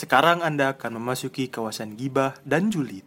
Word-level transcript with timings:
Sekarang 0.00 0.40
Anda 0.40 0.72
akan 0.72 0.96
memasuki 0.96 1.52
kawasan 1.52 1.92
gibah 1.92 2.32
dan 2.48 2.72
julid. 2.72 3.04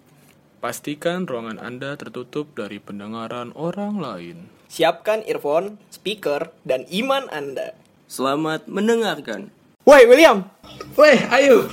Pastikan 0.61 1.25
ruangan 1.25 1.57
Anda 1.57 1.97
tertutup 1.97 2.53
dari 2.53 2.77
pendengaran 2.77 3.49
orang 3.57 3.97
lain. 3.97 4.37
Siapkan 4.69 5.25
earphone, 5.25 5.81
speaker, 5.89 6.53
dan 6.61 6.85
iman 6.93 7.25
Anda. 7.33 7.73
Selamat 8.05 8.69
mendengarkan. 8.69 9.49
Woi, 9.89 10.05
William. 10.05 10.45
Weh, 10.93 11.17
ayo. 11.33 11.65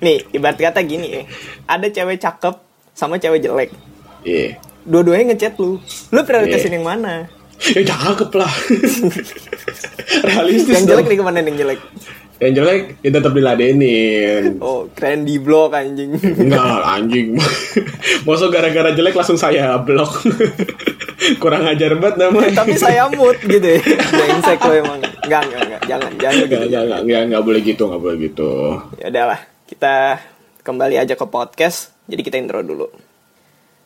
Nih, 0.00 0.24
ibarat 0.32 0.56
kata 0.56 0.80
gini 0.88 1.20
ya. 1.20 1.22
Ada 1.68 1.92
cewek 1.92 2.16
cakep 2.16 2.56
sama 2.96 3.20
cewek 3.20 3.44
jelek. 3.44 3.76
Iya. 4.24 4.56
Dua-duanya 4.88 5.36
ngechat 5.36 5.60
lu. 5.60 5.76
Lu 5.84 6.20
prioritasin 6.24 6.72
Iya. 6.72 6.76
yang 6.80 6.88
mana? 6.88 7.28
Ya 7.76 7.84
cakep 7.84 8.30
lah. 8.40 8.48
Realistis 10.32 10.72
Yang 10.72 10.84
dong. 10.88 10.96
jelek 10.96 11.06
nih 11.12 11.18
ke 11.20 11.24
mana 11.28 11.44
yang 11.44 11.60
jelek? 11.60 11.80
Yang 12.42 12.52
jelek 12.58 12.82
ya 13.06 13.10
tetap 13.14 13.32
diladenin. 13.38 14.58
Oh, 14.58 14.90
keren 14.98 15.22
di 15.22 15.38
blok 15.38 15.78
anjing. 15.78 16.18
Enggak, 16.18 16.82
anjing. 16.82 17.38
Masa 18.26 18.50
gara-gara 18.50 18.90
jelek 18.90 19.14
langsung 19.14 19.38
saya 19.38 19.78
blok. 19.78 20.26
Kurang 21.42 21.70
ajar 21.70 21.94
banget 22.02 22.18
namanya. 22.18 22.66
Tapi 22.66 22.74
saya 22.74 23.06
mood 23.14 23.38
gitu 23.46 23.62
ya. 23.62 23.78
Brengsek 24.18 24.58
lo 24.58 24.74
emang. 24.74 24.98
Enggak, 25.22 25.42
enggak, 25.46 25.62
enggak. 25.62 25.82
Jangan, 25.86 26.10
jangan 26.18 26.34
Enggak, 26.34 26.50
gitu. 26.50 26.66
enggak, 26.66 26.82
enggak, 26.82 27.00
enggak, 27.06 27.22
enggak 27.30 27.42
boleh 27.46 27.60
gitu, 27.62 27.82
enggak 27.86 28.02
boleh 28.02 28.16
gitu. 28.18 28.50
Ya 28.98 29.06
udahlah, 29.14 29.40
kita 29.70 29.94
kembali 30.66 30.94
aja 30.98 31.14
ke 31.14 31.26
podcast. 31.30 31.94
Jadi 32.10 32.20
kita 32.26 32.42
intro 32.42 32.66
dulu. 32.66 32.90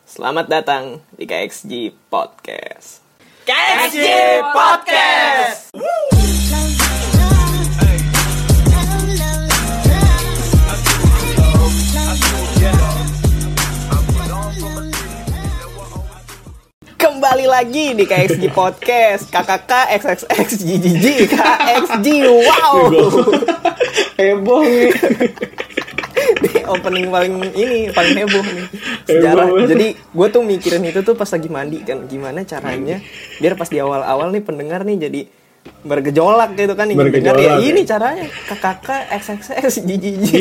Selamat 0.09 0.49
datang 0.49 1.05
di 1.13 1.29
KXG 1.29 1.93
Podcast. 2.09 3.05
KXG 3.45 4.01
Podcast. 4.49 5.69
Kembali 17.27 17.43
lagi 17.51 17.91
di 17.91 18.07
KXG 18.07 18.55
Podcast 18.55 19.27
KKK 19.27 19.71
XXX 19.99 20.47
GGG 20.63 21.05
KXG 21.27 22.07
Wow 22.23 22.87
Heboh 24.15 24.63
nih. 24.63 24.87
Ini 26.39 26.59
opening 26.71 27.11
paling 27.11 27.35
ini 27.51 27.91
paling 27.91 28.15
heboh 28.15 28.47
nih 28.47 28.65
sejarah. 29.11 29.43
Heboh. 29.43 29.67
Jadi 29.67 29.87
gue 29.99 30.27
tuh 30.31 30.39
mikirin 30.47 30.87
itu 30.87 31.03
tuh 31.03 31.19
pas 31.19 31.27
lagi 31.27 31.51
mandi 31.51 31.83
kan 31.83 32.07
gimana 32.07 32.47
caranya 32.47 33.03
biar 33.43 33.59
pas 33.59 33.67
di 33.67 33.83
awal-awal 33.83 34.31
nih 34.31 34.47
pendengar 34.47 34.87
nih 34.87 34.95
jadi 34.95 35.21
bergejolak 35.83 36.55
gitu 36.55 36.79
kan 36.79 36.87
ya 36.87 36.95
Bergejolak, 36.95 37.43
ya. 37.43 37.59
ini 37.59 37.83
caranya 37.83 38.23
KKK 38.23 38.87
XXX 39.19 39.73
GGG. 39.83 40.31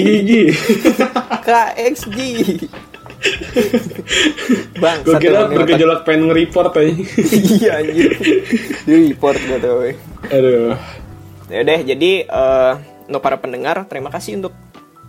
KXG 1.43 2.19
Bang, 4.77 4.99
Gue 5.03 5.17
kira 5.19 5.49
bergejolak 5.49 6.05
pengen 6.05 6.31
nge-report 6.31 6.73
aja. 6.77 6.93
Iya 7.27 7.71
anjir 7.81 8.11
Di 8.85 8.95
report 9.11 9.39
gue 9.39 9.59
tuh 9.59 9.73
weh. 9.83 9.97
Aduh. 10.29 10.77
Ya 11.47 11.59
udah, 11.63 11.79
jadi 11.83 12.13
eh, 12.27 12.73
untuk 13.07 13.23
para 13.23 13.39
pendengar, 13.39 13.87
terima 13.87 14.11
kasih 14.11 14.39
untuk 14.39 14.55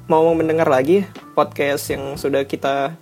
mau 0.06 0.24
mendengar 0.32 0.70
lagi 0.70 1.04
podcast 1.34 1.90
yang 1.90 2.16
sudah 2.16 2.46
kita 2.46 2.94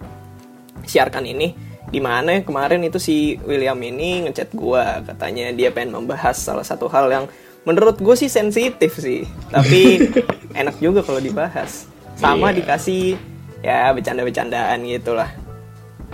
siarkan 0.83 1.27
ini. 1.27 1.53
Di 1.85 2.01
mana 2.01 2.41
kemarin 2.41 2.81
itu 2.81 2.97
si 2.97 3.37
William 3.45 3.77
ini 3.77 4.25
ngechat 4.25 4.57
gua 4.57 5.05
katanya 5.05 5.53
dia 5.53 5.69
pengen 5.69 6.01
membahas 6.01 6.33
salah 6.33 6.65
satu 6.65 6.89
hal 6.89 7.07
yang 7.07 7.25
menurut 7.61 7.97
gue 7.97 8.15
sih 8.15 8.25
sensitif 8.25 8.97
sih, 8.97 9.21
tapi 9.49 10.01
enak 10.59 10.81
juga 10.81 11.05
kalau 11.05 11.21
dibahas. 11.21 11.85
Sama 12.15 12.49
Iya. 12.49 12.63
dikasih 12.63 13.17
ya 13.65 13.89
bercanda-bercandaan 13.97 14.77
gitu 14.85 15.17
lah. 15.17 15.33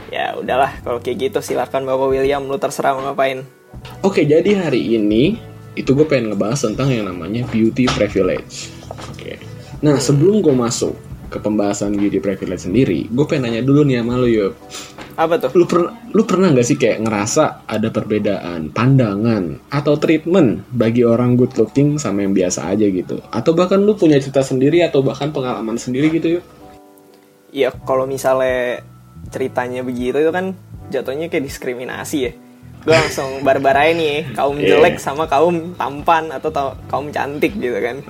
Ya 0.07 0.35
udahlah, 0.39 0.79
kalau 0.87 1.03
kayak 1.03 1.31
gitu 1.31 1.39
silakan 1.43 1.83
Bapak 1.83 2.07
William, 2.15 2.47
lu 2.47 2.55
terserah 2.55 2.95
mau 2.95 3.11
ngapain. 3.11 3.43
Oke, 4.07 4.23
jadi 4.23 4.55
hari 4.55 4.95
ini 4.95 5.35
itu 5.75 5.91
gue 5.91 6.07
pengen 6.07 6.31
ngebahas 6.31 6.67
tentang 6.67 6.91
yang 6.91 7.11
namanya 7.11 7.43
beauty 7.51 7.87
privilege. 7.91 8.71
Oke. 9.11 9.39
Nah, 9.83 9.99
sebelum 9.99 10.43
gue 10.43 10.51
masuk 10.51 10.95
ke 11.31 11.39
pembahasan 11.39 11.95
beauty 11.95 12.19
privilege 12.19 12.67
sendiri, 12.67 13.07
gue 13.07 13.25
pengen 13.27 13.51
nanya 13.51 13.63
dulu 13.63 13.87
nih 13.87 14.03
sama 14.03 14.19
lu, 14.19 14.27
Yup. 14.27 14.53
Apa 15.15 15.35
tuh? 15.39 15.51
Lu, 15.55 15.63
per- 15.67 15.91
lu 16.11 16.23
pernah 16.23 16.51
gak 16.55 16.67
sih 16.67 16.79
kayak 16.79 17.03
ngerasa 17.07 17.67
ada 17.67 17.87
perbedaan 17.91 18.71
pandangan 18.71 19.71
atau 19.71 19.95
treatment 19.95 20.67
bagi 20.71 21.03
orang 21.03 21.39
good 21.39 21.55
looking 21.55 21.95
sama 21.99 22.23
yang 22.23 22.35
biasa 22.35 22.67
aja 22.67 22.83
gitu? 22.87 23.19
Atau 23.31 23.55
bahkan 23.55 23.79
lu 23.79 23.95
punya 23.95 24.19
cerita 24.19 24.43
sendiri 24.43 24.83
atau 24.83 25.03
bahkan 25.03 25.31
pengalaman 25.31 25.79
sendiri 25.79 26.11
gitu, 26.11 26.39
Yup? 26.39 26.60
Ya 27.51 27.69
kalau 27.83 28.03
misalnya 28.03 28.81
ceritanya 29.27 29.81
begitu 29.81 30.17
itu 30.17 30.31
kan 30.31 30.55
jatuhnya 30.89 31.27
kayak 31.27 31.45
diskriminasi 31.45 32.17
ya. 32.19 32.31
Gue 32.81 32.97
langsung 32.97 33.45
barbar 33.45 33.77
aja 33.77 33.93
nih 33.93 34.33
kaum 34.33 34.57
Iya. 34.57 34.75
jelek 34.75 34.97
sama 34.97 35.29
kaum 35.29 35.77
tampan 35.77 36.33
atau 36.33 36.49
tau- 36.49 36.75
kaum 36.87 37.07
cantik 37.07 37.53
gitu 37.53 37.77
kan. 37.77 38.01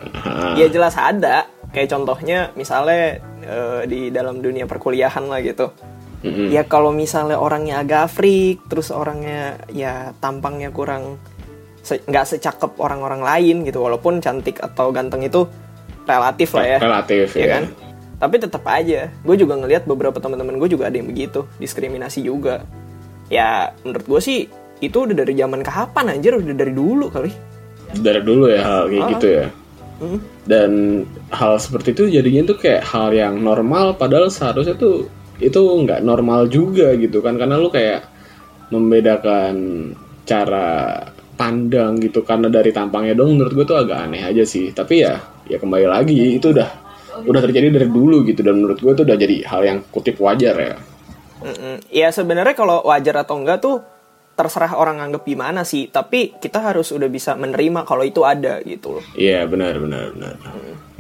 Ya 0.55 0.65
jelas 0.65 0.95
ada. 0.95 1.45
Kayak 1.71 1.91
contohnya 1.91 2.39
misalnya 2.53 3.19
eh, 3.41 3.81
di 3.85 4.07
dalam 4.09 4.39
dunia 4.39 4.63
perkuliahan 4.63 5.25
lah 5.25 5.41
gitu. 5.41 5.73
Mm-mm. 6.21 6.53
ya 6.53 6.61
kalau 6.63 6.93
misalnya 6.93 7.33
orangnya 7.35 7.81
agak 7.81 8.13
freak 8.13 8.69
terus 8.69 8.93
orangnya 8.93 9.57
ya 9.67 10.13
tampangnya 10.15 10.69
kurang 10.69 11.17
se- 11.81 11.97
nggak 11.99 12.29
secakep 12.29 12.77
orang-orang 12.77 13.25
lain 13.25 13.65
gitu 13.65 13.81
walaupun 13.81 14.21
cantik 14.21 14.61
atau 14.61 14.93
ganteng 14.93 15.25
itu 15.25 15.49
relatif 16.05 16.53
lah 16.53 16.65
ya. 16.67 16.77
Relatif, 16.77 17.33
ya 17.33 17.41
ya. 17.41 17.47
kan 17.51 17.63
tapi 18.21 18.37
tetap 18.37 18.61
aja 18.69 19.09
gue 19.09 19.35
juga 19.35 19.57
ngelihat 19.57 19.89
beberapa 19.89 20.21
teman-teman 20.21 20.61
gue 20.61 20.69
juga 20.77 20.93
ada 20.93 20.95
yang 21.01 21.09
begitu 21.09 21.49
diskriminasi 21.57 22.21
juga. 22.21 22.61
Ya 23.33 23.73
menurut 23.81 24.05
gue 24.05 24.21
sih 24.21 24.39
itu 24.77 24.97
udah 25.09 25.17
dari 25.25 25.33
zaman 25.33 25.65
kapan 25.65 26.13
anjir? 26.13 26.37
Udah 26.37 26.53
dari 26.53 26.69
dulu 26.69 27.09
kali. 27.09 27.33
Dari 27.97 28.21
dulu 28.21 28.45
ya 28.45 28.61
hal 28.61 28.83
kayak 28.93 29.01
Ah. 29.01 29.09
gitu 29.17 29.27
ya. 29.27 29.47
Hmm. 30.01 30.17
dan 30.49 30.71
hal 31.29 31.61
seperti 31.61 31.93
itu 31.93 32.09
jadinya 32.09 32.49
tuh 32.49 32.57
kayak 32.57 32.81
hal 32.89 33.13
yang 33.13 33.37
normal 33.37 33.93
padahal 34.01 34.33
seharusnya 34.33 34.73
tuh 34.73 35.05
itu 35.37 35.61
nggak 35.61 36.01
normal 36.01 36.49
juga 36.49 36.93
gitu 36.97 37.21
kan. 37.25 37.37
Karena 37.41 37.57
lu 37.57 37.69
kayak 37.73 38.05
membedakan 38.73 39.53
cara 40.25 40.97
pandang 41.37 41.97
gitu 42.01 42.21
karena 42.21 42.49
dari 42.49 42.69
tampangnya 42.69 43.17
dong 43.17 43.37
menurut 43.37 43.53
gue 43.53 43.65
tuh 43.65 43.77
agak 43.77 44.09
aneh 44.09 44.25
aja 44.25 44.41
sih. 44.45 44.69
Tapi 44.73 45.05
ya 45.05 45.17
ya 45.45 45.57
kembali 45.61 45.85
lagi 45.85 46.37
itu 46.37 46.49
udah 46.49 46.69
udah 47.25 47.41
terjadi 47.43 47.67
dari 47.73 47.89
dulu 47.89 48.25
gitu 48.25 48.41
dan 48.41 48.61
menurut 48.61 48.79
gue 48.79 48.91
tuh 48.93 49.03
udah 49.05 49.17
jadi 49.17 49.37
hal 49.47 49.61
yang 49.65 49.79
kutip 49.89 50.17
wajar 50.21 50.55
ya 50.57 50.75
Mm-mm. 51.41 51.81
ya 51.89 52.13
sebenarnya 52.13 52.53
kalau 52.53 52.85
wajar 52.85 53.25
atau 53.25 53.41
enggak 53.41 53.59
tuh 53.61 53.81
terserah 54.31 54.73
orang 54.73 54.97
nganggep 54.97 55.23
gimana 55.27 55.61
sih 55.61 55.89
tapi 55.89 56.33
kita 56.37 56.61
harus 56.61 56.89
udah 56.93 57.09
bisa 57.11 57.37
menerima 57.37 57.85
kalau 57.85 58.01
itu 58.01 58.25
ada 58.25 58.61
gitu 58.65 58.97
loh 58.97 59.03
Iya 59.13 59.45
benar 59.45 59.77
benar 59.77 60.15
benar. 60.15 60.33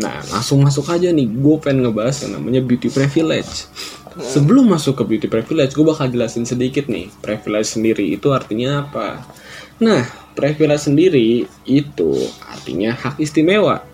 Nah 0.01 0.17
langsung 0.33 0.65
masuk 0.65 0.89
aja 0.89 1.13
nih, 1.13 1.29
gue 1.29 1.55
pengen 1.61 1.85
ngebahas 1.85 2.25
yang 2.25 2.41
namanya 2.41 2.61
beauty 2.65 2.89
privilege. 2.89 3.69
Sebelum 4.11 4.67
masuk 4.67 4.99
ke 4.99 5.03
beauty 5.07 5.27
privilege, 5.31 5.71
gue 5.77 5.85
bakal 5.85 6.11
jelasin 6.11 6.43
sedikit 6.43 6.89
nih 6.91 7.07
privilege 7.23 7.77
sendiri 7.77 8.11
itu 8.11 8.33
artinya 8.33 8.83
apa. 8.83 9.23
Nah 9.79 10.03
privilege 10.33 10.89
sendiri 10.89 11.45
itu 11.69 12.11
artinya 12.49 12.97
hak 12.97 13.21
istimewa. 13.21 13.85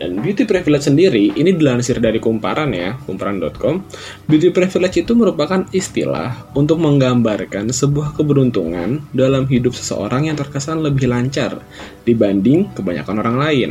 Dan 0.00 0.24
beauty 0.24 0.48
privilege 0.48 0.88
sendiri 0.88 1.28
ini 1.36 1.52
dilansir 1.52 2.00
dari 2.00 2.16
kumparan 2.16 2.72
ya, 2.72 2.96
kumparan.com. 3.04 3.84
Beauty 4.24 4.48
privilege 4.48 5.04
itu 5.04 5.12
merupakan 5.12 5.68
istilah 5.76 6.48
untuk 6.56 6.80
menggambarkan 6.80 7.68
sebuah 7.68 8.16
keberuntungan 8.16 9.04
dalam 9.12 9.44
hidup 9.44 9.76
seseorang 9.76 10.32
yang 10.32 10.40
terkesan 10.40 10.80
lebih 10.80 11.04
lancar 11.04 11.60
dibanding 12.08 12.72
kebanyakan 12.72 13.20
orang 13.20 13.36
lain. 13.36 13.70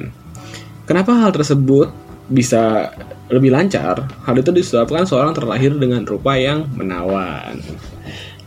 Kenapa 0.85 1.17
hal 1.17 1.33
tersebut 1.33 1.89
bisa 2.29 2.93
lebih 3.33 3.49
lancar? 3.49 4.05
Hal 4.21 4.37
itu 4.37 4.53
disebabkan 4.53 5.09
seorang 5.09 5.33
terlahir 5.33 5.73
dengan 5.81 6.05
rupa 6.05 6.37
yang 6.37 6.69
menawan. 6.77 7.57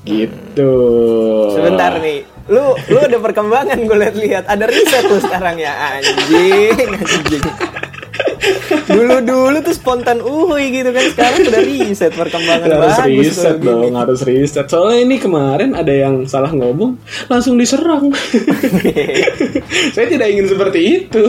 Gitu. 0.03 0.75
sebentar 1.55 1.95
nih 2.03 2.27
lu 2.51 2.75
lu 2.91 2.99
ada 2.99 3.19
perkembangan 3.23 3.79
gue 3.79 3.99
lihat-lihat 4.03 4.45
ada 4.51 4.65
riset 4.67 5.03
tuh 5.07 5.21
sekarang 5.23 5.59
ya 5.63 5.73
anjing 6.01 6.75
anjing 6.75 7.45
dulu 8.91 9.17
dulu 9.23 9.59
tuh 9.63 9.75
spontan 9.75 10.19
uhuy 10.19 10.75
gitu 10.75 10.91
kan 10.91 11.05
sekarang 11.15 11.41
udah 11.47 11.63
riset 11.63 12.13
perkembangan 12.13 12.67
harus 12.67 12.99
bagus 12.99 13.27
riset 13.31 13.57
dong, 13.63 13.83
gini. 13.87 13.97
harus 13.97 14.21
riset. 14.27 14.67
Soalnya 14.67 14.99
ini 15.07 15.17
kemarin 15.23 15.71
ada 15.79 15.93
yang 15.93 16.27
salah 16.27 16.51
ngomong, 16.51 16.99
langsung 17.31 17.55
diserang. 17.57 18.11
Saya 19.95 20.07
tidak 20.11 20.29
ingin 20.33 20.47
seperti 20.51 20.81
itu. 21.05 21.23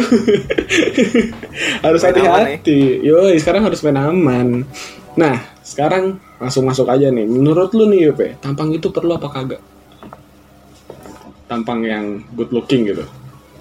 harus 1.85 2.01
hati-hati. 2.01 3.03
Yoi, 3.05 3.37
sekarang 3.37 3.69
harus 3.69 3.79
main 3.85 3.99
aman. 3.99 4.47
Nah, 5.13 5.37
sekarang 5.61 6.17
langsung 6.41 6.65
masuk 6.65 6.89
aja 6.89 7.13
nih. 7.13 7.25
Menurut 7.29 7.71
lu 7.77 7.85
nih, 7.87 8.09
Yope, 8.09 8.35
tampang 8.41 8.73
itu 8.73 8.89
perlu 8.89 9.15
apa 9.15 9.29
kagak? 9.29 9.61
Tampang 11.47 11.79
yang 11.83 12.23
good 12.33 12.49
looking 12.55 12.87
gitu. 12.87 13.03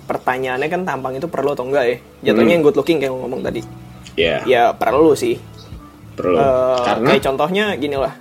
pertanyaannya 0.02 0.68
kan 0.68 0.82
tampang 0.84 1.14
itu 1.16 1.30
perlu 1.30 1.54
atau 1.54 1.64
enggak 1.64 1.84
ya? 1.88 1.96
Jatuhnya 2.30 2.58
yang 2.58 2.64
good 2.66 2.76
looking 2.76 2.98
kayak 3.00 3.14
ngomong 3.14 3.40
tadi. 3.40 3.62
Ya 4.18 4.44
ya 4.44 4.62
perlu 4.74 5.14
sih. 5.16 5.38
Perlu. 6.18 6.36
Eh, 6.36 6.78
karena 6.84 7.08
kayak 7.14 7.24
contohnya 7.24 7.64
gini 7.78 7.96
lah. 7.96 8.12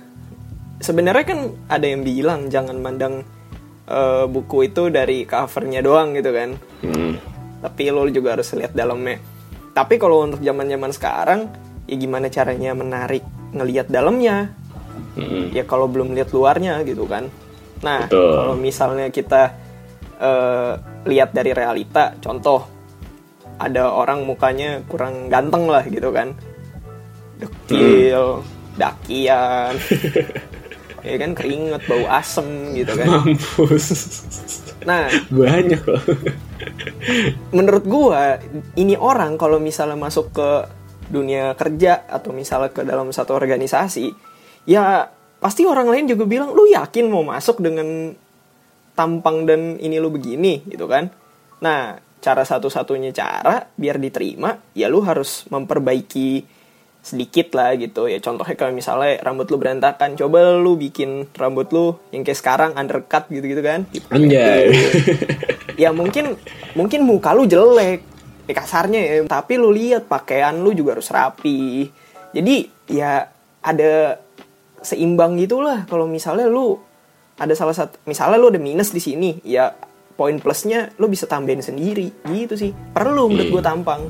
Sebenarnya 0.80 1.24
kan 1.26 1.40
ada 1.68 1.84
yang 1.84 2.00
bilang 2.06 2.48
jangan 2.48 2.78
mandang 2.80 3.26
eh, 3.90 4.24
buku 4.30 4.72
itu 4.72 4.88
dari 4.88 5.26
covernya 5.28 5.84
doang 5.84 6.16
gitu 6.16 6.30
kan. 6.32 6.56
Hmm, 6.80 7.18
tapi 7.60 7.90
lo 7.92 8.08
juga 8.08 8.38
harus 8.38 8.48
lihat 8.56 8.72
dalamnya. 8.72 9.20
Tapi 9.74 9.94
kalau 10.00 10.24
untuk 10.24 10.40
zaman 10.40 10.70
zaman 10.70 10.92
sekarang 10.96 11.40
ya 11.90 11.96
gimana 11.98 12.32
caranya 12.32 12.72
menarik 12.72 13.26
ngelihat 13.52 13.90
dalamnya? 13.92 14.54
Hmm, 15.12 15.52
ya 15.52 15.66
kalau 15.68 15.90
belum 15.90 16.16
lihat 16.16 16.32
luarnya 16.32 16.80
gitu 16.88 17.04
kan 17.04 17.28
nah 17.82 18.06
Betul. 18.06 18.32
kalau 18.38 18.54
misalnya 18.56 19.06
kita 19.10 19.42
eh, 20.18 20.72
lihat 21.06 21.34
dari 21.34 21.50
realita 21.50 22.14
contoh 22.22 22.66
ada 23.58 23.90
orang 23.90 24.26
mukanya 24.26 24.82
kurang 24.90 25.30
ganteng 25.30 25.70
lah 25.70 25.86
gitu 25.86 26.10
kan. 26.10 26.34
Dekil 27.38 28.42
dakian 28.78 29.76
ya 31.06 31.16
kan 31.18 31.30
keringet 31.34 31.82
bau 31.86 32.06
asem 32.10 32.74
gitu 32.74 32.94
kan. 32.94 33.06
Mampus. 33.06 33.86
Nah 34.82 35.06
banyak 35.30 35.82
loh 35.86 36.02
menurut 37.52 37.84
gua 37.86 38.38
ini 38.78 38.94
orang 38.94 39.36
kalau 39.36 39.58
misalnya 39.58 39.98
masuk 39.98 40.32
ke 40.32 40.50
dunia 41.12 41.52
kerja 41.58 42.08
atau 42.08 42.32
misalnya 42.32 42.72
ke 42.72 42.82
dalam 42.86 43.12
satu 43.12 43.36
organisasi 43.36 44.14
ya 44.64 45.10
pasti 45.42 45.66
orang 45.66 45.90
lain 45.90 46.06
juga 46.06 46.22
bilang 46.22 46.54
lu 46.54 46.70
yakin 46.70 47.10
mau 47.10 47.26
masuk 47.26 47.58
dengan 47.58 48.14
tampang 48.94 49.42
dan 49.42 49.82
ini 49.82 49.98
lu 49.98 50.14
begini? 50.14 50.62
Gitu 50.62 50.86
kan. 50.86 51.10
Nah 51.58 51.98
cara 52.22 52.46
satu-satunya 52.46 53.10
cara 53.10 53.66
biar 53.74 53.98
diterima 53.98 54.54
ya 54.78 54.86
lu 54.86 55.02
harus 55.02 55.42
memperbaiki 55.50 56.46
sedikit 57.02 57.58
lah 57.58 57.74
gitu. 57.74 58.06
Ya 58.06 58.22
contohnya 58.22 58.54
kalau 58.54 58.70
misalnya 58.70 59.18
rambut 59.26 59.50
lu 59.50 59.58
berantakan 59.58 60.14
coba 60.14 60.54
lu 60.54 60.78
bikin 60.78 61.26
rambut 61.34 61.68
lu 61.74 61.98
yang 62.14 62.22
kayak 62.22 62.38
sekarang 62.38 62.70
undercut 62.78 63.26
gitu 63.26 63.42
gitu 63.42 63.60
kan. 63.60 63.84
Anjay. 64.14 64.70
Ya 65.72 65.88
mungkin 65.88 66.36
mungkin 66.76 67.00
muka 67.08 67.32
lu 67.32 67.48
jelek 67.48 68.04
eh, 68.46 68.54
kasarnya 68.54 69.00
ya. 69.02 69.14
Tapi 69.26 69.56
lu 69.56 69.74
lihat 69.74 70.06
pakaian 70.06 70.54
lu 70.54 70.70
juga 70.76 70.94
harus 70.94 71.10
rapi. 71.10 71.88
Jadi 72.30 72.68
ya 72.92 73.24
ada 73.64 74.21
seimbang 74.82 75.38
gitulah. 75.40 75.88
Kalau 75.88 76.06
misalnya 76.06 76.46
lu 76.46 76.78
ada 77.38 77.54
salah 77.56 77.74
satu 77.74 77.98
misalnya 78.06 78.36
lu 78.38 78.52
ada 78.52 78.60
minus 78.60 78.92
di 78.92 79.00
sini 79.00 79.40
ya 79.42 79.72
poin 80.14 80.36
plusnya 80.38 80.92
lu 81.00 81.08
bisa 81.08 81.24
tambahin 81.26 81.64
sendiri. 81.64 82.12
Gitu 82.28 82.54
sih. 82.58 82.70
Perlu 82.70 83.32
menurut 83.32 83.48
gue 83.48 83.62
tampang. 83.64 84.02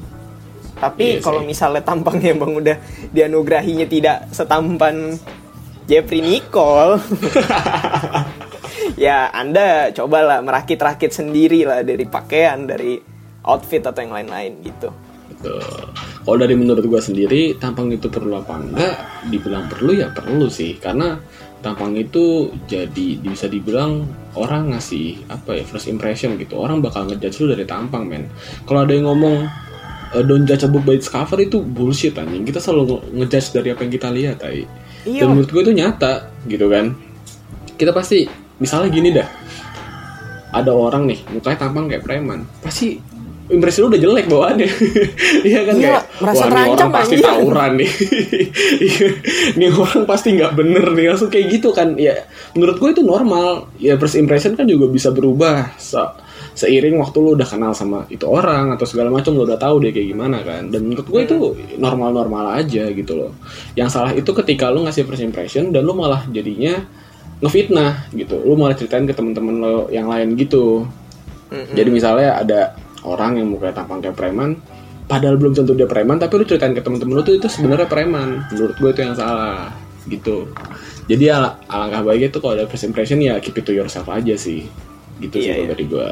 Tapi 0.76 1.20
Iya 1.20 1.22
kalau 1.22 1.46
misalnya 1.46 1.84
tampangnya 1.84 2.34
emang 2.34 2.58
udah 2.58 2.76
dianugerahinya 3.14 3.86
tidak 3.86 4.32
setampan 4.34 5.14
Jeffrey 5.86 6.22
Nicole 6.22 6.98
ya 9.04 9.30
anda 9.34 9.90
cobalah 9.90 10.40
merakit-rakit 10.40 11.10
sendiri 11.10 11.66
lah 11.66 11.82
dari 11.82 12.06
pakaian 12.06 12.66
dari 12.66 12.98
outfit 13.46 13.82
atau 13.82 14.00
yang 14.00 14.14
lain-lain 14.14 14.62
gitu 14.62 15.11
Betul. 15.42 15.90
Kalau 16.22 16.38
dari 16.38 16.54
menurut 16.54 16.86
gue 16.86 17.02
sendiri, 17.02 17.58
tampang 17.58 17.90
itu 17.90 18.06
perlu 18.06 18.38
apa 18.38 18.54
enggak? 18.62 18.94
Dibilang 19.26 19.66
perlu 19.66 19.90
ya 19.98 20.14
perlu 20.14 20.46
sih, 20.46 20.78
karena 20.78 21.18
tampang 21.58 21.98
itu 21.98 22.50
jadi 22.70 23.18
bisa 23.18 23.50
dibilang 23.50 24.06
orang 24.38 24.70
ngasih 24.74 25.26
apa 25.26 25.58
ya 25.58 25.64
first 25.66 25.90
impression 25.90 26.38
gitu. 26.38 26.62
Orang 26.62 26.78
bakal 26.78 27.10
ngejudge 27.10 27.42
lu 27.42 27.58
dari 27.58 27.66
tampang 27.66 28.06
men. 28.06 28.30
Kalau 28.62 28.86
ada 28.86 28.94
yang 28.94 29.10
ngomong 29.10 29.50
eh, 30.14 30.22
don't 30.22 30.46
judge 30.46 30.62
a 30.62 30.70
book 30.70 30.86
by 30.86 30.94
its 30.94 31.10
cover 31.10 31.42
itu 31.42 31.58
bullshit 31.58 32.14
anjing. 32.14 32.46
Kita 32.46 32.62
selalu 32.62 32.82
nge- 32.86 33.02
ngejudge 33.18 33.48
dari 33.50 33.68
apa 33.74 33.80
yang 33.82 33.92
kita 33.92 34.08
lihat, 34.14 34.38
ay. 34.46 34.62
Iya. 35.02 35.26
Dan 35.26 35.34
menurut 35.34 35.50
gue 35.50 35.62
itu 35.66 35.74
nyata 35.74 36.30
gitu 36.46 36.70
kan. 36.70 36.94
Kita 37.74 37.90
pasti 37.90 38.30
misalnya 38.62 38.88
gini 38.94 39.10
dah. 39.10 39.26
Ada 40.52 40.70
orang 40.70 41.08
nih 41.08 41.18
mukanya 41.32 41.58
tampang 41.66 41.88
kayak 41.88 42.04
preman, 42.04 42.44
pasti 42.60 43.00
impresi 43.52 43.78
lu 43.78 43.92
udah 43.92 44.00
jelek 44.00 44.26
bawaannya. 44.26 44.68
Iya 45.48 45.60
kan 45.68 45.74
Iya, 45.76 45.82
kayak 45.84 46.02
merasa 46.18 46.42
wah, 46.42 46.50
nih 46.50 46.70
orang 46.72 46.90
pasti 46.90 47.14
anjir." 47.14 47.26
tawuran 47.28 47.72
nih. 47.76 47.90
Iya, 48.88 49.06
nih 49.54 49.68
orang 49.70 50.02
pasti 50.08 50.28
nggak 50.32 50.52
bener 50.56 50.84
nih 50.92 51.06
langsung 51.12 51.28
kayak 51.28 51.46
gitu 51.52 51.68
kan. 51.70 51.94
Ya 51.94 52.14
menurut 52.56 52.76
gue 52.80 52.90
itu 52.90 53.02
normal. 53.04 53.68
Ya 53.76 53.94
first 53.96 54.16
impression 54.16 54.56
kan 54.56 54.64
juga 54.64 54.88
bisa 54.88 55.12
berubah. 55.12 55.76
Se- 55.76 56.20
seiring 56.52 57.00
waktu 57.00 57.16
lu 57.16 57.32
udah 57.32 57.48
kenal 57.48 57.72
sama 57.72 58.04
itu 58.12 58.28
orang 58.28 58.76
atau 58.76 58.84
segala 58.84 59.08
macam 59.08 59.32
lu 59.32 59.48
udah 59.48 59.56
tahu 59.56 59.80
dia 59.80 59.92
kayak 59.92 60.08
gimana 60.12 60.44
kan. 60.44 60.68
Dan 60.68 60.88
menurut 60.88 61.06
gue 61.06 61.20
itu 61.22 61.36
normal-normal 61.76 62.60
aja 62.60 62.88
gitu 62.88 63.12
loh. 63.16 63.32
Yang 63.72 63.88
salah 63.92 64.12
itu 64.12 64.28
ketika 64.36 64.68
lu 64.68 64.84
ngasih 64.84 65.04
first 65.04 65.20
impression 65.20 65.72
dan 65.72 65.84
lu 65.84 65.92
malah 65.92 66.24
jadinya 66.28 66.84
ngefitnah 67.40 68.12
gitu. 68.12 68.36
Lu 68.38 68.54
malah 68.54 68.76
ceritain 68.76 69.02
ke 69.02 69.12
temen-temen 69.12 69.54
lo 69.58 69.76
yang 69.88 70.06
lain 70.06 70.36
gitu. 70.36 70.84
Jadi 71.52 71.92
misalnya 71.92 72.40
ada 72.40 72.60
orang 73.02 73.38
yang 73.38 73.50
mukanya 73.50 73.82
tampang 73.82 73.98
kayak 74.02 74.16
preman, 74.18 74.58
padahal 75.10 75.36
belum 75.36 75.52
tentu 75.52 75.74
dia 75.74 75.86
preman, 75.90 76.16
tapi 76.16 76.40
lu 76.40 76.44
ceritain 76.46 76.72
ke 76.72 76.82
temen-temen 76.82 77.14
lu 77.18 77.22
tuh 77.22 77.36
itu 77.36 77.46
sebenarnya 77.50 77.86
preman. 77.90 78.46
Menurut 78.54 78.74
gue 78.78 78.90
itu 78.94 79.00
yang 79.02 79.14
salah 79.18 79.74
gitu. 80.08 80.50
Jadi 81.10 81.30
al 81.30 81.58
alangkah 81.66 82.02
baiknya 82.06 82.28
tuh 82.30 82.40
kalau 82.42 82.54
ada 82.58 82.64
first 82.70 82.86
impression 82.86 83.18
ya 83.18 83.38
keep 83.42 83.58
it 83.58 83.66
to 83.66 83.74
yourself 83.74 84.06
aja 84.08 84.34
sih. 84.38 84.66
Gitu 85.18 85.34
sih 85.38 85.50
Iya, 85.50 85.54
kalau 85.58 85.66
iya. 85.66 85.72
dari 85.74 85.84
gue. 85.86 86.10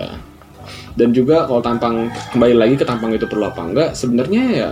Dan 0.95 1.09
juga 1.15 1.47
kalau 1.47 1.63
tampang 1.63 2.11
kembali 2.35 2.55
lagi 2.55 2.75
ke 2.79 2.85
tampang 2.87 3.15
itu 3.15 3.27
perlu 3.27 3.47
apa 3.51 3.63
enggak, 3.63 3.91
sebenarnya 3.95 4.43
ya 4.51 4.71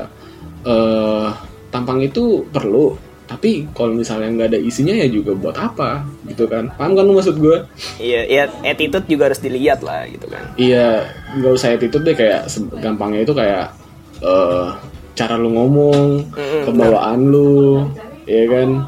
eh 0.67 1.29
tampang 1.71 2.03
itu 2.03 2.47
perlu. 2.51 3.08
Tapi 3.29 3.69
kalau 3.77 3.93
misalnya 3.93 4.33
nggak 4.33 4.49
ada 4.57 4.61
isinya 4.61 4.97
ya 4.97 5.05
juga 5.05 5.37
buat 5.37 5.53
apa 5.61 6.01
gitu 6.25 6.49
kan? 6.49 6.73
Paham 6.81 6.97
kan 6.97 7.05
lu 7.05 7.13
maksud 7.13 7.37
gue? 7.37 7.61
iya 8.01 8.25
ya 8.25 8.43
attitude 8.65 9.05
juga 9.05 9.29
harus 9.29 9.39
dilihat 9.39 9.85
lah 9.85 10.09
gitu 10.09 10.27
kan 10.33 10.57
Iya, 10.57 11.05
nggak 11.37 11.53
usah 11.53 11.77
attitude 11.77 12.09
deh 12.09 12.17
kayak 12.17 12.49
gampangnya 12.81 13.29
itu 13.29 13.37
kayak 13.37 13.77
eh 14.25 14.67
cara 15.13 15.35
lu 15.37 15.51
ngomong, 15.53 16.31
kebawaan 16.65 17.21
lu, 17.29 17.85
ya 18.25 18.49
kan. 18.49 18.87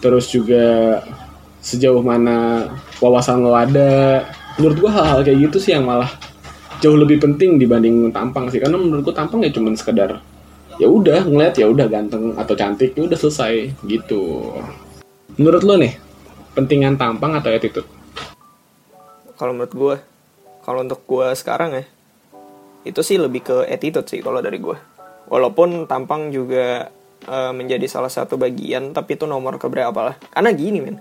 Terus 0.00 0.32
juga 0.32 0.98
sejauh 1.60 2.00
mana 2.00 2.64
wawasan 2.98 3.44
lo 3.44 3.52
ada. 3.52 4.24
Menurut 4.56 4.76
gua 4.80 4.90
hal-hal 4.98 5.20
kayak 5.20 5.38
gitu 5.46 5.56
sih 5.60 5.76
yang 5.76 5.84
malah 5.84 6.08
jauh 6.80 6.96
lebih 6.96 7.20
penting 7.20 7.60
dibanding 7.60 8.08
tampang 8.08 8.48
sih. 8.48 8.56
Karena 8.56 8.80
menurut 8.80 9.04
gua 9.04 9.14
tampang 9.14 9.44
ya 9.44 9.52
cuman 9.52 9.76
sekedar 9.76 10.18
ya 10.80 10.88
udah 10.88 11.28
ngeliat 11.28 11.54
ya 11.60 11.68
udah 11.68 11.86
ganteng 11.92 12.32
atau 12.40 12.56
cantik 12.56 12.96
ya 12.96 13.04
udah 13.04 13.18
selesai 13.20 13.76
gitu. 13.84 14.56
Menurut 15.36 15.62
lo 15.62 15.76
nih, 15.76 15.94
pentingan 16.56 16.96
tampang 16.96 17.36
atau 17.36 17.52
attitude? 17.52 18.00
kalau 19.40 19.56
menurut 19.56 19.72
gue 19.72 19.96
kalau 20.60 20.84
untuk 20.84 21.00
gue 21.08 21.32
sekarang 21.32 21.72
ya 21.72 21.84
itu 22.84 23.00
sih 23.00 23.16
lebih 23.16 23.40
ke 23.40 23.56
attitude 23.64 24.04
sih 24.04 24.20
kalau 24.20 24.44
dari 24.44 24.60
gue 24.60 24.76
walaupun 25.32 25.88
tampang 25.88 26.28
juga 26.28 26.92
eh, 27.24 27.52
menjadi 27.56 27.88
salah 27.88 28.12
satu 28.12 28.36
bagian 28.36 28.92
tapi 28.92 29.16
itu 29.16 29.24
nomor 29.24 29.56
keberapa 29.56 30.12
lah 30.12 30.20
karena 30.28 30.52
gini 30.52 30.84
men 30.84 31.00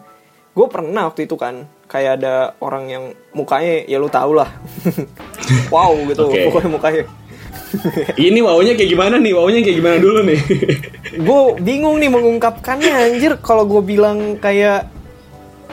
gue 0.56 0.68
pernah 0.72 1.12
waktu 1.12 1.27
itu 1.27 1.36
kan 1.36 1.68
kayak 1.92 2.24
ada 2.24 2.56
orang 2.63 2.88
yang 2.88 3.04
mukanya 3.36 3.84
ya 3.84 4.00
lu 4.00 4.08
tau 4.08 4.32
lah 4.32 4.48
wow 5.75 5.92
gitu 6.08 6.32
Oke. 6.32 6.48
pokoknya 6.48 6.70
mukanya 6.72 7.04
Ini 8.30 8.40
maunya 8.42 8.74
kayak 8.74 8.90
gimana 8.90 9.16
nih? 9.18 9.34
Maunya 9.34 9.60
kayak 9.62 9.78
gimana 9.78 9.98
dulu 9.98 10.20
nih? 10.26 10.40
gue 11.28 11.42
bingung 11.60 11.98
nih 11.98 12.10
mengungkapkannya 12.10 12.92
anjir 12.92 13.38
kalau 13.42 13.66
gue 13.66 13.82
bilang 13.82 14.38
kayak 14.38 14.90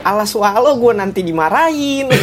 ala 0.01 0.23
swalo 0.23 0.77
gue 0.77 0.93
nanti 0.93 1.25
dimarahin 1.25 2.07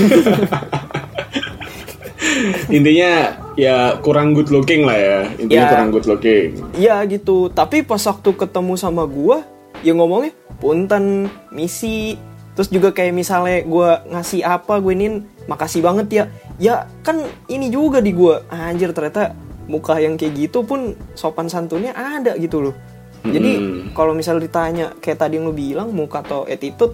Intinya 2.68 3.10
ya 3.54 3.98
kurang 4.00 4.34
good 4.34 4.50
looking 4.50 4.82
lah 4.84 4.96
ya. 4.98 5.18
Intinya 5.38 5.64
Ya. 5.64 5.70
kurang 5.70 5.88
good 5.92 6.06
looking. 6.08 6.48
Iya 6.74 7.04
gitu, 7.06 7.48
tapi 7.52 7.84
pas 7.84 8.00
waktu 8.00 8.30
ketemu 8.34 8.74
sama 8.74 9.04
gua, 9.06 9.44
ya 9.84 9.92
ngomongnya 9.94 10.32
punten, 10.58 11.28
misi, 11.52 12.16
terus 12.56 12.72
juga 12.72 12.90
kayak 12.90 13.14
misalnya 13.14 13.62
gua 13.62 14.02
ngasih 14.08 14.42
apa, 14.42 14.80
gue 14.80 14.92
inin 14.96 15.14
makasih 15.46 15.84
banget 15.84 16.06
ya. 16.10 16.24
Ya 16.58 16.74
kan 17.04 17.22
ini 17.46 17.68
juga 17.70 18.00
di 18.00 18.10
gua, 18.10 18.42
anjir 18.48 18.90
ternyata 18.90 19.36
muka 19.66 19.96
yang 19.96 20.20
kayak 20.20 20.36
gitu 20.36 20.64
pun 20.64 20.92
sopan 21.16 21.48
santunnya 21.48 21.96
ada 21.96 22.36
gitu 22.36 22.70
loh. 22.70 22.76
Jadi 23.24 23.52
Hmm. 23.56 23.80
kalau 23.96 24.12
misal 24.12 24.36
ditanya 24.36 24.92
kayak 25.00 25.16
tadi 25.16 25.40
yang 25.40 25.48
lu 25.48 25.56
bilang 25.56 25.88
muka 25.96 26.20
atau 26.20 26.44
attitude, 26.44 26.92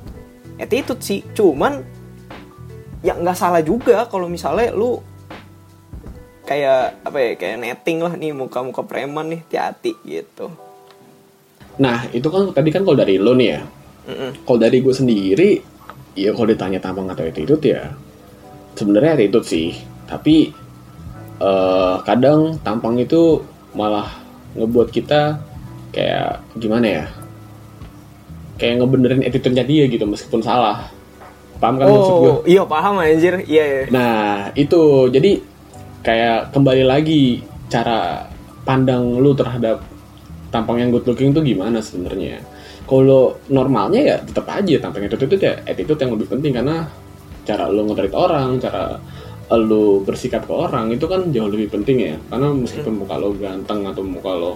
attitude 0.62 1.02
sih, 1.02 1.26
cuman 1.34 1.82
ya 3.02 3.18
nggak 3.18 3.34
salah 3.34 3.64
juga 3.64 4.06
kalau 4.06 4.30
misalnya 4.30 4.70
lu 4.70 5.02
kayak 6.46 7.02
apa 7.02 7.18
ya 7.18 7.30
kayak 7.34 7.58
netting 7.58 7.98
lah 8.02 8.14
nih 8.14 8.30
muka-muka 8.30 8.86
preman 8.86 9.26
nih 9.26 9.40
hati-hati 9.42 9.92
gitu. 10.06 10.50
Nah 11.82 12.06
itu 12.14 12.26
kan 12.30 12.54
tadi 12.54 12.68
kan 12.70 12.86
kalau 12.86 12.98
dari 12.98 13.18
lo 13.18 13.34
nih 13.34 13.48
ya. 13.50 13.60
Mm-mm. 14.10 14.30
Kalau 14.46 14.58
dari 14.58 14.78
gue 14.82 14.94
sendiri, 14.94 15.50
ya 16.18 16.30
kalau 16.34 16.48
ditanya 16.50 16.78
tampang 16.82 17.06
atau 17.10 17.22
attitude 17.26 17.62
ya, 17.62 17.90
sebenarnya 18.74 19.18
attitude 19.18 19.46
sih. 19.46 19.70
Tapi 20.06 20.50
eh, 21.40 21.94
kadang 22.04 22.60
tampang 22.60 23.00
itu 23.00 23.40
malah 23.72 24.06
ngebuat 24.54 24.88
kita 24.92 25.40
kayak 25.90 26.42
gimana 26.58 26.86
ya 26.86 27.04
kayak 28.60 28.84
ngebenerin 28.84 29.24
attitude-nya 29.24 29.64
dia 29.64 29.84
gitu 29.88 30.04
meskipun 30.04 30.44
salah 30.44 30.92
paham 31.60 31.76
kan 31.76 31.86
maksud 31.88 32.14
gue 32.20 32.32
Oh, 32.32 32.42
iya 32.48 32.62
paham 32.64 32.96
anjir. 33.00 33.44
Iya, 33.44 33.64
iya. 33.68 33.82
Nah, 33.92 34.48
itu 34.56 35.12
jadi 35.12 35.44
kayak 36.00 36.56
kembali 36.56 36.88
lagi 36.88 37.44
cara 37.68 38.24
pandang 38.64 39.20
lu 39.20 39.36
terhadap 39.36 39.84
tampang 40.48 40.80
yang 40.80 40.88
good 40.88 41.04
looking 41.04 41.36
tuh 41.36 41.44
gimana 41.44 41.84
sebenarnya. 41.84 42.40
Kalau 42.88 43.38
normalnya 43.52 44.00
ya 44.00 44.16
tetap 44.24 44.48
aja 44.48 44.80
tampang 44.80 45.04
itu 45.04 45.14
itu 45.20 45.36
ya 45.36 45.60
attitude 45.68 46.00
yang 46.00 46.12
lebih 46.16 46.26
penting 46.32 46.52
karena 46.56 46.88
cara 47.44 47.68
lu 47.68 47.86
nge 47.86 48.08
orang, 48.16 48.56
cara 48.56 48.96
lu 49.58 50.06
bersikap 50.06 50.46
ke 50.46 50.54
orang 50.54 50.94
itu 50.94 51.10
kan 51.10 51.26
jauh 51.34 51.50
lebih 51.50 51.72
penting 51.74 51.96
ya. 51.98 52.16
Karena 52.30 52.54
meskipun 52.54 53.02
muka 53.02 53.18
lo 53.18 53.34
ganteng 53.34 53.82
atau 53.88 54.02
muka 54.06 54.32
lo 54.34 54.52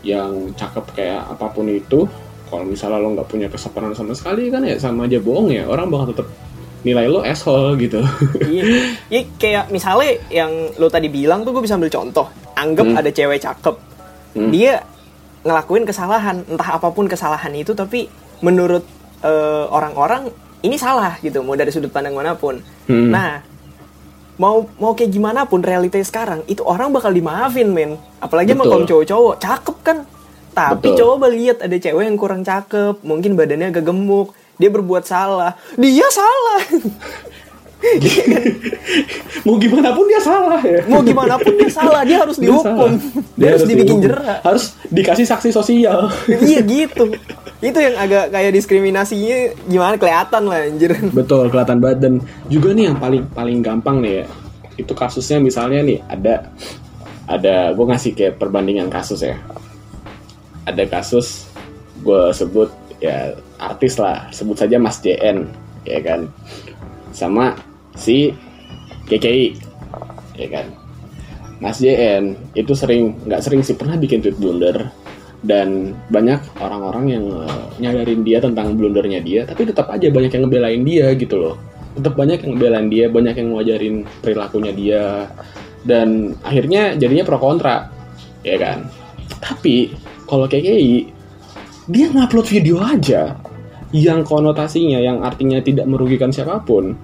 yang 0.00 0.52
cakep 0.56 0.84
kayak 0.96 1.28
apa 1.28 1.52
pun 1.52 1.68
itu, 1.68 2.08
kalau 2.48 2.64
misalnya 2.64 3.04
lo 3.04 3.12
nggak 3.12 3.28
punya 3.28 3.48
kesopanan 3.52 3.92
sama 3.92 4.16
sekali 4.16 4.48
kan 4.48 4.64
ya 4.64 4.80
sama 4.80 5.04
aja 5.04 5.20
bohong 5.20 5.52
ya. 5.52 5.68
Orang 5.68 5.92
bakal 5.92 6.16
tetap 6.16 6.28
nilai 6.80 7.04
lo 7.04 7.20
asshole 7.20 7.76
gitu. 7.76 8.00
Iya, 8.48 8.64
Iya, 9.12 9.22
kayak 9.36 9.64
misalnya 9.68 10.16
yang 10.32 10.48
lo 10.80 10.88
tadi 10.88 11.12
bilang 11.12 11.44
tuh 11.44 11.52
gue 11.52 11.60
bisa 11.60 11.76
ambil 11.76 11.92
contoh. 11.92 12.24
Anggap 12.56 12.86
Hmm. 12.88 12.96
ada 12.96 13.10
cewek 13.12 13.40
cakep, 13.40 13.76
dia 14.52 14.84
ngelakuin 15.40 15.84
kesalahan, 15.84 16.44
entah 16.44 16.76
apa 16.76 16.92
pun 16.92 17.08
kesalahan 17.08 17.52
itu, 17.56 17.72
tapi 17.72 18.04
menurut 18.40 18.84
eh, 19.20 19.64
orang-orang 19.68 20.32
ini 20.60 20.76
salah 20.76 21.16
gitu, 21.20 21.40
mau 21.40 21.56
dari 21.56 21.68
sudut 21.68 21.88
pandang 21.88 22.16
mana 22.16 22.32
pun. 22.36 22.56
Hmm. 22.88 23.12
Nah, 23.12 23.40
mau 24.40 24.64
mau 24.80 24.96
kayak 24.96 25.12
gimana 25.12 25.44
pun 25.44 25.60
realitanya 25.60 26.02
sekarang, 26.02 26.40
itu 26.48 26.64
orang 26.64 26.88
bakal 26.88 27.12
dimaafin 27.12 27.68
men. 27.68 28.00
Apalagi 28.18 28.56
sama 28.56 28.64
Betul. 28.64 28.72
kaum 28.72 28.84
cowok-cowok, 28.88 29.34
cakep 29.36 29.76
kan. 29.84 29.98
Tapi 30.50 30.88
Betul. 30.90 30.98
coba 30.98 31.26
lihat 31.28 31.60
ada 31.60 31.76
cewek 31.76 32.04
yang 32.08 32.16
kurang 32.16 32.40
cakep, 32.40 33.04
mungkin 33.04 33.36
badannya 33.36 33.68
agak 33.68 33.84
gemuk, 33.84 34.32
dia 34.56 34.72
berbuat 34.72 35.04
salah, 35.04 35.54
dia 35.76 36.08
salah. 36.10 36.60
mau 39.40 39.56
gimana 39.56 39.88
pun 39.90 40.04
dia 40.04 40.20
salah 40.20 40.60
ya 40.60 40.84
mau 40.84 41.00
gimana 41.00 41.40
pun 41.40 41.56
dia 41.56 41.72
salah 41.72 42.04
dia 42.04 42.20
harus 42.20 42.36
Dia 42.36 42.52
dihukum 42.52 42.90
salah. 42.92 42.92
dia, 43.32 43.48
harus 43.48 43.64
dibikin 43.64 43.96
dihukum. 43.96 44.04
jerak 44.04 44.38
harus 44.44 44.64
dikasih 44.92 45.24
saksi 45.24 45.48
sosial 45.48 46.12
iya 46.28 46.60
gitu 46.60 47.08
itu 47.60 47.76
yang 47.76 47.96
agak 48.00 48.32
kayak 48.32 48.52
diskriminasinya 48.56 49.38
gimana? 49.68 49.94
Kelihatan 50.00 50.42
lah 50.48 50.64
anjir. 50.64 50.96
Betul 51.20 51.52
kelihatan 51.52 51.76
banget. 51.76 51.98
Dan 52.00 52.14
juga 52.48 52.72
nih 52.72 52.88
yang 52.88 52.96
paling 52.96 53.22
paling 53.36 53.58
gampang 53.60 54.00
nih 54.00 54.24
ya. 54.24 54.26
Itu 54.80 54.96
kasusnya 54.96 55.44
misalnya 55.44 55.84
nih 55.84 56.00
ada 56.08 56.48
ada 57.28 57.76
gue 57.76 57.84
ngasih 57.84 58.16
kayak 58.16 58.40
perbandingan 58.40 58.88
kasus 58.88 59.20
ya. 59.20 59.36
Ada 60.64 60.88
kasus 60.88 61.52
gue 62.00 62.32
sebut 62.32 62.72
ya 63.04 63.36
artis 63.60 64.00
lah. 64.00 64.32
Sebut 64.32 64.56
saja 64.56 64.80
Mas 64.80 65.04
JN 65.04 65.44
ya 65.84 66.00
kan? 66.00 66.32
Sama 67.12 67.60
si 67.92 68.32
KKI 69.04 69.52
ya 70.40 70.48
kan? 70.48 70.66
Mas 71.60 71.76
JN 71.76 72.40
itu 72.56 72.72
sering 72.72 73.20
nggak 73.28 73.44
sering 73.44 73.60
sih 73.60 73.76
pernah 73.76 74.00
bikin 74.00 74.24
tweet 74.24 74.40
blunder 74.40 74.88
dan 75.40 75.96
banyak 76.12 76.40
orang-orang 76.60 77.04
yang 77.16 77.24
eh, 77.48 77.66
nyadarin 77.80 78.20
dia 78.20 78.38
tentang 78.44 78.76
blundernya 78.76 79.20
dia 79.24 79.48
tapi 79.48 79.64
tetap 79.64 79.88
aja 79.88 80.12
banyak 80.12 80.30
yang 80.32 80.42
ngebelain 80.46 80.82
dia 80.84 81.06
gitu 81.16 81.36
loh. 81.36 81.54
Tetap 81.96 82.14
banyak 82.14 82.38
yang 82.44 82.50
ngebelain 82.54 82.88
dia 82.92 83.06
banyak 83.10 83.34
yang 83.34 83.48
ngajarin 83.56 83.96
perilakunya 84.20 84.72
dia. 84.72 85.04
Dan 85.80 86.36
akhirnya 86.44 86.92
jadinya 86.94 87.24
pro 87.24 87.40
kontra 87.40 87.88
ya 88.44 88.56
kan? 88.60 88.84
Tapi 89.40 89.96
kalau 90.28 90.44
KKI 90.44 90.92
dia 91.90 92.06
ngupload 92.12 92.46
video 92.46 92.78
aja 92.78 93.34
yang 93.90 94.22
konotasinya 94.22 95.02
yang 95.02 95.26
artinya 95.26 95.58
tidak 95.58 95.90
merugikan 95.90 96.30
siapa 96.30 96.62
pun 96.62 96.94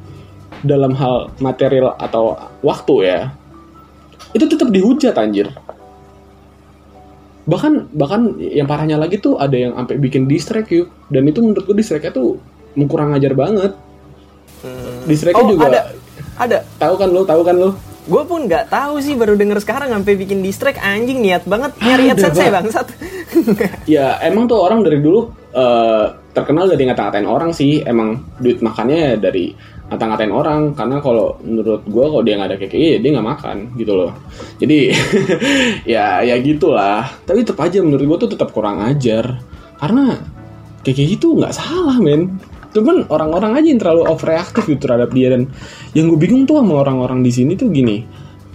dalam 0.63 0.95
hal 0.95 1.35
material 1.43 1.99
atau 1.99 2.39
waktu 2.63 2.95
ya 3.03 3.21
itu 4.33 4.47
tetap 4.47 4.71
dihujat 4.71 5.19
anjir 5.19 5.51
bahkan 7.47 7.87
bahkan 7.95 8.35
yang 8.39 8.67
parahnya 8.67 8.99
lagi 8.99 9.23
tuh 9.23 9.39
ada 9.39 9.55
yang 9.55 9.73
sampai 9.79 9.97
bikin 10.03 10.27
distrack 10.27 10.69
yuk. 10.75 10.91
Dan 11.09 11.31
itu 11.31 11.41
menurut 11.41 11.63
gue 11.63 11.77
distracknya 11.79 12.13
tuh 12.13 12.43
kurang 12.91 13.15
ajar 13.15 13.33
banget. 13.33 13.73
Distracknya 15.07 15.45
oh 15.47 15.51
juga 15.55 15.67
ada. 15.71 15.83
Ada. 16.37 16.59
Tahu 16.77 16.95
kan 16.99 17.09
lo 17.15 17.23
tahu 17.25 17.43
kan 17.47 17.57
lo 17.57 17.71
gue 18.07 18.23
pun 18.23 18.47
nggak 18.47 18.71
tahu 18.71 19.03
sih 19.03 19.19
baru 19.19 19.35
denger 19.35 19.59
sekarang 19.59 19.91
sampai 19.91 20.15
bikin 20.15 20.39
distrack 20.39 20.79
anjing 20.79 21.19
niat 21.19 21.43
banget 21.43 21.75
nyari 21.83 22.15
Ada, 22.15 22.15
adsense 22.15 22.39
ya 22.39 22.47
Pak. 22.47 22.55
bangsat. 22.55 22.89
Ya 23.99 24.07
emang 24.23 24.47
tuh 24.47 24.63
orang 24.63 24.87
dari 24.87 25.03
dulu 25.03 25.29
eh, 25.53 26.07
terkenal 26.31 26.71
dari 26.71 26.87
ngata-ngatain 26.87 27.27
orang 27.27 27.51
sih. 27.51 27.83
Emang 27.83 28.23
duit 28.39 28.63
makannya 28.63 29.19
dari 29.19 29.53
ngata-ngatain 29.87 30.35
orang 30.35 30.75
karena 30.75 30.99
kalau 30.99 31.39
menurut 31.47 31.87
gue 31.87 32.05
kalau 32.11 32.23
dia 32.27 32.35
nggak 32.35 32.51
ada 32.51 32.59
KKI 32.59 32.87
ya 32.91 32.99
dia 32.99 33.11
nggak 33.15 33.29
makan 33.39 33.57
gitu 33.79 33.93
loh. 33.95 34.11
Jadi 34.59 34.91
ya 35.95 36.27
ya 36.27 36.35
gitulah. 36.43 37.07
Tapi 37.23 37.47
tetap 37.47 37.63
aja 37.63 37.79
menurut 37.87 38.03
gue 38.03 38.19
tuh 38.27 38.31
tetap 38.35 38.51
kurang 38.51 38.83
ajar. 38.83 39.39
Karena 39.79 40.19
KKI 40.83 41.23
itu 41.23 41.39
nggak 41.39 41.55
salah 41.55 42.03
men. 42.03 42.35
Cuman 42.75 43.07
orang-orang 43.09 43.63
aja 43.63 43.67
yang 43.71 43.81
terlalu 43.81 44.03
overreaktif 44.11 44.67
gitu 44.67 44.91
terhadap 44.91 45.15
dia. 45.15 45.31
Dan 45.31 45.47
yang 45.95 46.11
gue 46.11 46.19
bingung 46.19 46.51
tuh 46.51 46.59
sama 46.59 46.83
orang-orang 46.83 47.23
di 47.23 47.31
sini 47.31 47.55
tuh 47.55 47.71
gini. 47.71 48.03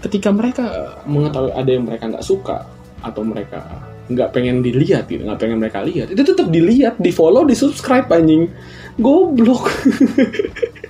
Ketika 0.03 0.35
mereka 0.35 1.00
mengetahui 1.07 1.55
ada 1.55 1.69
yang 1.71 1.88
mereka 1.88 2.11
nggak 2.11 2.25
suka 2.25 2.67
atau 3.01 3.23
mereka 3.23 3.88
nggak 4.11 4.29
pengen 4.35 4.59
dilihat 4.59 5.07
gitu 5.07 5.23
nggak 5.23 5.39
pengen 5.39 5.57
mereka 5.63 5.79
lihat 5.88 6.11
itu 6.11 6.19
tetap 6.19 6.51
dilihat 6.51 7.00
di 7.00 7.15
follow 7.15 7.47
di 7.47 7.55
subscribe 7.55 8.11
anjing. 8.11 8.51
Goblok 9.00 9.71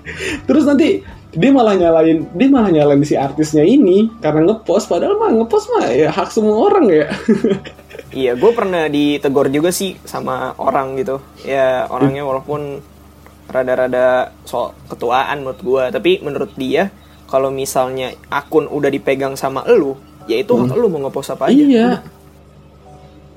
terus 0.50 0.66
nanti 0.66 1.04
dia 1.32 1.52
malah 1.54 1.80
nyalain 1.80 2.28
dia 2.36 2.48
malah 2.52 2.68
nyalain 2.68 3.00
si 3.08 3.16
artisnya 3.16 3.64
ini 3.64 4.12
karena 4.20 4.52
ngepost 4.52 4.92
padahal 4.92 5.16
mah 5.16 5.32
ngepost 5.32 5.72
mah 5.72 5.88
ya 5.88 6.12
hak 6.12 6.30
semua 6.32 6.68
orang 6.70 6.88
ya. 6.92 7.08
Iya 8.12 8.36
gue 8.36 8.52
pernah 8.52 8.92
ditegur 8.92 9.48
juga 9.48 9.72
sih 9.72 9.96
sama 10.04 10.52
orang 10.60 11.00
gitu. 11.00 11.24
Ya 11.48 11.88
orangnya 11.88 12.28
walaupun 12.28 12.84
rada-rada 13.48 14.36
soal 14.44 14.76
ketuaan 14.92 15.44
menurut 15.44 15.62
gue 15.64 15.84
tapi 15.96 16.12
menurut 16.20 16.52
dia 16.60 16.92
kalau 17.32 17.48
misalnya 17.48 18.12
akun 18.28 18.68
udah 18.68 18.92
dipegang 18.92 19.40
sama 19.40 19.64
elu 19.64 19.96
ya 20.28 20.44
itu 20.44 20.52
hak 20.60 20.76
elu 20.76 20.92
mau 20.92 21.08
ngepost 21.08 21.40
apa 21.40 21.48
aja. 21.48 21.56
Iya. 21.56 21.88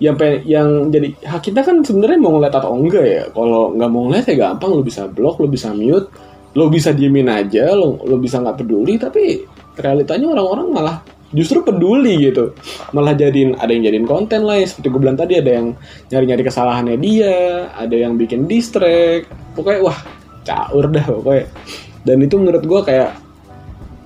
Yang 0.02 0.16
pe- 0.18 0.42
yang 0.42 0.90
jadi 0.90 1.09
hak 1.23 1.42
kita 1.47 1.62
kan 1.62 1.78
sebenarnya 1.87 2.18
mau 2.18 2.35
ngeliat 2.35 2.59
atau 2.59 2.75
enggak 2.75 3.04
ya. 3.06 3.23
Kalau 3.30 3.71
nggak 3.78 3.90
mau 3.94 4.11
ngeliat 4.11 4.26
ya 4.26 4.35
gampang 4.50 4.75
lo 4.75 4.83
bisa 4.83 5.06
blok 5.06 5.38
lo 5.38 5.47
bisa 5.47 5.71
mute 5.71 6.11
lo 6.54 6.70
bisa 6.70 6.94
diemin 6.94 7.28
aja 7.30 7.75
lo 7.75 8.00
lo 8.02 8.16
bisa 8.18 8.38
nggak 8.40 8.62
peduli 8.62 8.94
tapi 8.99 9.42
realitanya 9.78 10.30
orang-orang 10.34 10.68
malah 10.70 10.96
justru 11.34 11.66
peduli 11.66 12.30
gitu 12.30 12.54
malah 12.94 13.12
jadiin 13.12 13.58
ada 13.58 13.70
yang 13.75 13.90
jadiin 13.90 14.06
konten 14.06 14.46
lah 14.46 14.62
ya. 14.62 14.66
seperti 14.70 14.87
gue 14.94 15.00
bilang 15.02 15.18
tadi 15.18 15.34
ada 15.42 15.50
yang 15.50 15.66
nyari-nyari 16.14 16.42
kesalahannya 16.46 16.96
dia 17.02 17.34
ada 17.75 17.96
yang 17.99 18.14
bikin 18.14 18.46
distract 18.46 19.26
pokoknya 19.58 19.80
wah 19.82 19.99
caur 20.46 20.87
dah 20.87 21.04
pokoknya 21.04 21.44
dan 22.06 22.16
itu 22.23 22.34
menurut 22.38 22.62
gue 22.62 22.80
kayak 22.87 23.11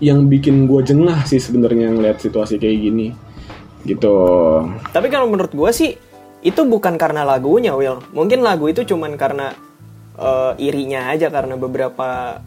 yang 0.00 0.30
bikin 0.30 0.64
gue 0.70 0.80
jengah 0.86 1.20
sih 1.28 1.42
sebenarnya 1.42 1.92
ngeliat 1.92 2.22
situasi 2.22 2.56
kayak 2.56 2.78
gini 2.80 3.06
gitu 3.86 4.16
Tapi 4.90 5.06
kalau 5.12 5.30
menurut 5.30 5.52
gue 5.52 5.70
sih 5.70 5.90
itu 6.38 6.62
bukan 6.62 6.94
karena 6.94 7.26
lagunya, 7.26 7.74
Will. 7.74 7.98
Mungkin 8.14 8.46
lagu 8.46 8.70
itu 8.70 8.86
cuman 8.86 9.18
karena 9.18 9.50
eh, 10.18 10.52
irinya 10.60 11.08
aja 11.08 11.28
karena 11.28 11.54
beberapa 11.54 12.38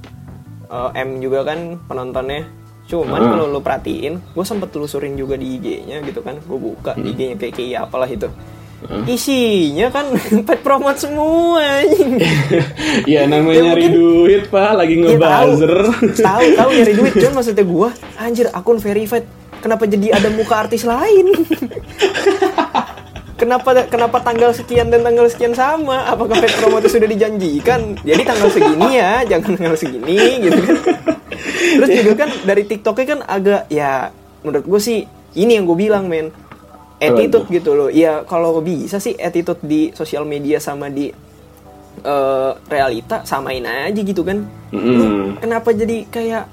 eh, 0.66 0.90
M 0.98 1.18
juga 1.18 1.44
kan 1.44 1.80
penontonnya. 1.82 2.48
Cuman 2.84 3.18
Ah. 3.18 3.30
kalau 3.30 3.46
lo 3.48 3.60
perhatiin, 3.60 4.20
gue 4.30 4.44
sempet 4.44 4.68
telusurin 4.70 5.16
juga 5.16 5.34
di 5.34 5.56
IG-nya 5.56 6.00
gitu 6.01 6.20
kan. 6.20 6.36
Gue 6.42 6.60
buka 6.62 6.92
Hmm. 6.92 7.04
IG-nya 7.06 7.36
kayak 7.36 7.54
kayak 7.54 7.80
apalah 7.82 8.06
itu. 8.06 8.28
Isinya 9.06 9.88
kan 9.88 10.10
pet 10.48 10.60
promote 10.60 10.98
semua. 10.98 11.62
ya 13.06 13.24
namanya 13.25 13.54
Ya, 13.54 13.66
nyari 13.70 13.86
mungkin- 13.86 13.96
duit 13.96 14.44
pak 14.48 14.72
lagi 14.74 14.96
Iya, 14.96 15.16
ngebuzzer 15.16 15.74
tahu 15.78 16.12
tahu 16.18 16.46
tahu 16.58 16.70
nyari 16.74 16.94
duit 16.96 17.13
cuman 17.22 17.34
maksudnya 17.34 17.63
gue 17.63 17.90
anjir 18.18 18.48
akun 18.50 18.78
verified 18.78 19.25
kenapa 19.58 19.86
jadi 19.86 20.08
ada 20.12 20.30
muka 20.32 20.56
artis 20.58 20.82
lain 20.84 21.30
kenapa 23.42 23.70
kenapa 23.90 24.22
tanggal 24.22 24.54
sekian 24.54 24.94
dan 24.94 25.02
tanggal 25.02 25.26
sekian 25.26 25.58
sama? 25.58 26.06
Apakah 26.06 26.38
paid 26.38 26.54
promote 26.62 26.86
sudah 26.86 27.10
dijanjikan? 27.10 27.98
Jadi 28.06 28.22
tanggal 28.22 28.50
segini 28.54 29.02
ya 29.02 29.12
jangan 29.34 29.58
tanggal 29.58 29.78
segini 29.78 30.46
gitu 30.46 30.60
kan. 30.62 30.76
Terus 31.50 31.90
juga 32.06 32.14
kan 32.22 32.30
dari 32.46 32.64
tiktoknya 32.70 33.06
kan 33.18 33.20
agak 33.26 33.62
ya 33.74 34.14
menurut 34.46 34.66
gue 34.70 34.82
sih 34.82 35.00
ini 35.34 35.58
yang 35.58 35.66
gue 35.66 35.78
bilang 35.78 36.06
men. 36.06 36.30
Attitude 37.02 37.50
Apa 37.50 37.56
gitu 37.58 37.72
loh. 37.74 37.90
Ya 37.90 38.22
kalau 38.30 38.62
bisa 38.62 39.02
sih 39.02 39.18
attitude 39.18 39.66
di 39.66 39.90
sosial 39.98 40.22
media 40.22 40.62
sama 40.62 40.86
di 40.94 41.10
eh, 42.06 42.52
realita 42.70 43.26
samain 43.26 43.66
aja 43.66 43.98
gitu 43.98 44.22
kan. 44.22 44.46
Lu 44.70 44.78
Mm-mm. 44.78 45.42
kenapa 45.42 45.74
jadi 45.74 46.06
kayak 46.14 46.46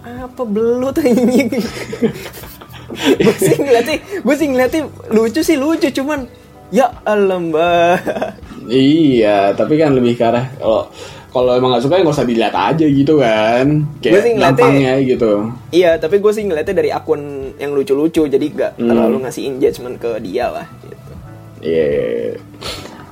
apa 0.00 0.42
belut 0.48 0.96
anjing 0.96 1.52
gue 3.18 3.34
sih 3.36 3.56
ngeliatnya 3.56 3.96
gue 4.20 4.34
sih 4.34 4.46
ngeliatnya 4.46 4.82
lucu 5.10 5.40
sih 5.40 5.56
lucu 5.56 5.88
cuman 5.92 6.26
Ya 6.70 6.86
mbak. 7.02 7.98
Iya, 8.70 9.50
tapi 9.58 9.74
kan 9.74 9.90
lebih 9.90 10.14
ke 10.14 10.22
arah 10.22 10.46
kalau 10.54 10.86
kalau 11.30 11.58
emang 11.58 11.74
gak 11.74 11.82
suka 11.82 11.98
ya 11.98 12.02
nggak 12.02 12.14
usah 12.14 12.22
dilihat 12.22 12.54
aja 12.54 12.86
gitu 12.86 13.18
kan. 13.18 13.66
Sih 13.98 14.06
Kayak 14.06 14.14
ngeliatnya- 14.14 14.42
gampangnya 14.54 14.92
gitu. 15.02 15.32
Iya, 15.70 15.98
tapi 15.98 16.22
gue 16.22 16.30
sih 16.30 16.46
ngeliatnya 16.46 16.74
dari 16.76 16.90
akun 16.90 17.18
yang 17.58 17.74
lucu-lucu, 17.74 18.26
jadi 18.26 18.46
gak 18.46 18.72
Hmm. 18.78 18.86
terlalu 18.86 19.16
ngasih 19.22 19.42
engagement 19.46 19.98
ke 19.98 20.10
dia 20.22 20.46
lah. 20.46 20.66
Gitu. 20.82 21.12
Iya. 21.60 22.38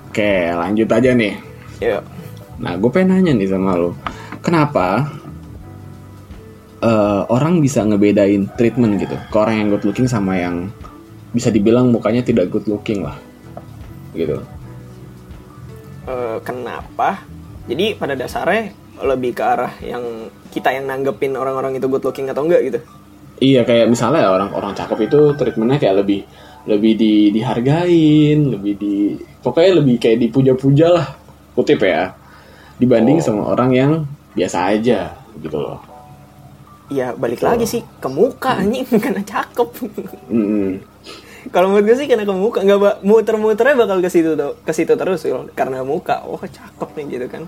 Oke, 0.07 0.33
lanjut 0.52 0.88
aja 0.88 1.11
nih. 1.12 1.35
Ya, 1.78 1.99
Nah, 2.59 2.75
gue 2.75 2.90
pengen 2.90 3.14
nanya 3.14 3.33
nih 3.35 3.49
sama 3.49 3.75
lo. 3.75 3.95
Kenapa 4.38 5.07
eh, 6.82 7.23
orang 7.28 7.61
bisa 7.62 7.82
ngebedain 7.82 8.50
treatment 8.54 8.99
gitu 9.02 9.16
ke 9.16 9.37
orang 9.37 9.64
yang 9.64 9.68
good 9.75 9.85
looking 9.87 10.08
sama 10.11 10.38
yang 10.38 10.70
bisa 11.35 11.52
dibilang 11.52 11.92
mukanya 11.92 12.25
tidak 12.25 12.49
good 12.49 12.66
looking 12.66 13.04
lah. 13.04 13.16
Gitu. 14.16 14.40
eh, 16.08 16.38
kenapa? 16.40 17.23
Jadi 17.68 17.92
pada 18.00 18.16
dasarnya 18.16 18.73
lebih 19.04 19.37
ke 19.37 19.42
arah 19.44 19.70
yang 19.85 20.32
kita 20.50 20.73
yang 20.73 20.88
nanggepin 20.88 21.37
orang-orang 21.37 21.76
itu 21.78 21.87
good 21.87 22.02
looking 22.02 22.26
atau 22.32 22.42
enggak 22.42 22.64
gitu. 22.64 22.80
Iya 23.38 23.62
kayak 23.62 23.87
misalnya 23.87 24.26
orang-orang 24.26 24.75
cakep 24.75 24.99
itu 25.06 25.20
treatmentnya 25.38 25.78
kayak 25.78 25.97
lebih 26.02 26.26
lebih 26.66 26.92
di 26.99 27.14
dihargain, 27.30 28.38
lebih 28.50 28.75
di 28.75 28.94
pokoknya 29.44 29.73
lebih 29.78 29.97
kayak 30.02 30.18
dipuja-puja 30.26 30.87
lah 30.90 31.06
kutip 31.54 31.82
ya 31.87 32.14
dibanding 32.78 33.23
sama 33.23 33.54
orang 33.54 33.70
yang 33.75 33.92
biasa 34.35 34.75
aja 34.75 35.14
gitu 35.38 35.58
loh. 35.58 35.78
Ya 36.88 37.12
balik 37.12 37.40
lagi 37.40 37.64
sih 37.64 37.85
ke 37.99 38.09
muka 38.09 38.57
anjing 38.57 38.88
karena 39.04 39.21
cakep. 39.21 39.68
Mm-mm. 40.26 40.80
Kalau 41.49 41.68
menurut 41.68 41.85
gue 41.87 41.97
sih 41.97 42.09
karena 42.09 42.25
ke 42.25 42.35
muka 42.35 42.61
nggak 42.61 42.78
ba- 42.78 42.99
muter-muternya 43.00 43.76
bakal 43.76 44.00
ke 44.00 44.09
situ 44.09 44.35
tuh 44.35 44.57
ke 44.59 44.73
situ 44.73 44.92
terus 44.92 45.21
Wil. 45.23 45.49
karena 45.52 45.80
muka. 45.80 46.25
Oh 46.25 46.40
cakep 46.40 46.88
nih 46.95 47.04
gitu 47.11 47.26
kan. 47.28 47.42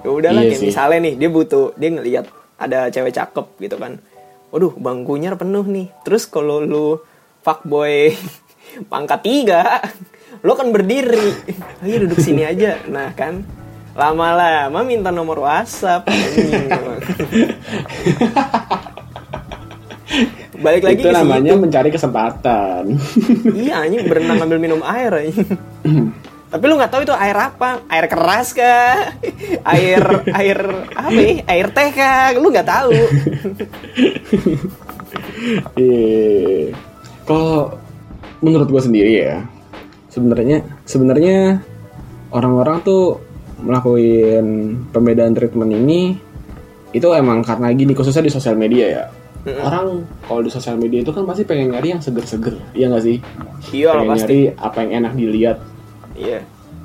Ya 0.00 0.08
udahlah 0.10 0.40
Iya 0.40 0.50
kayak 0.50 0.60
sih. 0.60 0.68
misalnya 0.68 0.98
nih 1.02 1.14
dia 1.16 1.28
butuh 1.28 1.72
dia 1.74 1.90
ngelihat 1.90 2.24
ada 2.56 2.88
cewek 2.88 3.12
cakep 3.12 3.46
gitu 3.60 3.76
kan. 3.76 4.00
Waduh 4.48 4.72
bangkunya 4.74 5.32
penuh 5.34 5.64
nih. 5.64 5.92
Terus 6.02 6.24
kalau 6.24 6.60
lu 6.60 7.00
fuckboy 7.40 8.12
pangkat 8.92 9.20
tiga, 9.22 9.80
lo 10.46 10.52
kan 10.52 10.68
berdiri. 10.68 11.36
Ayo 11.80 12.04
duduk 12.04 12.16
sini 12.18 12.44
aja. 12.44 12.80
Nah 12.86 13.12
kan 13.12 13.44
lama-lama 13.96 14.84
minta 14.84 15.08
nomor 15.08 15.40
WhatsApp. 15.40 16.04
Balik 20.56 20.82
lagi 20.88 21.00
itu 21.00 21.08
ke 21.08 21.12
namanya 21.12 21.52
situ. 21.56 21.62
mencari 21.62 21.90
kesempatan. 21.92 22.84
Iya 23.66 23.84
anjing 23.84 24.08
berenang 24.08 24.40
ambil 24.44 24.58
minum 24.60 24.80
air. 24.84 25.12
Tapi 26.52 26.62
lu 26.70 26.78
nggak 26.78 26.92
tahu 26.92 27.02
itu 27.04 27.12
air 27.12 27.36
apa? 27.36 27.84
Air 27.90 28.06
keras 28.08 28.54
kah? 28.56 29.16
Air 29.74 30.02
air 30.30 30.58
apa? 30.94 31.10
ya? 31.16 31.42
Air 31.48 31.68
teh 31.74 31.88
kah? 31.92 32.32
Lu 32.38 32.48
nggak 32.52 32.68
tahu. 32.68 32.92
Iya. 35.76 36.72
Kalau 37.26 37.74
menurut 38.40 38.68
gue 38.70 38.82
sendiri 38.82 39.12
ya, 39.26 39.42
sebenarnya 40.08 40.62
sebenarnya 40.86 41.60
orang-orang 42.30 42.80
tuh 42.86 43.25
melakukan 43.60 44.44
pembedaan 44.92 45.32
treatment 45.32 45.72
ini 45.72 46.16
itu 46.92 47.08
emang 47.12 47.44
karena 47.44 47.72
gini 47.72 47.92
khususnya 47.92 48.24
di 48.24 48.32
sosial 48.32 48.56
media 48.56 48.86
ya. 48.88 49.04
Orang 49.62 50.02
kalau 50.26 50.42
di 50.42 50.50
sosial 50.50 50.74
media 50.74 51.06
itu 51.06 51.14
kan 51.14 51.22
pasti 51.22 51.46
pengen 51.46 51.70
nyari 51.70 51.94
yang 51.94 52.02
seger-seger, 52.02 52.58
iya 52.74 52.90
nggak 52.90 53.04
sih? 53.04 53.16
Iya 53.70 53.94
pengen 53.94 54.10
pasti. 54.10 54.38
nyari 54.50 54.58
apa 54.58 54.76
yang 54.82 54.90
enak 55.02 55.12
dilihat, 55.14 55.58
Iya. 56.18 56.38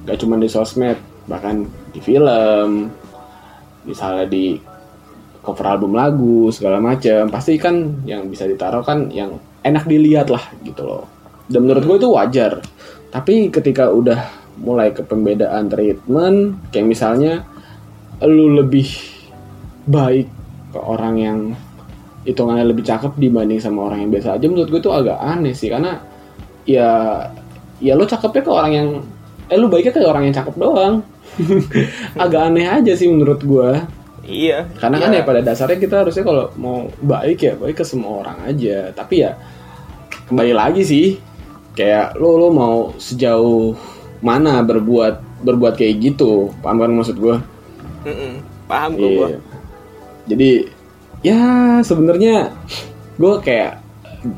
gak 0.05 0.17
cuma 0.21 0.37
di 0.37 0.45
sosmed, 0.45 0.97
bahkan 1.25 1.65
di 1.89 1.97
film, 1.97 2.93
misalnya 3.81 4.29
di 4.29 4.61
cover 5.41 5.65
album 5.73 5.97
lagu 5.97 6.53
segala 6.53 6.77
macam, 6.77 7.33
pasti 7.33 7.57
kan 7.57 8.05
yang 8.05 8.29
bisa 8.29 8.45
ditaruh 8.45 8.85
kan 8.85 9.09
yang 9.09 9.41
enak 9.65 9.89
dilihat 9.89 10.29
lah 10.29 10.45
gitu 10.61 10.85
loh. 10.85 11.09
Dan 11.49 11.65
menurut 11.65 11.81
gue 11.81 11.97
itu 11.97 12.09
wajar. 12.13 12.61
Tapi 13.09 13.49
ketika 13.49 13.89
udah 13.89 14.21
mulai 14.61 14.93
ke 14.93 15.01
pembedaan 15.01 15.67
treatment, 15.67 16.69
kayak 16.69 16.87
misalnya 16.87 17.43
lu 18.21 18.53
lebih 18.61 18.85
baik 19.89 20.29
ke 20.71 20.79
orang 20.79 21.15
yang 21.17 21.39
hitungannya 22.21 22.69
lebih 22.69 22.85
cakep 22.85 23.17
dibanding 23.17 23.57
sama 23.57 23.89
orang 23.89 24.05
yang 24.05 24.11
biasa 24.13 24.37
aja 24.37 24.45
menurut 24.45 24.69
gue 24.69 24.81
itu 24.85 24.93
agak 24.93 25.17
aneh 25.17 25.57
sih 25.57 25.73
karena 25.73 25.97
ya 26.69 26.89
ya 27.81 27.97
lo 27.97 28.05
cakepnya 28.05 28.45
ke 28.45 28.51
orang 28.53 28.71
yang 28.71 28.87
eh 29.49 29.57
lu 29.57 29.67
baiknya 29.67 29.91
ke 29.91 29.99
orang 30.05 30.29
yang 30.29 30.35
cakep 30.37 30.55
doang. 30.55 31.03
Agak 32.23 32.51
aneh 32.51 32.67
aja 32.67 32.93
sih 32.95 33.07
menurut 33.07 33.41
gue 33.43 33.71
Iya. 34.21 34.69
karena 34.77 35.01
kan 35.01 35.11
ya 35.11 35.25
pada 35.25 35.41
dasarnya 35.41 35.81
kita 35.81 36.05
harusnya 36.05 36.21
kalau 36.21 36.53
mau 36.55 36.85
baik 37.01 37.41
ya 37.41 37.53
baik 37.57 37.81
ke 37.81 37.85
semua 37.87 38.21
orang 38.23 38.37
aja. 38.47 38.93
Tapi 38.95 39.25
ya 39.27 39.35
kembali 40.29 40.53
lagi 40.55 40.85
sih 40.87 41.05
kayak 41.75 42.15
lo 42.21 42.37
lo 42.37 42.47
mau 42.53 42.75
sejauh 42.95 43.75
mana 44.21 44.61
berbuat 44.61 45.41
berbuat 45.41 45.73
kayak 45.75 45.97
gitu 45.97 46.53
paham 46.61 46.77
kan 46.81 46.93
maksud 46.93 47.17
gue 47.17 47.35
Mm-mm. 48.01 48.41
Paham 48.65 48.97
gue. 48.97 49.09
Iya. 49.13 49.37
Jadi 50.25 50.51
ya 51.21 51.41
sebenarnya 51.85 52.49
gue 53.19 53.33
kayak 53.45 53.77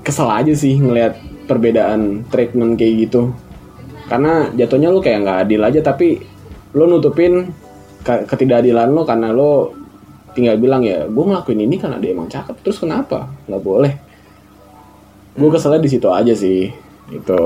kesel 0.04 0.28
aja 0.28 0.52
sih 0.52 0.76
ngelihat 0.80 1.16
perbedaan 1.48 2.28
treatment 2.28 2.76
kayak 2.76 3.08
gitu. 3.08 3.32
Karena 4.12 4.52
jatuhnya 4.52 4.92
lu 4.92 5.00
kayak 5.00 5.24
nggak 5.24 5.40
adil 5.48 5.62
aja 5.64 5.80
tapi 5.80 6.20
lo 6.76 6.90
nutupin 6.90 7.54
ke- 8.04 8.26
ketidakadilan 8.28 8.92
lo 8.92 9.08
karena 9.08 9.32
lo 9.32 9.72
tinggal 10.34 10.58
bilang 10.58 10.82
ya 10.82 11.06
gue 11.06 11.24
ngelakuin 11.24 11.62
ini 11.64 11.78
karena 11.78 12.02
dia 12.02 12.12
emang 12.12 12.26
cakep 12.26 12.58
terus 12.66 12.82
kenapa 12.82 13.30
nggak 13.46 13.64
boleh 13.64 13.94
gue 15.38 15.50
keselnya 15.54 15.78
di 15.78 15.90
situ 15.94 16.10
aja 16.10 16.34
sih 16.34 16.74
itu 17.14 17.40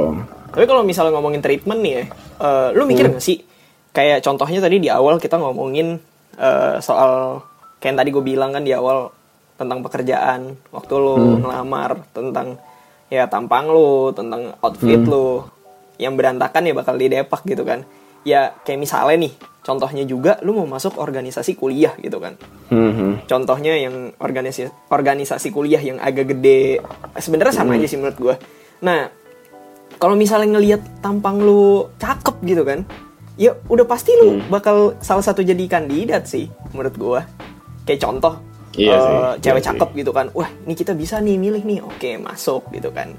Tapi 0.57 0.65
kalau 0.65 0.81
misalnya 0.81 1.13
ngomongin 1.13 1.37
treatment 1.37 1.85
nih 1.85 1.93
ya, 1.93 2.03
eh, 2.41 2.67
lu 2.73 2.89
mikir 2.89 3.13
nggak 3.13 3.21
sih? 3.21 3.45
Kayak 3.93 4.25
contohnya 4.25 4.57
tadi 4.57 4.81
di 4.81 4.89
awal 4.89 5.21
kita 5.21 5.37
ngomongin 5.37 6.01
eh, 6.41 6.81
soal 6.81 7.45
kayak 7.77 7.93
yang 7.93 7.97
tadi 8.01 8.09
gue 8.09 8.23
bilang 8.25 8.49
kan 8.49 8.65
di 8.65 8.73
awal 8.73 9.13
tentang 9.53 9.85
pekerjaan, 9.85 10.57
waktu 10.73 10.93
lu 10.97 11.45
ngelamar, 11.45 12.09
tentang 12.09 12.57
ya 13.13 13.29
tampang 13.29 13.69
lu, 13.69 14.09
tentang 14.17 14.57
outfit 14.65 14.97
lu, 15.01 15.45
yang 16.01 16.17
berantakan 16.17 16.65
ya 16.65 16.73
bakal 16.73 16.97
didepak 16.97 17.45
gitu 17.45 17.61
kan. 17.61 17.85
Ya 18.25 18.57
kayak 18.65 18.81
misalnya 18.81 19.29
nih, 19.29 19.33
contohnya 19.61 20.03
juga 20.09 20.41
lu 20.41 20.57
mau 20.57 20.65
masuk 20.65 20.97
organisasi 20.97 21.53
kuliah 21.53 21.93
gitu 22.01 22.17
kan. 22.17 22.33
Hmm, 22.73 23.21
Contohnya 23.29 23.77
yang 23.77 24.09
organisasi 24.17 24.89
organisasi 24.89 25.53
kuliah 25.53 25.81
yang 25.85 26.01
agak 26.01 26.33
gede, 26.33 26.81
sebenarnya 27.17 27.53
sama 27.61 27.77
aja 27.77 27.85
sih 27.85 27.97
menurut 27.97 28.17
gue. 28.17 28.35
Nah, 28.81 29.09
kalau 29.97 30.13
misalnya 30.13 30.57
ngelihat 30.57 30.81
tampang 31.01 31.41
lu 31.41 31.89
cakep 31.97 32.35
gitu 32.45 32.63
kan, 32.63 32.85
ya 33.37 33.53
udah 33.69 33.85
pasti 33.85 34.13
lu 34.17 34.41
bakal 34.49 34.97
salah 35.01 35.25
satu 35.25 35.41
jadi 35.41 35.61
kandidat 35.69 36.29
sih 36.29 36.49
menurut 36.73 36.95
gue. 36.97 37.21
Kayak 37.87 38.01
contoh, 38.03 38.33
Iya 38.77 38.93
eh, 38.93 38.99
sih, 39.01 39.17
cewek 39.47 39.61
iya 39.61 39.65
sih. 39.65 39.67
cakep 39.73 39.89
gitu 39.97 40.11
kan, 40.13 40.27
wah 40.37 40.49
ini 40.67 40.73
kita 40.77 40.93
bisa 40.93 41.17
nih 41.17 41.35
milih 41.39 41.63
nih, 41.65 41.79
oke 41.81 42.09
masuk 42.21 42.69
gitu 42.69 42.93
kan. 42.93 43.15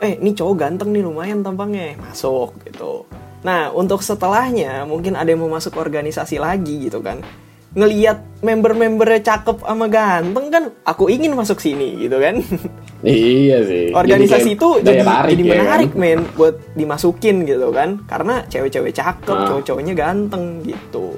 Eh, 0.00 0.16
ini 0.16 0.32
cowok 0.32 0.54
ganteng 0.56 0.94
nih 0.94 1.02
lumayan 1.04 1.42
tampangnya, 1.44 1.98
masuk 1.98 2.56
gitu. 2.64 3.04
Nah, 3.40 3.72
untuk 3.72 4.04
setelahnya 4.04 4.84
mungkin 4.84 5.16
ada 5.16 5.28
yang 5.32 5.40
mau 5.40 5.48
masuk 5.52 5.80
organisasi 5.80 6.36
lagi 6.36 6.88
gitu 6.88 7.00
kan. 7.00 7.24
Ngeliat 7.70 8.42
member-membernya 8.42 9.22
cakep 9.22 9.62
sama 9.62 9.86
ganteng 9.86 10.46
kan, 10.50 10.64
aku 10.82 11.06
ingin 11.06 11.32
masuk 11.32 11.62
sini 11.62 11.94
gitu 11.96 12.18
kan. 12.18 12.42
iya 13.06 13.62
sih. 13.62 13.94
Organisasi 13.94 14.42
Jadi 14.48 14.56
itu 14.58 14.68
jadi 14.82 15.02
tarik 15.02 15.30
jadi 15.30 15.42
ya 15.42 15.46
kan? 15.46 15.60
menarik 15.62 15.90
men 15.94 16.20
buat 16.34 16.58
dimasukin 16.74 17.46
gitu 17.46 17.70
kan? 17.70 18.02
Karena 18.04 18.42
cewek-cewek 18.44 18.90
cakep 18.90 19.32
Ah. 19.32 19.46
cowok-cowoknya 19.46 19.94
ganteng 19.94 20.66
gitu. 20.66 21.14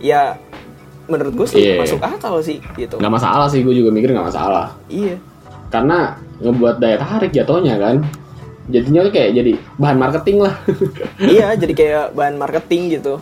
Ya 0.00 0.40
menurut 1.04 1.36
gue 1.36 1.46
sih 1.46 1.58
Iya. 1.60 1.84
masuk 1.84 2.00
akal 2.00 2.40
sih 2.40 2.64
gitu. 2.74 2.96
Nggak 2.96 3.12
masalah 3.12 3.46
sih 3.46 3.60
gue 3.60 3.74
juga 3.74 3.92
mikir 3.92 4.10
nggak 4.10 4.28
masalah. 4.30 4.72
Iya. 4.86 5.20
Karena 5.68 6.16
ngebuat 6.40 6.80
daya 6.80 6.96
tarik 6.96 7.30
jatuhnya 7.30 7.76
kan? 7.76 8.00
Jadinya 8.70 9.04
tuh 9.04 9.12
kayak 9.12 9.30
jadi 9.34 9.52
bahan 9.76 9.98
marketing 9.98 10.36
lah. 10.40 10.54
Iya 11.20 11.52
jadi 11.54 11.72
kayak 11.74 12.04
bahan 12.16 12.40
marketing 12.40 12.96
gitu. 12.96 13.20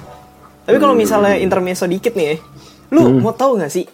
Tapi 0.63 0.77
kalau 0.77 0.93
misalnya 0.93 1.35
intermezzo 1.35 1.89
dikit 1.89 2.13
nih 2.13 2.37
ya, 2.89 2.95
lu 2.97 3.21
mau 3.21 3.37
tahu 3.37 3.61
nggak 3.61 3.73
sih 3.73 3.85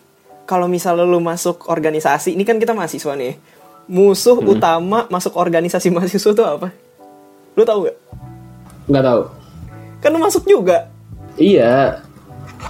kalau 0.45 0.69
misalnya 0.69 1.05
lu 1.09 1.19
masuk 1.19 1.67
organisasi 1.67 2.37
ini 2.37 2.45
kan 2.47 2.61
kita 2.61 2.77
mahasiswa 2.77 3.17
nih 3.17 3.35
musuh 3.89 4.41
utama 4.41 5.05
masuk 5.13 5.37
organisasi 5.37 5.93
mahasiswa 5.95 6.33
tuh 6.33 6.47
apa? 6.47 6.69
Lu 7.55 7.63
tahu 7.63 7.89
nggak? 7.89 7.97
Nggak 8.91 9.05
tahu. 9.05 9.23
Kan 10.01 10.11
lu 10.17 10.21
masuk 10.21 10.43
juga. 10.49 10.89
Iya. 11.37 12.01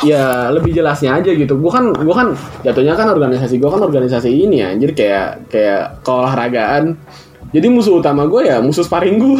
Ya 0.02 0.50
lebih 0.50 0.74
jelasnya 0.74 1.14
aja 1.14 1.30
gitu. 1.30 1.54
Gua 1.54 1.70
kan 1.70 1.94
gua 1.94 2.14
kan 2.18 2.28
jatuhnya 2.66 2.98
kan 2.98 3.14
organisasi 3.14 3.62
gua 3.62 3.78
kan 3.78 3.82
organisasi 3.87 4.28
ini 4.30 4.62
ya 4.62 4.74
anjir. 4.74 4.90
Kayak 4.92 5.46
kayak 5.50 6.02
keolahragaan 6.02 6.98
Jadi 7.55 7.67
musuh 7.71 8.03
utama 8.03 8.27
gue 8.27 8.51
ya 8.51 8.59
musuh 8.59 8.83
sparring 8.83 9.14
gue. 9.14 9.38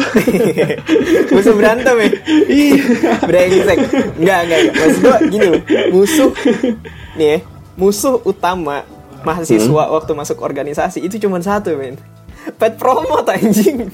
musuh 1.35 1.51
berantem 1.51 1.95
ya? 1.99 2.09
Iya. 2.47 2.79
brengsek. 3.27 3.77
Enggak 4.15 4.39
enggak 4.47 4.59
enggak. 4.63 4.73
Maksud 4.79 4.99
gua 5.03 5.17
gini 5.27 5.45
loh. 5.51 5.61
Musuh 5.91 6.31
nih 7.19 7.27
ya 7.27 7.37
musuh 7.75 8.15
utama 8.23 8.87
mahasiswa 9.21 9.67
Hmm. 9.83 9.93
waktu 9.99 10.11
masuk 10.15 10.39
organisasi 10.39 11.03
itu 11.03 11.19
cuma 11.19 11.43
satu 11.43 11.75
men. 11.75 11.99
Pet 12.55 12.79
promote 12.79 13.35
anjing. 13.35 13.83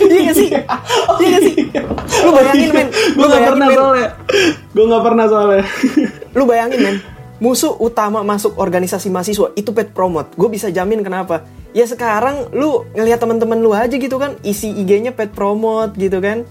Iya 0.00 0.32
gak 0.32 0.34
sih? 0.34 0.48
Iya. 0.48 1.28
Gak 1.28 1.42
sih? 1.44 1.56
Lu 2.24 2.30
bayangin 2.32 2.70
men. 2.72 2.88
Lu 3.14 3.28
gue 3.28 3.36
gak 3.36 3.42
pernah 3.52 3.66
men. 3.68 3.76
soalnya. 3.76 4.08
Gue 4.72 4.84
gak 4.86 5.04
pernah 5.04 5.24
soalnya. 5.28 5.64
lu 6.32 6.42
bayangin 6.48 6.80
men 6.80 6.96
musuh 7.40 7.72
utama 7.80 8.20
masuk 8.20 8.60
organisasi 8.60 9.08
mahasiswa 9.08 9.50
itu 9.56 9.72
pet 9.72 9.96
promote 9.96 10.36
gue 10.36 10.48
bisa 10.52 10.68
jamin 10.68 11.00
kenapa 11.00 11.48
ya 11.72 11.88
sekarang 11.88 12.52
lu 12.52 12.84
ngelihat 12.92 13.16
teman-teman 13.16 13.58
lu 13.58 13.72
aja 13.72 13.96
gitu 13.96 14.20
kan 14.20 14.36
isi 14.44 14.68
IG-nya 14.70 15.16
pet 15.16 15.32
promote 15.32 15.96
gitu 15.96 16.20
kan 16.20 16.44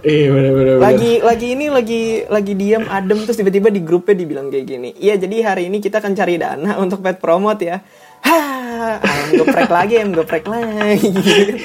Iya 0.00 0.32
bener 0.32 0.52
bener. 0.56 0.74
bener. 0.74 0.76
lagi 0.80 1.12
lagi 1.20 1.46
ini 1.52 1.68
lagi 1.68 2.24
lagi 2.24 2.56
diam 2.56 2.88
adem 2.88 3.20
terus 3.28 3.36
tiba-tiba 3.36 3.68
di 3.68 3.84
grupnya 3.84 4.16
dibilang 4.16 4.48
kayak 4.48 4.64
gini 4.64 4.90
iya 4.96 5.20
jadi 5.20 5.52
hari 5.52 5.68
ini 5.68 5.76
kita 5.76 6.00
akan 6.00 6.16
cari 6.16 6.40
dana 6.40 6.72
untuk 6.84 7.04
pet 7.04 7.20
promote 7.20 7.60
ya 7.60 7.84
Hah, 8.20 9.00
ayam 9.00 9.28
geprek 9.44 9.72
lagi, 9.72 9.94
ayam 9.96 10.12
geprek 10.12 10.44
lagi. 10.44 11.56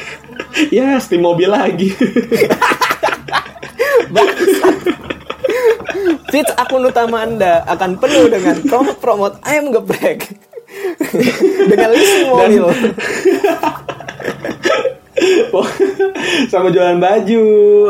Ya 0.71 0.95
Steam 1.03 1.19
mobil 1.27 1.51
lagi. 1.51 1.91
Fits 6.27 6.51
akun 6.55 6.83
utama 6.83 7.21
Anda 7.21 7.61
akan 7.65 7.97
penuh 7.97 8.25
dengan 8.27 8.55
promote-promote 8.61 9.35
ayam 9.41 9.69
geprek. 9.71 10.25
dengan 11.65 11.89
leasing 11.91 12.25
mobil. 12.27 12.63
sama 16.51 16.67
jualan 16.67 16.99
baju 16.99 17.45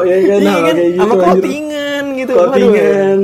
ya 0.05 0.17
kan 0.21 0.37
Iya 0.37 0.45
sama 0.45 0.61
kan, 0.61 0.75
kayak 0.75 0.85
gitu 0.85 0.99
sama 1.01 1.13
clothingan 1.15 2.03
gitu. 2.13 2.31
Clothingan. 2.33 3.19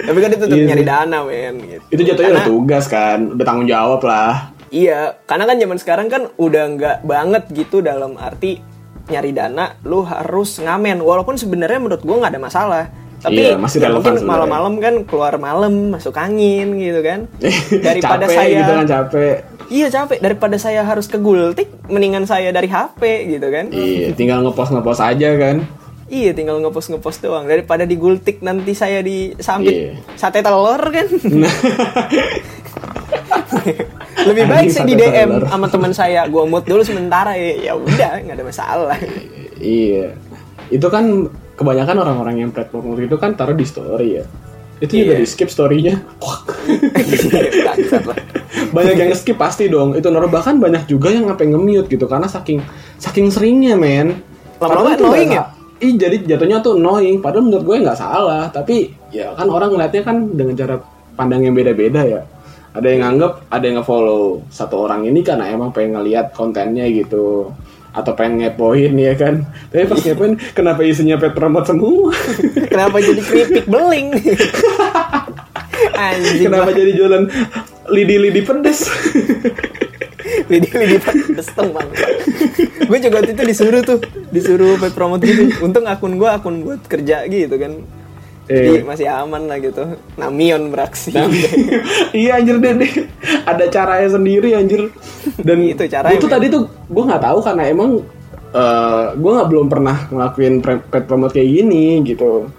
Tapi 0.00 0.18
kan 0.18 0.30
itu 0.30 0.40
tetap 0.40 0.56
Iya 0.56 0.66
nyari 0.66 0.84
dana, 0.84 1.18
men. 1.22 1.54
Gitu. 1.60 1.84
itu 1.90 2.02
jatuhnya 2.04 2.30
udah 2.30 2.42
Karena- 2.42 2.50
tugas 2.50 2.84
kan 2.86 3.18
udah 3.32 3.44
tanggung 3.44 3.68
jawab 3.68 4.00
lah 4.02 4.52
Iya, 4.70 5.18
karena 5.26 5.50
kan 5.50 5.56
zaman 5.58 5.78
sekarang 5.82 6.06
kan 6.06 6.22
udah 6.38 6.64
nggak 6.70 6.96
banget 7.02 7.42
gitu 7.50 7.82
dalam 7.82 8.14
arti 8.14 8.62
nyari 9.10 9.34
dana, 9.34 9.74
lu 9.82 10.06
harus 10.06 10.62
ngamen. 10.62 11.02
Walaupun 11.02 11.34
sebenarnya 11.34 11.82
menurut 11.82 12.06
gua 12.06 12.22
nggak 12.22 12.38
ada 12.38 12.42
masalah. 12.42 12.84
Tapi 13.20 13.36
Iya, 13.36 13.60
masih 13.60 13.78
ya 13.78 13.92
mungkin 13.92 14.16
malam-malam 14.24 14.74
kan 14.76 14.94
keluar 15.04 15.36
malam 15.36 15.92
masuk 15.92 16.16
angin 16.16 16.72
gitu 16.74 17.00
kan. 17.00 17.28
Daripada 17.86 18.24
capek 18.24 18.32
saya 18.32 18.50
gitu 18.56 18.72
kan 18.72 18.86
capek 18.88 19.34
Iya 19.70 19.86
capek 19.86 20.18
daripada 20.18 20.56
saya 20.58 20.82
harus 20.82 21.06
ke 21.06 21.14
gultik 21.16 21.70
mendingan 21.86 22.26
saya 22.26 22.50
dari 22.50 22.66
HP 22.66 22.98
gitu 23.30 23.46
kan. 23.46 23.70
iya 23.70 24.10
tinggal 24.10 24.42
ngepost 24.42 24.74
ngepost 24.74 24.98
aja 24.98 25.30
kan 25.36 25.62
Iya 26.10 26.34
tinggal 26.34 26.58
ngepost 26.58 26.90
ngepost 26.90 27.22
doang 27.22 27.46
daripada 27.46 27.86
di 27.86 27.94
gultik 27.94 28.42
nanti 28.42 28.74
saya 28.74 28.98
disambit 28.98 29.70
Iya. 29.70 29.90
sate 30.16 30.42
telur 30.42 30.82
kan. 30.82 31.06
Lebih 34.20 34.44
baik 34.44 34.68
sih 34.68 34.82
di 34.84 34.94
DM 34.94 35.28
telur. 35.30 35.46
sama 35.46 35.66
teman 35.70 35.92
saya, 35.94 36.26
gua 36.32 36.44
mood 36.44 36.66
dulu 36.66 36.82
sementara 36.82 37.32
ya. 37.34 37.70
Ya 37.70 37.72
udah, 37.74 38.20
nggak 38.20 38.36
ada 38.36 38.44
masalah. 38.44 38.98
iya 39.56 40.16
itu 40.66 40.86
kan 40.88 41.28
kebanyakan 41.60 41.96
orang-orang 42.00 42.36
yang 42.40 42.50
platform 42.50 42.96
itu 42.96 43.20
kan 43.20 43.36
taruh 43.36 43.52
di 43.52 43.68
story 43.68 44.08
ya. 44.16 44.24
Itu 44.80 44.96
juga 44.96 45.12
Iya. 45.12 45.20
di 45.20 45.26
skip 45.28 45.52
storynya. 45.52 46.00
Banyak 48.76 48.96
yang 48.96 49.12
skip 49.12 49.36
pasti 49.36 49.68
dong. 49.68 49.92
Itu 49.92 50.08
naruh 50.08 50.32
bahkan 50.32 50.56
banyak 50.56 50.88
juga 50.88 51.12
yang 51.12 51.28
ngapain 51.28 51.52
nge-mute 51.52 51.92
gitu 51.92 52.08
karena 52.08 52.24
saking 52.24 52.64
saking 52.96 53.28
seringnya 53.28 53.76
men. 53.76 54.24
Lama-lama 54.56 54.96
annoying 54.96 55.36
ya? 55.36 55.52
Ih 55.80 55.96
jadi 56.00 56.16
jatuhnya 56.24 56.64
tuh 56.64 56.80
annoying. 56.80 57.20
Padahal 57.20 57.44
menurut 57.44 57.64
gue 57.68 57.76
nggak 57.84 57.98
salah. 58.00 58.48
Tapi 58.48 58.96
ya 59.12 59.36
kan 59.36 59.52
orang 59.52 59.76
ngeliatnya 59.76 60.00
kan 60.00 60.16
dengan 60.32 60.54
cara 60.56 60.76
pandang 61.12 61.44
yang 61.44 61.52
beda-beda 61.52 62.00
ya. 62.08 62.20
Ada 62.70 62.86
yang 62.86 63.00
nganggep, 63.02 63.32
ada 63.50 63.64
yang 63.66 63.76
nge-follow 63.82 64.46
Satu 64.46 64.86
orang 64.86 65.02
ini 65.02 65.26
karena 65.26 65.50
emang 65.50 65.74
pengen 65.74 65.98
ngeliat 65.98 66.30
kontennya 66.30 66.86
gitu 66.86 67.50
Atau 67.90 68.14
pengen 68.14 68.46
ngepoin 68.46 68.94
ya 68.94 69.14
kan 69.18 69.46
Tapi 69.70 69.84
pas 69.90 69.98
ngepoin 69.98 70.38
kenapa 70.54 70.80
isinya 70.86 71.18
pet 71.18 71.34
promote 71.34 71.70
semua 71.70 72.14
Kenapa 72.70 73.02
jadi 73.02 73.20
keripik 73.22 73.66
beling? 73.66 74.14
Anjing. 75.96 76.46
Kenapa 76.46 76.70
jadi 76.76 76.92
jualan 76.92 77.24
lidi-lidi 77.90 78.40
pedes 78.46 78.86
lidi 80.50 80.68
lidi 80.70 80.98
pedes 80.98 81.48
bang. 81.54 81.88
gue 82.86 82.98
juga 82.98 83.16
waktu 83.22 83.32
itu 83.34 83.42
disuruh 83.46 83.82
tuh, 83.86 83.98
disuruh 84.34 84.78
paid 84.78 84.94
promote 84.94 85.22
gitu. 85.26 85.62
Untung 85.62 85.86
akun 85.86 86.18
gue 86.18 86.30
akun 86.30 86.62
buat 86.66 86.82
kerja 86.86 87.26
gitu 87.26 87.54
kan. 87.54 87.72
Jadi 88.50 88.82
Eh. 88.82 88.82
masih 88.82 89.06
aman 89.06 89.46
lah 89.46 89.62
gitu. 89.62 89.94
Namion 90.18 90.74
beraksi. 90.74 91.14
iya 92.18 92.42
anjir 92.42 92.58
deh, 92.58 92.74
deh. 92.82 92.92
ada 93.46 93.64
caranya 93.70 94.10
sendiri 94.10 94.58
anjir 94.58 94.90
dan 95.38 95.62
Itu 95.62 95.86
caranya, 95.86 96.18
men. 96.18 96.26
tadi 96.26 96.46
tuh 96.50 96.66
gue 96.66 97.04
nggak 97.06 97.22
tahu 97.22 97.38
karena 97.46 97.62
emang 97.70 98.02
eh 98.50 99.04
gue 99.14 99.30
nggak 99.30 99.48
belum 99.54 99.66
pernah 99.70 99.96
ngelakuin 100.10 100.58
pet 100.58 101.06
promote 101.06 101.38
kayak 101.38 101.46
gini 101.62 102.02
gitu 102.02 102.50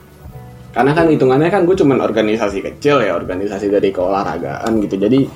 karena 0.72 0.96
kan 0.96 1.12
hitungannya 1.12 1.52
kan 1.52 1.68
gue 1.68 1.76
cuman 1.76 2.00
organisasi 2.00 2.64
kecil 2.64 3.04
ya 3.04 3.12
organisasi 3.12 3.68
dari 3.68 3.92
keolahragaan 3.92 4.80
gitu 4.88 4.96
jadi 4.96 5.28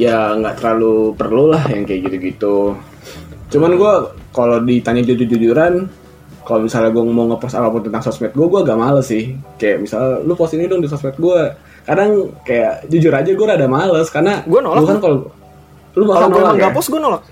ya 0.00 0.32
nggak 0.40 0.64
terlalu 0.64 1.12
perlu 1.12 1.52
lah 1.52 1.60
yang 1.68 1.84
kayak 1.84 2.08
gitu-gitu 2.08 2.72
cuman 3.52 3.76
gue 3.76 3.92
kalau 4.32 4.64
ditanya 4.64 5.04
jujur-jujuran 5.04 5.92
kalau 6.48 6.64
misalnya 6.64 6.88
gue 6.88 7.04
mau 7.04 7.28
ngepost 7.28 7.60
apa 7.60 7.68
pun 7.68 7.84
tentang 7.84 8.00
sosmed 8.00 8.32
gue 8.32 8.46
gue 8.48 8.60
agak 8.64 8.80
males 8.80 9.04
sih. 9.04 9.36
Kayak 9.60 9.84
misalnya 9.84 10.24
lu 10.24 10.32
post 10.32 10.56
ini 10.56 10.64
dong 10.64 10.80
di 10.80 10.88
sosmed 10.88 11.12
gue 11.20 11.40
kadang 11.84 12.32
kayak 12.48 12.88
jujur 12.88 13.12
aja 13.12 13.28
gue 13.28 13.46
rada 13.46 13.68
males 13.68 14.08
karena 14.08 14.40
Gua 14.48 14.60
nolak 14.64 14.88
kan 14.88 14.96
tuh. 14.96 15.02
kalau 15.04 15.18
lu 15.92 16.04
bahkan 16.08 16.28
gue 16.32 16.40
nolak 16.40 16.40
emang 16.40 16.56
ya? 16.56 16.60
nggak 16.64 16.72
post 16.72 16.88
gue 16.88 17.00
nolak. 17.00 17.22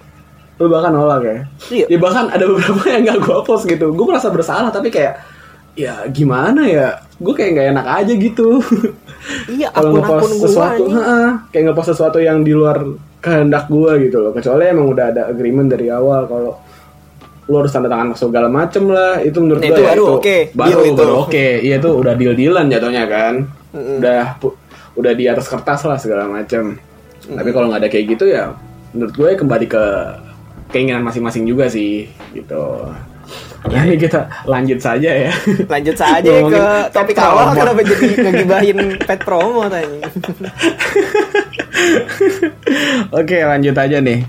lu 0.57 0.67
bahkan 0.69 0.93
nolak 0.93 1.21
ya? 1.25 1.39
Iya. 1.73 1.87
ya 1.89 1.99
bahkan 2.01 2.25
ada 2.29 2.45
beberapa 2.45 2.83
yang 2.93 3.03
gak 3.09 3.19
gue 3.25 3.39
post 3.49 3.65
gitu. 3.65 3.87
Gue 3.97 4.07
merasa 4.09 4.29
bersalah 4.29 4.69
tapi 4.69 4.93
kayak 4.93 5.17
ya 5.81 6.05
gimana 6.13 6.69
ya? 6.69 7.01
Gue 7.17 7.33
kayak 7.33 7.51
nggak 7.57 7.69
enak 7.73 7.87
aja 8.05 8.13
gitu. 8.13 8.49
Iya, 9.51 9.75
kalau 9.75 9.91
ngepost 9.99 10.39
gue 10.39 10.43
sesuatu 10.47 10.83
heeh, 10.87 11.29
kayak 11.51 11.65
ngepost 11.67 11.89
sesuatu 11.99 12.23
yang 12.23 12.47
di 12.47 12.55
luar 12.55 12.79
kehendak 13.19 13.67
gue 13.67 14.07
gitu 14.07 14.23
loh. 14.23 14.31
Kecuali 14.31 14.71
emang 14.71 14.87
udah 14.87 15.11
ada 15.11 15.23
agreement 15.27 15.67
dari 15.67 15.91
awal 15.91 16.31
kalau 16.31 16.55
lu 17.47 17.55
harus 17.57 17.71
tanda 17.71 17.87
tangan 17.87 18.11
segala 18.13 18.47
macem 18.47 18.87
lah. 18.87 19.19
Itu 19.19 19.39
menurut 19.39 19.59
Nah, 19.59 19.69
gue 19.69 19.73
itu 19.73 19.83
ya 19.83 19.91
baru 19.93 20.05
oke, 20.15 20.37
baru 20.53 20.69
deal 20.69 20.81
itu. 20.85 20.97
baru 20.97 21.15
oke. 21.23 21.47
Iya 21.61 21.75
itu 21.77 21.89
udah 21.91 22.15
deal 22.15 22.35
dealan 22.35 22.67
jatuhnya 22.67 23.05
kan. 23.07 23.35
Udah 23.73 24.23
pu- 24.37 24.57
udah 24.95 25.13
di 25.13 25.25
atas 25.25 25.47
kertas 25.47 25.81
lah 25.83 25.97
segala 25.97 26.27
macem. 26.27 26.79
Tapi 27.23 27.51
kalau 27.51 27.67
nggak 27.67 27.81
ada 27.81 27.89
kayak 27.89 28.07
gitu 28.09 28.27
ya 28.27 28.55
menurut 28.91 29.13
gue 29.13 29.31
kembali 29.37 29.67
ke 29.67 29.85
keinginan 30.69 31.03
masing-masing 31.03 31.45
juga 31.45 31.67
sih 31.67 32.07
gitu. 32.33 32.87
Nah, 33.67 33.83
ini 33.83 33.99
kita 33.99 34.23
lanjut 34.45 34.79
saja 34.79 35.11
ya. 35.11 35.33
Lanjut 35.75 35.93
saja 35.93 36.23
ke 36.23 36.65
topik 36.93 37.19
awal 37.19 37.51
kenapa 37.51 37.83
jadi 37.83 38.07
ngegibahin 38.25 38.79
pet 39.01 39.19
promo 39.21 39.67
tanya. 39.67 40.07
Oke 43.13 43.37
lanjut 43.43 43.75
aja 43.75 43.99
nih. 43.99 44.23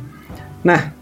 Nah, 0.63 0.96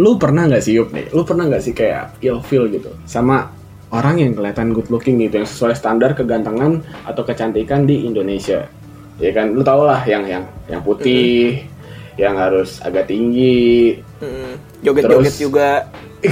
lu 0.00 0.16
pernah 0.16 0.48
nggak 0.48 0.64
sih 0.64 0.72
Yup 0.74 0.88
nih? 0.90 1.12
Lu 1.12 1.22
pernah 1.22 1.44
nggak 1.44 1.60
sih 1.60 1.76
kayak 1.76 2.16
ilfeel 2.18 2.72
gitu 2.72 2.88
sama 3.04 3.52
orang 3.92 4.16
yang 4.16 4.32
kelihatan 4.32 4.72
good 4.72 4.88
looking 4.88 5.20
gitu 5.20 5.36
yang 5.36 5.48
sesuai 5.48 5.76
standar 5.76 6.16
kegantengan 6.16 6.80
atau 7.04 7.20
kecantikan 7.20 7.84
di 7.84 8.08
Indonesia? 8.08 8.64
Ya 9.20 9.30
kan, 9.30 9.52
lu 9.52 9.60
tau 9.60 9.84
lah 9.84 10.00
yang 10.08 10.24
yang 10.24 10.40
yang 10.64 10.80
putih, 10.80 11.60
yang 12.16 12.32
harus 12.34 12.80
agak 12.80 13.04
tinggi. 13.04 14.00
Mm, 14.18 14.52
Joget-joget 14.80 15.28
Terus- 15.28 15.36
juga. 15.38 15.70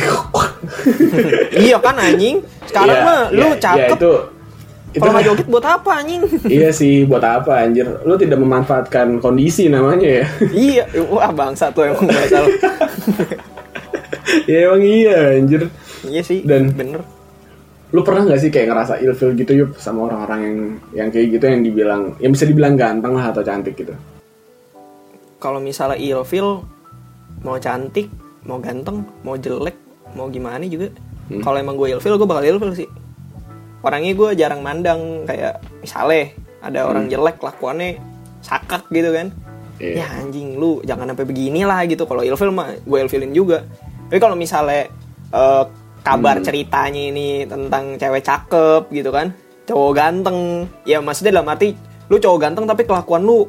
iya 1.58 1.76
kan 1.76 1.96
anjing. 1.96 2.40
Sekarang 2.64 2.96
Iya, 2.96 3.04
mah 3.04 3.20
lu 3.28 3.40
iya, 3.40 3.48
iya, 3.48 3.56
cakep. 3.58 3.90
itu 3.96 4.12
itu 4.88 5.04
Kalau 5.04 5.12
nggak 5.12 5.26
joget 5.28 5.46
buat 5.48 5.66
apa 5.68 5.90
anjing? 6.00 6.20
iya 6.56 6.70
sih 6.72 7.04
buat 7.04 7.20
apa 7.20 7.60
anjir 7.60 7.84
lu 8.04 8.16
tidak 8.16 8.40
memanfaatkan 8.40 9.20
kondisi 9.20 9.68
namanya 9.68 10.08
ya 10.20 10.24
iya, 10.48 10.82
wah 11.12 11.28
bangsa 11.28 11.68
tuh 11.68 11.92
emang 11.92 12.08
nggak 12.08 12.26
salah. 12.26 12.48
ya 14.44 14.66
emang 14.66 14.82
iya 14.82 15.16
anjir 15.34 15.62
iya 16.02 16.22
sih, 16.22 16.42
Dan- 16.42 16.72
bener. 16.72 17.02
lu 17.88 18.00
pernah 18.02 18.20
nggak 18.22 18.36
sih 18.38 18.48
kayak 18.48 18.68
ngerasa 18.68 19.00
ilfeel 19.00 19.32
gitu 19.34 19.52
yuk 19.56 19.70
sama 19.76 20.04
orang-orang 20.04 20.40
yang 20.42 20.58
yang 20.94 21.08
kayak 21.08 21.26
gitu 21.30 21.44
yang 21.46 21.62
dibilang 21.62 22.02
yang 22.18 22.30
bisa 22.30 22.44
dibilang 22.44 22.74
ganteng 22.74 23.12
lah 23.12 23.28
atau 23.28 23.40
cantik 23.40 23.74
gitu 23.74 23.96
Kalau 25.38 25.56
misalnya 25.56 25.94
ilfeel 25.94 26.66
mau 27.40 27.56
cantik, 27.56 28.10
mau 28.42 28.58
ganteng, 28.58 29.06
mau 29.22 29.36
jelek, 29.36 29.78
mau 30.12 30.26
gimana 30.26 30.66
juga. 30.66 30.90
Hmm. 31.28 31.38
Kalau 31.38 31.56
emang 31.56 31.78
gue 31.78 31.94
ilfeel, 31.94 32.18
gue 32.18 32.26
bakal 32.26 32.42
ilfeel 32.44 32.74
sih. 32.74 32.88
Orangnya 33.78 34.12
gue 34.12 34.28
jarang 34.34 34.60
mandang 34.60 34.98
kayak 35.24 35.62
misalnya 35.78 36.34
ada 36.58 36.80
orang 36.84 37.06
Hmm. 37.06 37.12
jelek 37.14 37.38
lakuannya 37.38 38.02
sakak 38.40 38.90
gitu 38.90 39.10
kan. 39.10 39.30
Iya. 39.78 40.02
ya 40.02 40.06
anjing 40.18 40.58
lu 40.58 40.82
jangan 40.82 41.06
sampai 41.06 41.22
begini 41.22 41.62
lah 41.62 41.86
gitu 41.86 42.02
kalau 42.02 42.26
ilfil 42.26 42.50
mah 42.50 42.74
gue 42.76 42.98
ilfilin 42.98 43.30
juga 43.30 43.62
tapi 44.08 44.18
kalau 44.18 44.34
misalnya 44.34 44.88
eh, 45.28 45.64
kabar 46.00 46.40
ceritanya 46.40 47.02
ini 47.06 47.44
tentang 47.44 47.94
cewek 47.94 48.22
cakep 48.22 48.88
gitu 48.90 49.10
kan 49.10 49.30
cowok 49.64 49.92
ganteng 49.92 50.38
ya 50.82 50.98
maksudnya 50.98 51.36
dalam 51.36 51.48
arti 51.48 51.76
lu 52.08 52.16
cowok 52.16 52.38
ganteng 52.40 52.64
tapi 52.64 52.82
kelakuan 52.82 53.20
lu 53.20 53.44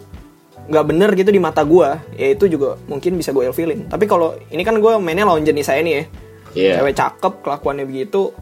nggak 0.67 0.85
bener 0.85 1.09
gitu 1.15 1.31
di 1.31 1.39
mata 1.39 1.63
gue 1.63 1.87
ya 2.13 2.27
itu 2.29 2.45
juga 2.45 2.75
mungkin 2.85 3.15
bisa 3.15 3.31
gue 3.31 3.41
ilfilin 3.43 3.87
tapi 3.87 4.03
kalau 4.03 4.35
ini 4.47 4.61
kan 4.61 4.75
gue 4.75 4.93
mainnya 4.99 5.23
lawan 5.23 5.41
jenis 5.41 5.65
saya 5.65 5.79
nih 5.81 5.93
ya 5.93 6.03
Iya. 6.49 6.73
cewek 6.77 6.95
cakep 6.95 7.33
kelakuannya 7.39 7.85
begitu 7.85 8.33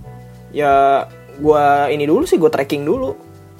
ya 0.49 1.03
gua 1.37 1.85
ini 1.87 2.03
dulu 2.03 2.23
sih 2.23 2.35
gue 2.35 2.47
tracking 2.47 2.81
dulu 2.81 3.11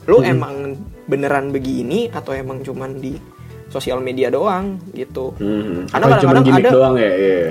lu 0.03 0.17
Hmm. 0.17 0.31
emang 0.31 0.55
beneran 1.03 1.51
begini 1.51 2.07
atau 2.09 2.31
emang 2.31 2.63
cuman 2.63 2.95
di 2.95 3.19
sosial 3.67 3.99
media 3.99 4.31
doang 4.31 4.79
gitu 4.91 5.35
Hmm. 5.35 5.83
Karena 5.85 6.05
kadang-kadang 6.09 6.63
ada- 6.63 6.71
doang 6.71 6.95
ya? 6.95 7.11
Iya. 7.11 7.47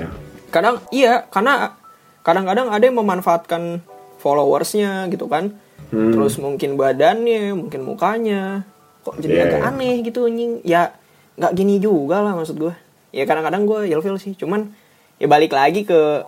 Kadang 0.49 0.79
iya 0.89 1.27
karena 1.27 1.75
kadang-kadang 2.23 2.67
ada 2.71 2.83
yang 2.83 2.97
memanfaatkan 2.99 3.83
followersnya 4.19 5.07
gitu 5.11 5.27
kan. 5.29 5.53
Hmm. 5.87 6.11
terus 6.11 6.35
mungkin 6.35 6.75
badannya 6.75 7.55
mungkin 7.55 7.87
mukanya. 7.87 8.67
Kok 9.07 9.23
jadi 9.23 9.33
Iya, 9.39 9.43
agak 9.47 9.61
iya. 9.63 9.69
aneh 9.71 9.95
gitu 10.03 10.19
anjing. 10.27 10.51
Ya 10.67 10.91
nggak 11.39 11.53
gini 11.55 11.79
juga 11.79 12.19
lah 12.19 12.35
maksud 12.35 12.59
gue 12.59 12.73
ya 13.15 13.23
kadang-kadang 13.23 13.63
gue 13.63 13.79
ilfil 13.95 14.19
sih. 14.19 14.35
Cuman 14.35 14.67
ya 15.15 15.31
balik 15.31 15.55
lagi 15.55 15.87
ke 15.87 16.27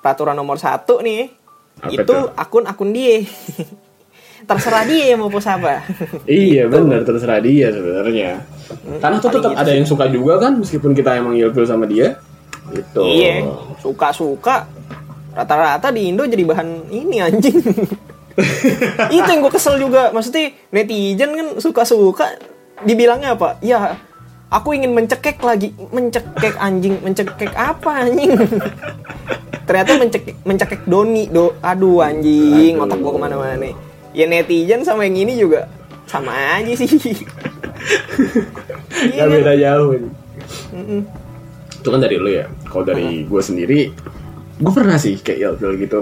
peraturan 0.00 0.32
nomor 0.32 0.56
satu 0.56 1.04
nih. 1.04 1.28
Apa 1.80 1.92
itu 1.92 2.16
akun-akun 2.36 2.90
dia. 2.92 3.20
Terserah 4.48 4.88
dia 4.88 5.20
mau 5.20 5.28
post 5.28 5.52
apa. 5.52 5.84
Iya 6.24 6.64
benar 6.72 7.04
terserah 7.04 7.44
dia 7.44 7.68
sebenarnya. 7.68 8.40
Karena 8.96 9.16
tuh 9.20 9.28
tetap 9.28 9.52
gitu 9.52 9.60
ada 9.60 9.72
yang 9.76 9.84
suka 9.84 10.08
juga 10.08 10.40
kan 10.40 10.56
meskipun 10.56 10.96
kita 10.96 11.20
emang 11.20 11.36
ilfil 11.36 11.68
sama 11.68 11.84
dia. 11.84 12.16
Gitu. 12.70 13.00
iya. 13.02 13.46
Suka-suka 13.82 14.66
rata-rata 15.34 15.90
di 15.90 16.10
Indo 16.10 16.26
jadi 16.26 16.42
bahan 16.46 16.90
ini 16.90 17.16
anjing. 17.22 17.58
Itu 19.14 19.28
yang 19.28 19.42
gue 19.42 19.52
kesel 19.52 19.76
juga. 19.78 20.14
Maksudnya 20.14 20.54
netizen 20.70 21.30
kan 21.34 21.46
suka-suka 21.58 22.38
dibilangnya 22.86 23.34
apa? 23.36 23.58
Ya 23.60 23.98
aku 24.48 24.74
ingin 24.74 24.94
mencekek 24.94 25.42
lagi. 25.42 25.74
Mencekek 25.90 26.56
anjing. 26.56 26.98
Mencekek 27.02 27.52
apa 27.52 28.06
anjing? 28.06 28.32
Ternyata 29.66 29.90
mencekek 29.98 30.36
mencekek 30.46 30.82
Doni 30.86 31.30
do. 31.30 31.54
Aduh 31.62 32.02
anjing 32.02 32.78
Aduh. 32.78 32.86
otak 32.86 32.98
gue 32.98 33.12
ke 33.12 33.20
mana-mana. 33.20 33.54
Nih 33.58 33.74
ya 34.10 34.26
netizen 34.26 34.82
sama 34.82 35.06
yang 35.06 35.22
ini 35.22 35.38
juga 35.38 35.70
sama 36.06 36.34
aja 36.58 36.72
sih. 36.74 36.90
Iya 39.00 39.24
Gak 39.24 39.28
kan? 39.32 39.36
beda 39.40 39.54
jauh. 39.56 39.90
Itu 41.80 41.88
kan 41.88 42.00
dari 42.04 42.16
lu 42.20 42.28
ya. 42.28 42.44
Kalau 42.68 42.84
dari 42.84 43.24
gue 43.24 43.42
sendiri, 43.42 43.80
gue 44.60 44.72
pernah 44.72 45.00
sih 45.00 45.16
kayak 45.16 45.56
ilfil 45.56 45.72
gitu. 45.80 46.00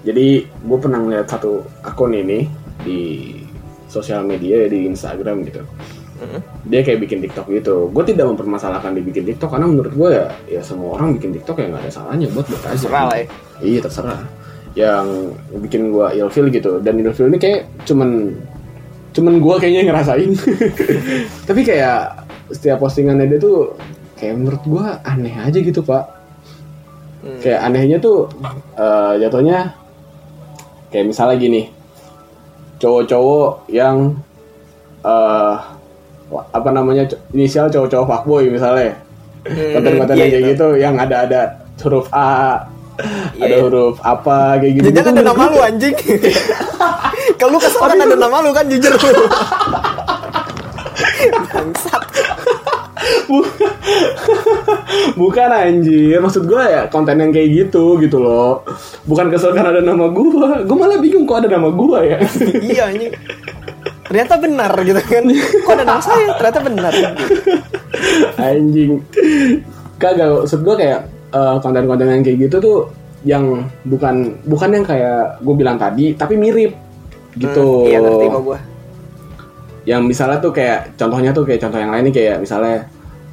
Jadi 0.00 0.48
gue 0.48 0.78
pernah 0.80 0.96
ngeliat 0.96 1.28
satu 1.28 1.60
akun 1.84 2.16
ini 2.16 2.48
di 2.80 3.00
sosial 3.84 4.24
media 4.24 4.64
di 4.64 4.88
Instagram 4.88 5.44
gitu. 5.44 5.60
Dia 6.68 6.80
kayak 6.84 7.00
bikin 7.04 7.18
TikTok 7.24 7.48
gitu. 7.52 7.88
Gue 7.92 8.04
tidak 8.04 8.32
mempermasalahkan 8.32 8.92
dia 8.96 9.04
bikin 9.04 9.24
TikTok 9.28 9.56
karena 9.56 9.66
menurut 9.68 9.92
gue 9.92 10.08
ya, 10.12 10.26
ya 10.48 10.62
semua 10.64 10.96
orang 10.96 11.16
bikin 11.16 11.36
TikTok 11.36 11.60
ya 11.60 11.66
nggak 11.72 11.82
ada 11.88 11.92
salahnya 11.92 12.26
buat 12.32 12.46
buat 12.48 12.64
aja. 12.64 12.76
Terserah 12.76 13.04
lah 13.08 13.16
ya. 13.16 13.26
Iya 13.60 13.80
terserah. 13.84 14.20
Yang 14.76 15.06
bikin 15.68 15.82
gue 15.92 16.06
ilfil 16.20 16.46
gitu. 16.52 16.72
Dan 16.80 17.00
ilfil 17.00 17.28
ini 17.28 17.38
kayak 17.40 17.60
cuman 17.84 18.36
cuman 19.10 19.34
gue 19.40 19.54
kayaknya 19.60 19.80
yang 19.84 19.90
ngerasain. 19.92 20.30
Tapi 21.48 21.60
kayak 21.64 22.28
setiap 22.52 22.78
postingannya 22.80 23.30
dia 23.30 23.40
tuh 23.40 23.76
kayak 24.20 24.36
menurut 24.36 24.62
gue 24.62 24.86
aneh 25.02 25.34
aja 25.34 25.58
gitu 25.58 25.80
pak. 25.80 26.04
Kayak 27.40 27.60
anehnya 27.64 27.96
tuh 27.96 28.28
eh, 28.76 29.12
jatuhnya 29.20 29.72
kayak 30.92 31.08
misalnya 31.08 31.36
gini, 31.40 31.62
cowok-cowok 32.76 33.68
yang 33.72 34.16
eh 35.00 35.54
apa 36.30 36.68
namanya 36.70 37.08
inisial 37.32 37.66
cowok-cowok 37.66 38.06
fuckboy 38.06 38.46
misalnya 38.46 38.94
konten-konten 39.48 40.14
iya, 40.14 40.20
yang 40.22 40.30
kayak 40.30 40.44
iya. 40.44 40.50
gitu 40.54 40.66
yang 40.76 40.94
ada 41.00 41.16
ada 41.26 41.40
huruf 41.80 42.06
A 42.12 42.60
Iya, 43.32 43.48
ada 43.48 43.56
iya. 43.56 43.64
huruf 43.64 43.96
apa 44.04 44.60
kayak 44.60 44.72
gitu 44.76 44.92
Jangan 44.92 45.12
ada 45.16 45.22
nama 45.32 45.44
gua- 45.48 45.52
lu 45.56 45.58
anjing. 45.64 45.96
Kalau 47.40 47.56
lu 47.56 47.58
kesel 47.64 47.80
kan 47.80 47.96
ada 47.96 48.16
nama 48.20 48.36
lu 48.44 48.50
kan 48.52 48.64
jujur 48.68 48.92
lu. 48.92 49.24
Bangsat. 51.48 52.02
bukan 55.20 55.48
anjir 55.50 56.18
maksud 56.18 56.44
gue 56.44 56.62
ya 56.62 56.86
konten 56.88 57.16
yang 57.16 57.30
kayak 57.30 57.48
gitu 57.66 57.98
gitu 57.98 58.18
loh 58.18 58.62
bukan 59.04 59.30
kesel 59.30 59.52
karena 59.52 59.74
ada 59.74 59.82
nama 59.82 60.10
gue 60.10 60.26
gue 60.64 60.76
malah 60.76 60.98
bingung 60.98 61.24
kok 61.24 61.42
ada 61.42 61.56
nama 61.56 61.68
gue 61.70 61.98
ya 62.04 62.18
iya 62.74 62.82
anjing. 62.88 63.12
Ternyata 64.10 64.42
benar 64.42 64.74
gitu 64.82 64.98
kan. 65.06 65.22
Kok 65.62 65.70
ada 65.70 65.84
nama 65.86 66.02
saya? 66.02 66.34
Ternyata 66.34 66.60
benar. 66.66 66.90
anjing 68.36 68.90
kagak 69.96 70.28
maksud 70.42 70.60
gue 70.60 70.74
kayak 70.74 71.00
eh, 71.30 71.56
konten-konten 71.62 72.08
yang 72.08 72.22
kayak 72.24 72.38
gitu 72.42 72.56
tuh 72.58 72.78
yang 73.22 73.44
bukan 73.84 74.34
bukan 74.48 74.70
yang 74.72 74.84
kayak 74.84 75.38
gue 75.38 75.54
bilang 75.54 75.76
tadi 75.76 76.16
tapi 76.16 76.34
mirip 76.34 76.72
gitu 77.36 77.86
Hmm, 77.86 77.86
iya 77.86 77.98
ngerti 78.00 78.26
gua. 78.42 78.58
yang 79.86 80.02
misalnya 80.02 80.40
tuh 80.40 80.50
kayak 80.50 80.96
contohnya 80.96 81.30
tuh 81.30 81.44
kayak 81.44 81.60
contoh 81.62 81.78
yang 81.78 81.92
lain 81.92 82.10
nih 82.10 82.14
kayak 82.16 82.36
misalnya 82.40 82.88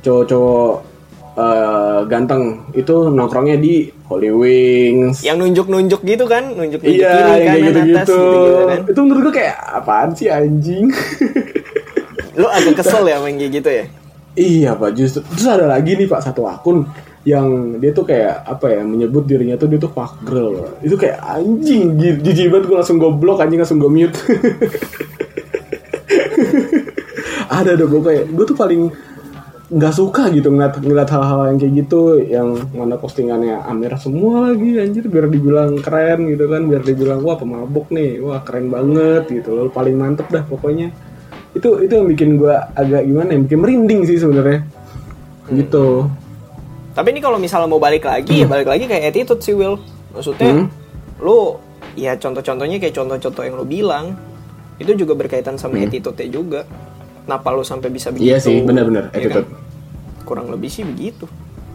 cowok-cowok 0.07 0.71
eh, 1.35 1.99
ganteng 2.07 2.63
itu 2.71 2.95
nongkrongnya 3.11 3.59
di 3.59 3.91
Holy 4.07 4.31
Wings. 4.31 5.19
Yang 5.19 5.37
nunjuk-nunjuk 5.43 6.01
gitu 6.07 6.23
kan, 6.25 6.55
nunjuk-nunjuk 6.55 7.03
iya 7.03 7.11
kiri 7.11 7.43
kanan 7.43 7.59
gitu-gitu 7.67 7.99
atas 7.99 8.07
gitu, 8.07 8.21
kan. 8.63 8.79
itu 8.87 8.99
menurut 9.03 9.21
gue 9.27 9.33
kayak 9.43 9.57
apaan 9.75 10.09
sih 10.15 10.31
anjing? 10.31 10.87
Lu 12.39 12.47
agak 12.47 12.79
kesel 12.79 13.03
ya 13.03 13.19
main 13.19 13.35
gitu 13.35 13.67
ya? 13.67 13.85
iya 14.37 14.77
pak 14.77 14.93
justru. 14.93 15.25
Terus 15.33 15.49
ada 15.49 15.65
lagi 15.65 15.97
nih 15.97 16.05
pak 16.05 16.21
satu 16.21 16.45
akun 16.45 16.85
yang 17.25 17.75
dia 17.81 17.91
tuh 17.91 18.05
kayak 18.07 18.45
apa 18.45 18.71
ya 18.71 18.81
menyebut 18.85 19.25
dirinya 19.27 19.57
tuh 19.59 19.67
dia 19.67 19.81
tuh 19.81 19.91
fuck 19.91 20.21
girl. 20.23 20.77
Itu 20.79 20.95
kayak 20.95 21.17
anjing 21.19 21.97
ji- 21.97 22.21
jijik 22.23 22.53
banget 22.53 22.69
gue 22.69 22.77
langsung 22.77 23.01
gue 23.01 23.11
blok 23.11 23.41
anjing 23.41 23.59
langsung 23.59 23.81
gue 23.81 23.89
mute. 23.89 24.13
Ada 27.49 27.75
dong 27.75 27.89
gue 27.97 28.01
kayak 28.05 28.23
gue 28.29 28.45
tuh 28.45 28.55
paling 28.55 28.93
nggak 29.67 29.93
suka 29.99 30.31
gitu 30.31 30.47
ngeliat 30.47 30.79
ngeliat 30.79 31.09
hal-hal 31.11 31.51
yang 31.51 31.57
kayak 31.59 31.73
gitu 31.83 32.01
yang 32.23 32.55
mana 32.71 32.95
postingannya 32.95 33.59
Amir 33.67 33.99
semua 33.99 34.51
lagi 34.51 34.79
anjir 34.79 35.11
biar 35.11 35.27
dibilang 35.27 35.83
keren 35.83 36.23
gitu 36.31 36.47
kan 36.47 36.71
biar 36.71 36.81
dibilang 36.87 37.19
wah 37.19 37.35
pemabok 37.35 37.91
nih 37.91 38.23
wah 38.23 38.39
keren 38.47 38.71
banget 38.71 39.27
gitu 39.27 39.51
loh 39.51 39.67
paling 39.67 39.99
mantep 39.99 40.23
dah 40.31 40.47
pokoknya 40.47 40.87
itu 41.51 41.83
itu 41.83 41.93
yang 41.99 42.07
bikin 42.07 42.39
gue 42.39 42.55
agak 42.79 43.03
gimana 43.03 43.35
ya 43.35 43.39
bikin 43.43 43.59
merinding 43.59 44.01
sih 44.07 44.15
sebenarnya 44.15 44.63
gitu 45.51 46.07
Tapi 46.97 47.13
ini 47.13 47.21
kalau 47.21 47.37
misalnya 47.37 47.69
mau 47.69 47.77
balik 47.77 48.09
lagi, 48.09 48.41
ya 48.41 48.49
balik 48.49 48.65
lagi 48.73 48.89
kayak 48.89 49.13
attitude 49.13 49.37
sih 49.37 49.53
Will. 49.53 49.77
Maksudnya, 50.17 50.49
Hmm. 50.49 50.65
lu 51.21 51.53
ya 51.93 52.17
contoh-contohnya 52.17 52.81
kayak 52.81 52.97
contoh-contoh 52.97 53.45
yang 53.45 53.53
lu 53.53 53.69
bilang, 53.69 54.17
itu 54.81 54.97
juga 54.97 55.13
berkaitan 55.13 55.61
sama 55.61 55.77
attitude-nya 55.77 56.25
juga. 56.25 56.65
Kenapa 57.27 57.51
lu 57.51 57.59
sampai 57.61 57.91
bisa 57.91 58.07
begitu? 58.07 58.23
Hmm. 58.23 58.31
Iya 58.31 58.37
sih, 58.39 58.55
benar-benar, 58.63 59.03
ya 59.05 59.11
kan? 59.11 59.19
attitude. 59.43 59.49
Kurang 60.23 60.47
lebih 60.47 60.71
sih 60.71 60.81
begitu. 60.81 61.27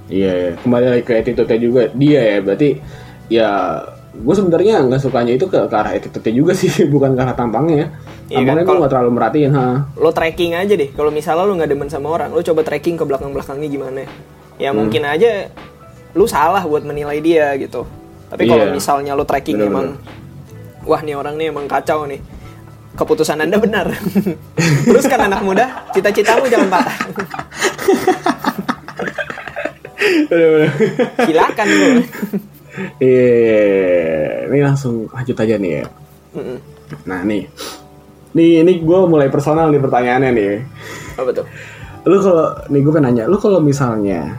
Iya, 0.08 0.32
iya. 0.32 0.50
kembali 0.58 0.86
lagi 0.88 1.04
ke 1.04 1.12
attitude 1.14 1.54
juga 1.58 1.92
dia 1.92 2.20
ya. 2.22 2.38
Berarti 2.40 2.68
ya 3.28 3.48
gue 4.12 4.34
sebenarnya 4.34 4.80
nggak 4.82 5.00
sukanya 5.00 5.32
itu 5.32 5.44
ke, 5.46 5.56
ke 5.62 5.72
arah 5.74 5.92
attitude 5.92 6.24
juga 6.30 6.52
sih, 6.52 6.72
bukan 6.88 7.12
ke 7.12 7.20
arah 7.20 7.32
tampangnya. 7.32 7.92
Iya 8.26 8.40
kan, 8.40 8.48
Tampangnya 8.48 8.56
gue 8.56 8.64
kalau- 8.66 8.80
nggak 8.80 8.90
terlalu 8.90 9.10
merhatiin, 9.12 9.52
ha. 9.52 9.66
Lo 9.94 10.10
tracking 10.10 10.52
aja 10.54 10.72
deh. 10.72 10.88
Kalau 10.90 11.10
misalnya 11.10 11.44
lu 11.44 11.52
nggak 11.54 11.68
demen 11.70 11.88
sama 11.88 12.08
orang, 12.10 12.28
lu 12.28 12.40
coba 12.40 12.60
tracking 12.62 12.96
ke 12.96 13.04
belakang-belakangnya 13.04 13.68
gimana. 13.68 14.08
Ya 14.56 14.68
Hmm. 14.68 14.80
mungkin 14.80 15.04
aja 15.04 15.52
lu 16.12 16.24
salah 16.24 16.60
buat 16.62 16.80
menilai 16.80 17.20
dia 17.20 17.52
gitu. 17.56 17.84
Tapi 18.28 18.44
kalau 18.46 18.64
Iya. 18.66 18.72
misalnya 18.72 19.12
lu 19.12 19.24
tracking 19.24 19.56
Bener-bener. 19.58 19.96
emang 19.96 20.00
wah 20.82 21.00
nih 21.00 21.12
orang 21.14 21.36
nih 21.36 21.48
emang 21.48 21.64
kacau 21.66 22.04
nih. 22.04 22.20
Keputusan 22.92 23.40
Anda 23.40 23.56
benar. 23.56 23.88
Terus 24.88 25.06
kan 25.08 25.24
anak 25.24 25.40
muda, 25.40 25.64
cita-citamu 25.96 26.44
jangan 26.48 26.68
patah. 26.68 26.96
Silakan 31.24 31.68
lu. 31.68 31.88
Iya, 33.00 34.48
ini 34.48 34.58
langsung 34.64 35.08
lanjut 35.12 35.36
aja 35.36 35.54
nih 35.60 35.72
ya. 35.80 35.84
Mm-mm. 36.32 36.58
Nah 37.04 37.20
nih, 37.24 37.44
nih 38.32 38.64
ini 38.64 38.72
gue 38.80 38.98
mulai 39.08 39.28
personal 39.28 39.68
nih 39.68 39.80
pertanyaannya 39.80 40.30
nih. 40.32 40.52
Apa 41.20 41.30
tuh? 41.36 41.46
Lu 42.08 42.16
kalau 42.18 42.48
nih 42.72 42.80
gue 42.80 42.92
pengen 42.92 43.04
nanya, 43.12 43.24
lu 43.28 43.36
kalau 43.36 43.60
misalnya 43.60 44.36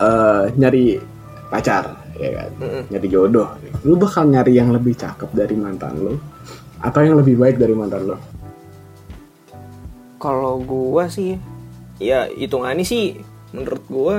eh 0.00 0.42
nyari 0.56 1.00
pacar, 1.48 1.84
ya 2.20 2.30
kan, 2.34 2.50
Mm-mm. 2.60 2.82
nyari 2.92 3.08
jodoh, 3.08 3.48
lu 3.88 3.96
bakal 3.96 4.28
nyari 4.28 4.52
yang 4.52 4.68
lebih 4.74 4.92
cakep 4.92 5.30
dari 5.32 5.54
mantan 5.56 5.96
lu, 5.96 6.14
atau 6.84 7.00
yang 7.00 7.16
lebih 7.16 7.34
baik 7.34 7.56
dari 7.56 7.72
mantan 7.72 8.04
lu? 8.04 8.16
Kalau 10.16 10.58
gua 10.58 11.06
sih 11.06 11.36
ya 11.96 12.26
hitungannya 12.28 12.82
sih 12.82 13.18
menurut 13.50 13.82
gue 13.86 14.16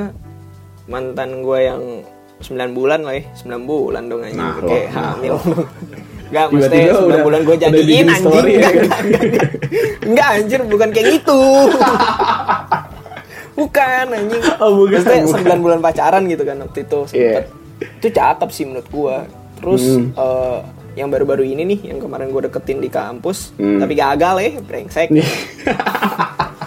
mantan 0.86 1.42
gue 1.42 1.60
yang 1.60 1.82
9 2.38 2.46
bulan 2.72 3.00
lah 3.02 3.14
ya 3.14 3.24
9 3.42 3.64
bulan 3.64 4.06
dong 4.06 4.22
anjing 4.22 4.38
Nah, 4.38 4.54
kayak 4.60 4.86
lo, 4.86 4.92
nah, 4.94 5.04
hamil 5.12 5.34
lo. 5.36 5.54
Gak 6.26 6.46
mesti 6.52 6.78
9 6.88 6.90
udah- 7.02 7.22
bulan 7.22 7.40
gue 7.44 7.56
jadiin 7.58 8.06
anjing 8.06 8.22
story 8.22 8.52
ya 8.54 8.62
Enggak, 8.66 8.72
kan? 8.72 9.04
enggak, 9.04 9.24
enggak. 9.24 9.48
Enggak, 10.02 10.28
anjir 10.32 10.60
bukan 10.64 10.90
kayak 10.90 11.08
gitu 11.12 11.36
Bukan 13.56 14.06
anjing 14.10 14.42
Oh, 14.58 14.70
bukan, 14.78 15.00
Maksudnya 15.00 15.24
bukan. 15.26 15.58
9 15.58 15.64
bulan 15.64 15.80
pacaran 15.82 16.22
gitu 16.26 16.44
kan 16.44 16.56
waktu 16.60 16.80
itu 16.82 16.98
sempet 17.06 17.44
Itu 18.00 18.08
cakep 18.10 18.50
sih 18.52 18.64
menurut 18.64 18.88
gue 18.90 19.16
Terus 19.58 19.84
Hmm. 19.90 20.06
eh, 20.14 20.58
yang 20.96 21.08
baru-baru 21.08 21.44
ini 21.46 21.64
nih 21.66 21.80
yang 21.86 22.00
kemarin 22.00 22.28
gue 22.30 22.42
deketin 22.44 22.80
di 22.80 22.88
kampus 22.88 23.52
Hmm. 23.54 23.78
tapi 23.78 23.94
gagal 23.94 24.36
ya 24.38 24.50
brengsek 24.60 25.12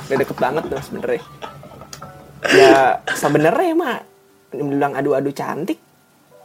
udah 0.05 0.17
deket 0.17 0.37
banget 0.37 0.63
tuh 0.65 0.81
sebenernya 0.81 1.23
ya 2.47 2.77
sebenernya 3.11 3.73
mah 3.75 3.97
bilang 4.51 4.93
adu-adu 4.95 5.29
cantik 5.31 5.77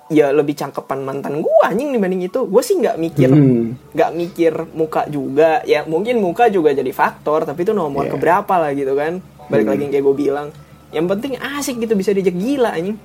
ya 0.10 0.30
lebih 0.30 0.54
cangkepan 0.54 1.00
mantan 1.00 1.40
gue 1.40 1.60
anjing 1.64 1.90
dibanding 1.90 2.24
itu 2.24 2.44
gue 2.44 2.62
sih 2.62 2.76
nggak 2.78 2.98
mikir 2.98 3.30
Hmm. 3.30 3.80
nggak 3.90 4.12
mikir 4.14 4.54
muka 4.74 5.08
juga 5.08 5.64
ya 5.64 5.84
mungkin 5.84 6.20
muka 6.20 6.48
juga 6.48 6.72
jadi 6.72 6.92
faktor 6.92 7.44
tapi 7.44 7.64
itu 7.64 7.72
nomor 7.72 8.04
Iya. 8.06 8.12
keberapa 8.12 8.54
lah 8.58 8.72
gitu 8.72 8.94
kan 8.94 9.20
balik 9.48 9.64
Hmm. 9.64 9.72
lagi 9.72 9.82
yang 9.82 9.92
kayak 9.92 10.06
gue 10.06 10.16
bilang 10.18 10.48
yang 10.92 11.06
penting 11.06 11.34
asik 11.40 11.80
gitu 11.80 11.94
bisa 11.94 12.12
diajak 12.12 12.36
gila 12.36 12.72
anjing 12.72 13.00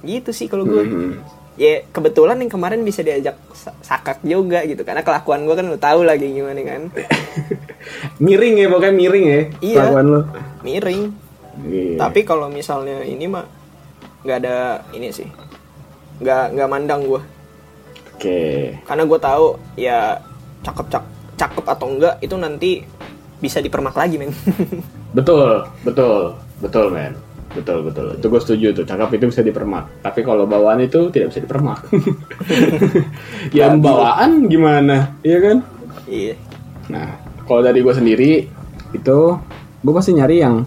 gitu 0.00 0.30
sih 0.30 0.46
kalau 0.46 0.64
gue 0.64 0.82
Hmm. 0.82 1.14
Ya 1.54 1.82
kebetulan 1.86 2.36
yang 2.36 2.48
kemarin 2.48 2.80
bisa 2.80 3.00
diajak 3.00 3.34
sa- 3.52 3.74
sakak 3.80 4.20
juga 4.20 4.62
gitu. 4.62 4.80
Karena 4.80 5.00
kelakuan 5.00 5.42
gue 5.42 5.52
kan 5.52 5.64
lo 5.64 5.76
tahu 5.76 6.02
lagi 6.02 6.28
gimana 6.28 6.60
kan. 6.60 6.82
Miring 8.24 8.54
ya 8.56 8.66
pokoknya 8.68 8.92
miring 8.92 9.26
ya 9.26 9.40
Iya. 9.60 9.76
kelakuan 9.80 10.06
lo 10.06 10.20
miring. 10.60 11.02
Iya. 11.60 11.98
tapi 11.98 12.24
kalau 12.24 12.48
misalnya 12.48 13.02
ini 13.02 13.26
mah 13.26 13.44
nggak 14.22 14.38
ada 14.38 14.56
ini 14.90 15.10
sih. 15.10 15.28
Nggak 16.18 16.54
nggak 16.54 16.68
mandang 16.68 17.00
gue 17.04 17.20
oke. 18.10 18.40
Karena 18.80 19.02
gue 19.04 19.18
tahu 19.18 19.46
ya 19.74 20.16
cakep 20.60 20.86
cak 20.88 21.04
cakep 21.36 21.64
atau 21.66 21.86
enggak 21.88 22.14
itu 22.18 22.36
nanti 22.36 22.70
bisa 23.36 23.58
dipermak 23.58 23.92
lagi 23.94 24.16
men. 24.16 24.32
Betul 25.16 25.64
betul 25.82 26.36
betul 26.60 26.86
men 26.88 27.16
betul 27.54 27.78
betul. 27.86 28.06
Itu 28.14 28.26
gue 28.30 28.40
setuju 28.40 28.66
tuh. 28.76 28.84
Cakep 28.86 29.18
itu 29.18 29.24
bisa 29.30 29.42
dipermak. 29.42 30.02
Tapi 30.02 30.20
kalau 30.22 30.46
bawaan 30.46 30.80
itu 30.80 31.10
tidak 31.10 31.34
bisa 31.34 31.40
dipermak. 31.42 31.82
Ya 33.56 33.72
bawaan 33.74 34.46
gimana? 34.46 35.16
Iya 35.26 35.38
kan? 35.42 35.56
Iya. 36.06 36.34
Nah 36.92 37.18
kalau 37.48 37.60
dari 37.64 37.82
gue 37.82 37.94
sendiri 37.94 38.30
itu 38.94 39.18
gue 39.80 39.92
pasti 39.94 40.14
nyari 40.14 40.42
yang 40.42 40.62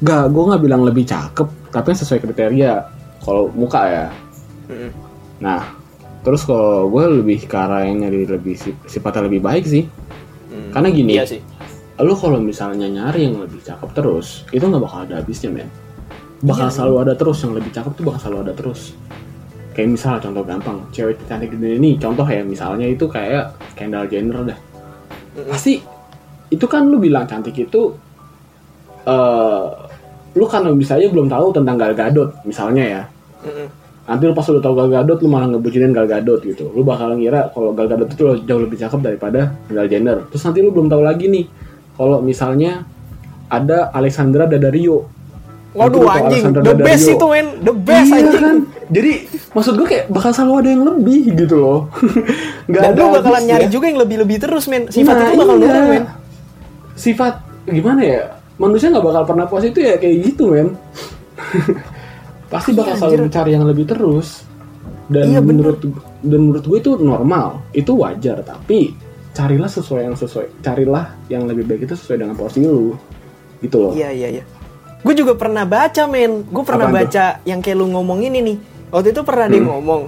gak 0.00 0.32
gue 0.32 0.42
nggak 0.48 0.62
bilang 0.64 0.82
lebih 0.82 1.04
cakep 1.06 1.46
tapi 1.70 1.86
yang 1.94 2.00
sesuai 2.00 2.20
kriteria. 2.24 2.74
Kalau 3.20 3.52
muka 3.52 3.82
ya. 3.86 4.06
Mm-mm. 4.70 4.90
nah 5.40 5.66
terus 6.22 6.44
kalau 6.44 6.86
gue 6.92 7.24
lebih 7.24 7.48
ke 7.48 7.56
arah 7.58 7.82
yang 7.82 8.06
nyari 8.06 8.22
lebih 8.28 8.54
sif- 8.54 8.78
sifatnya 8.86 9.26
lebih 9.26 9.42
baik 9.42 9.64
sih. 9.66 9.88
Mm. 10.50 10.70
karena 10.70 10.88
gini 10.90 11.10
iya 11.14 11.24
sih. 11.26 11.40
lu 12.00 12.14
kalau 12.16 12.38
misalnya 12.40 12.86
nyari 12.88 13.28
yang 13.28 13.42
lebih 13.44 13.60
cakep 13.60 13.90
terus 13.92 14.46
itu 14.50 14.62
nggak 14.62 14.82
bakal 14.82 15.04
ada 15.04 15.20
habisnya 15.20 15.50
men 15.52 15.68
bakal 16.40 16.68
Iya. 16.68 16.74
selalu 16.74 16.94
ada 17.04 17.14
terus 17.16 17.38
yang 17.44 17.52
lebih 17.52 17.70
cakep 17.72 17.92
tuh 17.96 18.04
bakal 18.08 18.20
selalu 18.20 18.38
ada 18.48 18.54
terus. 18.56 18.80
Kayak 19.70 19.88
misal 19.96 20.14
contoh 20.18 20.42
gampang 20.42 20.76
cewek 20.90 21.16
cantik 21.30 21.54
gede 21.54 21.78
ini 21.78 21.94
contoh 22.00 22.26
ya 22.26 22.42
misalnya 22.42 22.86
itu 22.90 23.06
kayak 23.06 23.54
Kendall 23.78 24.08
Jenner 24.10 24.42
dah. 24.48 24.58
Pasti 25.46 25.78
itu 26.50 26.66
kan 26.66 26.90
lu 26.90 26.98
bilang 26.98 27.24
cantik 27.28 27.54
itu 27.54 27.94
eh 29.06 29.64
lu 30.30 30.46
kan 30.46 30.62
bisa 30.78 30.94
aja 30.94 31.10
belum 31.10 31.26
tahu 31.26 31.50
tentang 31.50 31.76
Gal 31.78 31.94
Gadot 31.94 32.30
misalnya 32.46 32.84
ya. 32.86 33.02
Nanti 34.10 34.26
lu 34.26 34.34
pas 34.34 34.46
udah 34.46 34.62
tahu 34.62 34.74
Gal 34.74 34.90
Gadot 34.90 35.18
lu 35.22 35.28
malah 35.30 35.46
ngebucinin 35.50 35.94
Gal 35.94 36.06
Gadot 36.10 36.42
gitu. 36.42 36.70
Lu 36.74 36.82
bakal 36.82 37.14
ngira 37.18 37.50
kalau 37.54 37.70
Gal 37.74 37.86
Gadot 37.86 38.10
itu 38.10 38.22
jauh 38.46 38.62
lebih 38.62 38.78
cakep 38.78 39.00
daripada 39.02 39.54
Kendall 39.70 39.88
Jenner. 39.90 40.18
Terus 40.34 40.42
nanti 40.46 40.58
lu 40.62 40.70
belum 40.74 40.90
tahu 40.90 41.02
lagi 41.02 41.26
nih 41.30 41.46
kalau 41.94 42.18
misalnya 42.22 42.86
ada 43.50 43.90
Alexandra 43.90 44.46
Daddario 44.46 45.19
waduh 45.70 45.96
Itu 45.96 46.08
anjing. 46.08 46.44
the 46.56 46.74
best 46.76 47.06
itu 47.06 47.24
men. 47.24 47.46
The 47.60 47.70
best 47.72 48.08
iya 48.08 48.18
anjing. 48.20 48.40
kan? 48.40 48.56
Jadi 48.90 49.12
maksud 49.50 49.72
gue 49.74 49.86
kayak 49.86 50.04
bakal 50.08 50.30
selalu 50.30 50.54
ada 50.56 50.68
yang 50.68 50.82
lebih 50.84 51.20
gitu 51.36 51.56
loh. 51.56 51.78
Nggak 52.68 52.80
dan 52.80 52.90
ada 52.90 53.00
lu 53.00 53.08
bakalan 53.14 53.42
nyari 53.44 53.66
juga 53.66 53.86
yang 53.86 53.98
lebih-lebih 53.98 54.36
terus 54.40 54.64
men. 54.66 54.86
Sifat 54.86 55.14
Nah, 55.14 55.24
itu 55.24 55.38
bakal 55.38 55.56
iya. 55.56 55.62
nurun 55.64 55.84
men. 55.88 56.04
Sifat 56.92 57.34
gimana 57.64 58.00
ya? 58.00 58.22
Manusia 58.56 58.90
nggak 58.90 59.04
bakal 59.04 59.22
pernah 59.24 59.46
puas 59.46 59.62
itu 59.62 59.78
ya 59.78 59.94
kayak 59.94 60.16
gitu 60.26 60.50
men. 60.50 60.74
Pasti 62.50 62.70
bakal 62.72 62.92
Iya, 62.92 62.98
selalu 62.98 63.12
anjir. 63.14 63.24
mencari 63.24 63.50
yang 63.52 63.64
lebih 63.64 63.84
terus. 63.86 64.28
Dan 65.06 65.26
Iya, 65.28 65.40
bener. 65.40 65.70
menurut 65.70 65.78
dan 66.20 66.40
menurut 66.40 66.64
gue 66.64 66.78
itu 66.78 66.92
normal. 66.96 67.62
Itu 67.70 67.94
wajar 67.96 68.42
tapi 68.42 68.94
carilah 69.30 69.66
sesuai 69.66 70.02
yang 70.04 70.14
sesuai 70.14 70.46
carilah 70.60 71.14
yang 71.26 71.46
lebih 71.46 71.62
baik 71.64 71.86
itu 71.86 71.94
sesuai 71.94 72.18
dengan 72.20 72.34
porsi 72.34 72.60
lu. 72.60 72.98
Gitu 73.58 73.76
loh. 73.76 73.92
Iya 73.94 74.10
iya 74.10 74.28
iya. 74.32 74.44
Gue 75.00 75.14
juga 75.14 75.32
pernah 75.32 75.64
baca 75.64 76.02
men. 76.04 76.44
Gue 76.44 76.62
pernah 76.62 76.86
Apaan 76.86 76.96
tuh? 76.96 77.08
baca 77.08 77.24
yang 77.42 77.60
kayak 77.60 77.76
lu 77.76 77.86
ngomong 77.88 78.20
ini 78.20 78.38
nih. 78.42 78.56
Waktu 78.90 79.08
itu 79.10 79.22
pernah 79.22 79.46
dia 79.46 79.58
Hmm. 79.58 79.70
ngomong 79.70 80.02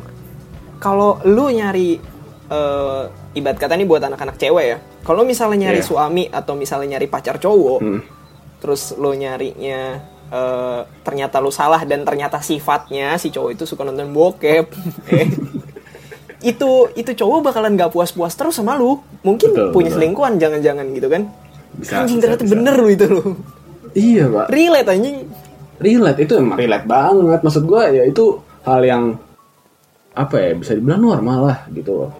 kalau 0.76 1.22
lu 1.24 1.48
nyari 1.48 1.96
eh 2.48 3.02
ibarat 3.32 3.56
kata 3.56 3.74
nih 3.74 3.86
buat 3.86 4.02
anak-anak 4.02 4.36
cewek 4.36 4.66
ya. 4.66 4.78
Kalau 5.00 5.22
misalnya 5.22 5.66
nyari 5.66 5.80
Iya. 5.80 5.88
suami 5.88 6.24
atau 6.26 6.52
misalnya 6.52 6.94
nyari 6.94 7.06
pacar 7.06 7.36
cowok, 7.36 7.80
Hmm. 7.80 8.00
terus 8.58 8.92
lu 8.94 9.12
nyarinya 9.12 9.80
eh, 10.28 10.80
ternyata 11.02 11.38
lu 11.38 11.48
salah 11.48 11.80
dan 11.82 12.02
ternyata 12.02 12.40
sifatnya 12.40 13.16
si 13.16 13.28
cowok 13.28 13.50
itu 13.52 13.64
suka 13.64 13.82
nonton 13.82 14.08
bokep. 14.10 14.64
eh, 15.12 15.28
itu 16.42 16.70
itu 16.92 17.10
cowok 17.14 17.38
bakalan 17.44 17.72
gak 17.74 17.88
puas-puas 17.90 18.32
terus 18.32 18.52
sama 18.52 18.74
lu. 18.74 18.96
Mungkin 19.22 19.52
Betul, 19.52 19.68
punya 19.70 19.88
betul. 19.88 19.98
selingkuhan 20.00 20.32
jangan-jangan 20.36 20.86
gitu 20.90 21.08
kan. 21.08 21.22
Bisa, 21.72 21.92
anjing 22.00 22.16
bisa, 22.16 22.24
ternyata 22.26 22.44
bisa. 22.44 22.52
bener 22.52 22.74
lu 22.74 22.88
itu 22.90 23.06
lu. 23.06 23.22
Iya 23.94 24.24
pak. 24.28 24.46
Relate 24.52 24.90
anjing. 24.90 25.18
relate 25.82 26.22
itu 26.22 26.38
emang 26.38 26.54
relate. 26.54 26.86
banget. 26.86 27.40
Maksud 27.42 27.64
gue 27.66 27.82
ya 27.90 28.02
itu 28.06 28.38
hal 28.62 28.80
yang 28.86 29.18
apa 30.12 30.34
ya 30.38 30.50
bisa 30.54 30.78
dibilang 30.78 31.02
normal 31.02 31.38
lah 31.50 31.58
gitu 31.74 32.06
loh. 32.06 32.10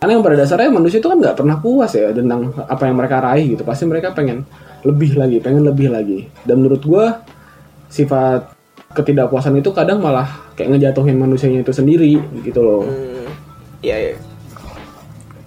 Karena 0.00 0.16
yang 0.16 0.24
pada 0.24 0.36
dasarnya 0.40 0.72
manusia 0.72 1.04
itu 1.04 1.08
kan 1.12 1.20
nggak 1.20 1.36
pernah 1.36 1.60
puas 1.60 1.92
ya 1.92 2.08
tentang 2.16 2.56
apa 2.64 2.82
yang 2.88 2.96
mereka 2.96 3.20
raih 3.20 3.52
gitu. 3.52 3.62
Pasti 3.66 3.84
mereka 3.84 4.16
pengen 4.16 4.48
lebih 4.86 5.20
lagi 5.20 5.36
pengen 5.44 5.68
lebih 5.68 5.92
lagi. 5.92 6.24
Dan 6.48 6.64
menurut 6.64 6.80
gue 6.80 7.06
sifat 7.92 8.56
ketidakpuasan 8.96 9.60
itu 9.60 9.70
kadang 9.70 10.02
malah 10.02 10.26
kayak 10.58 10.74
ngejatuhin 10.76 11.18
manusianya 11.18 11.62
itu 11.62 11.70
sendiri 11.70 12.18
gitu 12.42 12.60
loh. 12.62 12.82
Hmm, 12.88 13.28
iya 13.84 13.96
iya. 13.96 14.14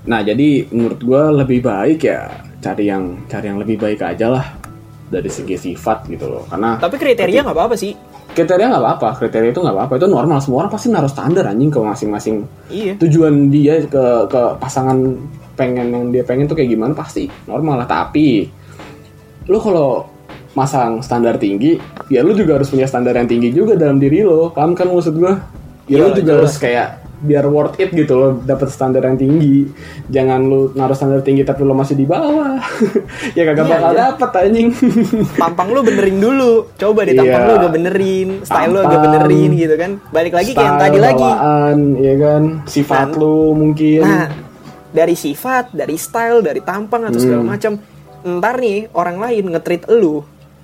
nah 0.03 0.19
jadi 0.19 0.67
menurut 0.67 0.99
gue 0.99 1.23
lebih 1.43 1.59
baik 1.63 1.99
ya 2.03 2.27
cari 2.59 2.91
yang 2.91 3.23
cari 3.31 3.45
yang 3.47 3.59
lebih 3.59 3.79
baik 3.79 4.03
aja 4.03 4.27
lah 4.27 4.62
dari 5.13 5.29
segi 5.29 5.53
sifat 5.55 6.09
gitu 6.09 6.25
loh. 6.27 6.43
Karena 6.49 6.81
Tapi 6.81 6.97
kriteria 6.97 7.45
nggak 7.45 7.53
apa-apa 7.53 7.75
sih. 7.77 7.93
kriteria 8.33 8.65
nggak 8.65 8.81
apa-apa. 8.81 9.09
Kriteria 9.21 9.49
itu 9.53 9.61
nggak 9.61 9.75
apa-apa. 9.77 9.93
Itu 9.95 10.07
normal. 10.09 10.41
Semua 10.41 10.65
orang 10.65 10.73
pasti 10.73 10.89
naruh 10.89 11.07
standar 11.07 11.45
anjing 11.45 11.69
ke 11.69 11.77
masing-masing. 11.77 12.35
Iya. 12.67 12.97
tujuan 12.97 13.47
dia 13.47 13.85
ke 13.85 14.03
ke 14.25 14.41
pasangan 14.57 14.97
pengen 15.53 15.93
yang 15.93 16.05
dia 16.09 16.25
pengen 16.25 16.49
tuh 16.49 16.57
kayak 16.57 16.73
gimana 16.73 16.97
pasti 16.97 17.29
normal 17.45 17.77
lah. 17.77 17.87
Tapi 17.87 18.49
lu 19.45 19.59
kalau 19.59 20.09
masang 20.53 21.01
standar 21.01 21.37
tinggi 21.37 21.77
ya 22.07 22.21
lu 22.21 22.33
juga 22.33 22.57
harus 22.57 22.69
punya 22.69 22.85
standar 22.85 23.13
yang 23.13 23.25
tinggi 23.25 23.49
juga 23.49 23.77
dalam 23.77 24.01
diri 24.01 24.25
lo. 24.25 24.49
Paham 24.49 24.73
kan 24.73 24.89
maksud 24.89 25.13
gua? 25.13 25.37
Ya 25.85 25.99
lu 25.99 26.09
Iya, 26.09 26.17
juga 26.17 26.31
jelas. 26.33 26.41
harus 26.41 26.57
kayak 26.57 26.87
biar 27.23 27.47
worth 27.47 27.79
it 27.79 27.89
gitu 27.89 28.13
loh 28.13 28.31
dapat 28.37 28.67
standar 28.67 28.99
yang 29.01 29.15
tinggi 29.15 29.63
jangan 30.05 30.43
lu 30.43 30.69
naruh 30.71 30.91
standar 30.91 31.19
tinggi 31.19 31.41
tapi 31.41 31.63
lo 31.63 31.71
masih 31.71 31.95
di 31.95 32.03
bawah 32.03 32.59
ya 33.37 33.43
kagak 33.43 33.63
Iya, 33.63 33.73
bakal 33.73 33.91
iya. 33.91 33.99
dapet 34.03 34.29
anjing 34.37 34.67
Tampang 35.41 35.69
lu 35.69 35.79
benerin 35.81 36.17
dulu. 36.17 36.51
Coba 36.73 36.99
deh 37.01 37.13
tampang 37.13 37.31
Iya. 37.33 37.47
lu 37.47 37.53
agak 37.57 37.71
benerin, 37.73 38.27
style 38.43 38.69
lu 38.69 38.77
agak 38.77 38.91
Tampang. 38.91 39.03
benerin 39.09 39.49
gitu 39.55 39.75
kan. 39.75 39.91
Balik 40.09 40.33
lagi 40.33 40.51
kayak 40.51 40.65
yang 40.65 40.77
tadi 40.77 40.97
lagi. 40.99 41.23
bawaan, 41.23 41.77
ya 41.97 42.13
kan 42.17 42.41
sifat 42.65 43.07
Kan? 43.07 43.09
lu 43.15 43.35
mungkin 43.53 44.01
Nah, 44.03 44.27
dari 44.91 45.15
sifat, 45.15 45.71
dari 45.71 45.95
style, 45.95 46.39
dari 46.39 46.59
tampang 46.59 47.07
atau 47.07 47.17
segala 47.17 47.41
Hmm. 47.41 47.49
macam. 47.49 47.73
Ntar 48.21 48.55
nih 48.57 48.91
orang 48.91 49.17
lain 49.17 49.43
ngetrit 49.49 49.83
elu, 49.85 50.23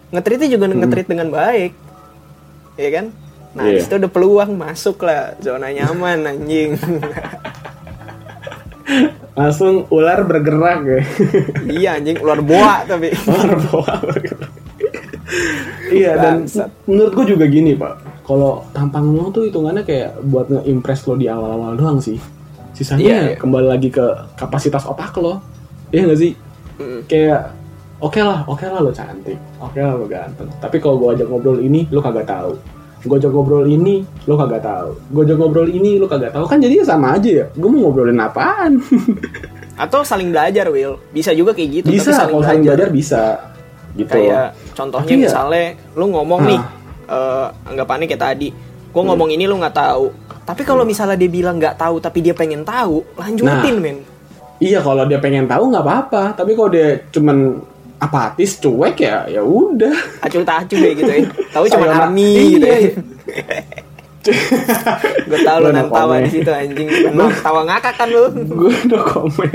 ngetritnya 0.10 0.48
juga 0.50 0.66
ngetrit 0.68 1.08
dengan 1.08 1.28
baik, 1.30 1.72
ya 2.76 2.90
kan? 2.90 3.06
Nah, 3.60 3.76
di 3.76 3.84
situ 3.84 4.00
udah 4.00 4.12
peluang 4.12 4.56
masuk 4.56 5.04
lah 5.04 5.36
zona 5.44 5.68
nyaman 5.68 6.24
anjing. 6.24 6.80
langsung 9.36 9.84
ular 9.92 10.24
bergerak 10.24 10.80
ya. 10.88 11.02
Iya 11.68 11.90
anjing 12.00 12.18
ular 12.24 12.40
boa 12.40 12.88
tapi. 12.88 13.12
ular 13.28 13.60
bawa 13.68 13.94
bergerak. 14.00 14.52
Iya 15.92 16.12
dan 16.16 16.48
menurut 16.88 17.12
gue 17.20 17.26
juga 17.36 17.46
gini 17.52 17.76
pak. 17.76 18.24
Kalau 18.24 18.64
tampang 18.72 19.12
lo 19.12 19.28
tuh 19.28 19.52
hitungannya 19.52 19.84
kayak 19.84 20.24
buat 20.24 20.48
nge-impress 20.48 21.04
lo 21.10 21.20
di 21.20 21.28
awal-awal 21.28 21.76
doang 21.76 22.00
sih. 22.00 22.16
Sisanya 22.72 23.04
Iya, 23.04 23.20
iya. 23.34 23.36
kembali 23.36 23.68
lagi 23.68 23.92
ke 23.92 24.06
kapasitas 24.40 24.88
otak 24.88 25.20
lo. 25.20 25.44
Iya 25.92 26.08
gak 26.16 26.20
sih? 26.20 26.34
Mm. 26.80 27.04
kayak 27.12 27.52
oke 28.00 28.24
lah 28.24 28.48
oke 28.48 28.64
lah 28.64 28.80
lo 28.80 28.92
cantik. 28.96 29.36
Oke 29.60 29.84
lah 29.84 30.00
lo 30.00 30.08
ganteng. 30.08 30.48
Tapi 30.64 30.80
kalau 30.80 30.96
gue 30.96 31.20
ajak 31.20 31.28
ngobrol 31.28 31.60
ini 31.60 31.84
lo 31.92 32.00
kagak 32.00 32.24
tahu 32.24 32.79
gue 33.00 33.16
ajak 33.16 33.30
ngobrol 33.30 33.64
ini 33.64 34.04
lo 34.26 34.36
kagak 34.36 34.60
tahu. 34.60 34.92
Gue 35.10 35.22
ajak 35.24 35.38
ngobrol 35.38 35.68
ini 35.68 35.96
lo 35.96 36.06
kagak 36.06 36.32
tahu. 36.32 36.44
Kan 36.46 36.60
jadi 36.60 36.84
sama 36.84 37.16
aja 37.16 37.30
ya. 37.30 37.46
Gue 37.52 37.70
mau 37.70 37.88
ngobrolin 37.88 38.18
apaan? 38.18 38.84
Atau 39.84 40.04
saling 40.04 40.30
belajar, 40.30 40.68
Will. 40.68 41.00
Bisa 41.10 41.32
juga 41.32 41.52
kayak 41.52 41.70
gitu. 41.82 41.88
bisa 41.88 42.12
tapi 42.12 42.30
kalau 42.30 42.44
saling 42.44 42.64
belajar. 42.64 42.88
bisa. 42.90 43.24
Gitu. 43.90 44.12
Kayak 44.12 44.54
contohnya 44.74 45.08
Tapi 45.08 45.16
ya- 45.16 45.24
misalnya 45.26 45.66
lu 45.94 46.06
ngomong 46.10 46.40
nih, 46.46 46.60
eh 47.08 47.48
anggapannya 47.66 48.06
kayak 48.06 48.22
tadi, 48.22 48.48
gue 48.86 49.04
ngomong 49.06 49.30
ini 49.30 49.44
lu 49.44 49.56
nggak 49.56 49.74
tahu. 49.74 50.06
Tapi 50.44 50.62
kalau 50.62 50.84
misalnya 50.84 51.16
dia 51.16 51.30
bilang 51.30 51.56
nggak 51.56 51.76
tahu 51.76 51.98
tapi 51.98 52.20
dia 52.20 52.34
pengen 52.34 52.62
tahu, 52.62 53.02
lanjutin 53.16 53.76
Nah. 53.76 53.82
men. 53.82 53.98
iya 54.60 54.84
kalau 54.84 55.08
dia 55.08 55.18
pengen 55.18 55.48
tahu 55.48 55.72
nggak 55.72 55.82
apa-apa. 55.82 56.24
Tapi 56.36 56.52
kalau 56.52 56.68
dia 56.68 57.00
cuman 57.10 57.64
apatis 58.00 58.56
cuek 58.58 58.96
ya 58.98 59.28
ya 59.28 59.42
udah 59.42 59.92
Acul 60.20 60.42
tak 60.42 60.66
acul 60.66 60.80
deh 60.80 60.94
gitu 60.94 61.08
ya. 61.10 61.20
Tahu 61.52 61.66
cuma 61.68 61.86
army 61.88 62.32
Iya, 62.32 62.44
gitu 62.50 62.68
ya. 62.68 62.80
gue 65.30 65.38
lu 65.38 65.40
Gua 65.40 65.60
no 65.62 65.70
nanti 65.72 65.92
tawa 65.92 66.16
di 66.20 66.30
situ 66.30 66.52
anjing. 66.52 66.88
Emang 67.08 67.32
tawa 67.40 67.62
ngakak 67.64 67.94
kan 67.96 68.08
lu. 68.08 68.24
gue 68.32 68.74
no 68.86 69.00
komen 69.02 69.52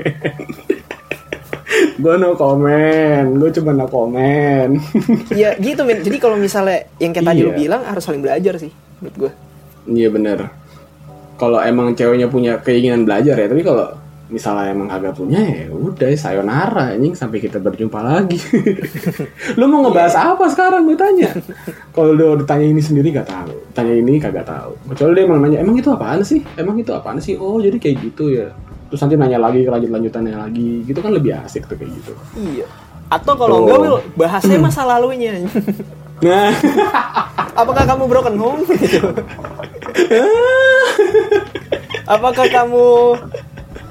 gue 1.94 2.14
no 2.16 2.30
komen 2.32 3.22
gue 3.36 3.50
cuma 3.52 3.70
no 3.72 3.86
komen 3.86 4.68
Iya 5.30 5.56
gitu 5.56 5.82
men. 5.82 6.00
Jadi 6.00 6.16
kalau 6.18 6.36
misalnya 6.36 6.86
yang 6.96 7.10
kayak 7.10 7.26
tadi 7.26 7.40
lu 7.40 7.50
Iya. 7.50 7.58
bilang 7.58 7.82
harus 7.82 8.02
saling 8.02 8.20
belajar 8.20 8.54
sih 8.56 8.70
menurut 9.00 9.16
gue. 9.18 9.32
iya 9.90 10.08
bener 10.08 10.38
kalau 11.34 11.58
emang 11.58 11.92
ceweknya 11.92 12.26
punya 12.26 12.56
keinginan 12.58 13.02
belajar 13.02 13.34
ya 13.34 13.46
tapi 13.46 13.60
kalau 13.60 13.90
misalnya 14.32 14.72
emang 14.72 14.88
kagak 14.88 15.20
punya 15.20 15.36
ya 15.36 15.68
udah 15.68 16.08
sayonara 16.16 16.96
anjing 16.96 17.12
sampai 17.12 17.44
kita 17.44 17.60
berjumpa 17.60 18.00
lagi. 18.00 18.40
Lu 19.60 19.68
mau 19.68 19.84
ngebahas 19.84 20.16
apa 20.16 20.48
sekarang? 20.48 20.88
Gue 20.88 20.96
tanya. 20.96 21.28
Kalau 21.92 22.16
lu 22.16 22.40
ditanya 22.40 22.64
ini 22.64 22.80
sendiri 22.80 23.12
gak 23.12 23.28
tahu. 23.28 23.52
Tanya 23.76 23.92
ini 23.92 24.16
kagak 24.16 24.48
tahu. 24.48 24.72
Kecuali 24.92 25.12
dia 25.12 25.24
emang 25.28 25.40
nanya 25.44 25.58
emang 25.60 25.76
itu 25.76 25.92
apaan 25.92 26.24
sih? 26.24 26.40
Emang 26.56 26.80
itu 26.80 26.90
apaan 26.96 27.20
sih? 27.20 27.36
Oh 27.36 27.60
jadi 27.60 27.76
kayak 27.76 27.96
gitu 28.00 28.32
ya. 28.32 28.48
Terus 28.88 29.00
nanti 29.04 29.14
nanya 29.20 29.38
lagi 29.38 29.60
lanjut 29.68 29.90
lanjutannya 29.92 30.36
lagi. 30.40 30.88
Gitu 30.88 30.98
kan 31.04 31.12
lebih 31.12 31.36
asik 31.44 31.68
tuh 31.68 31.76
kayak 31.76 31.92
gitu. 31.92 32.12
Iya. 32.40 32.66
Atau 33.12 33.36
kalau 33.36 33.68
enggak 33.68 33.78
Will, 33.84 34.00
bahasnya 34.16 34.56
masa 34.56 34.88
lalunya. 34.88 35.44
nah. 36.24 36.48
Apakah 37.60 37.84
kamu 37.86 38.10
broken 38.10 38.34
home? 38.40 38.62
Apakah 42.14 42.46
kamu 42.50 42.86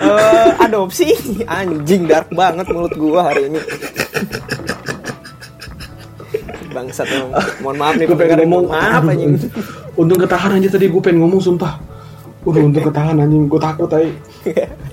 eh, 0.02 0.50
adopsi? 0.66 1.14
Anjing 1.46 2.10
dark 2.10 2.32
banget 2.34 2.66
mulut 2.72 2.94
gua 2.98 3.30
hari 3.30 3.52
ini. 3.52 3.60
Bangsat. 6.74 7.08
Mohon 7.62 7.78
maaf 7.78 7.94
nih 8.02 8.06
gue 8.10 8.18
pengen 8.18 8.38
ngomong. 8.50 8.66
Maaf 8.74 9.04
anjing. 9.06 9.34
untung 9.94 10.18
ketahan 10.18 10.58
aja 10.58 10.70
tadi 10.74 10.90
gue 10.90 11.02
pengen 11.02 11.22
ngomong 11.22 11.42
sumpah. 11.42 11.78
Udah 12.46 12.62
untung 12.66 12.86
ketahan 12.90 13.22
anjing. 13.22 13.46
Gue 13.46 13.62
takut 13.62 13.90
aja 13.94 14.10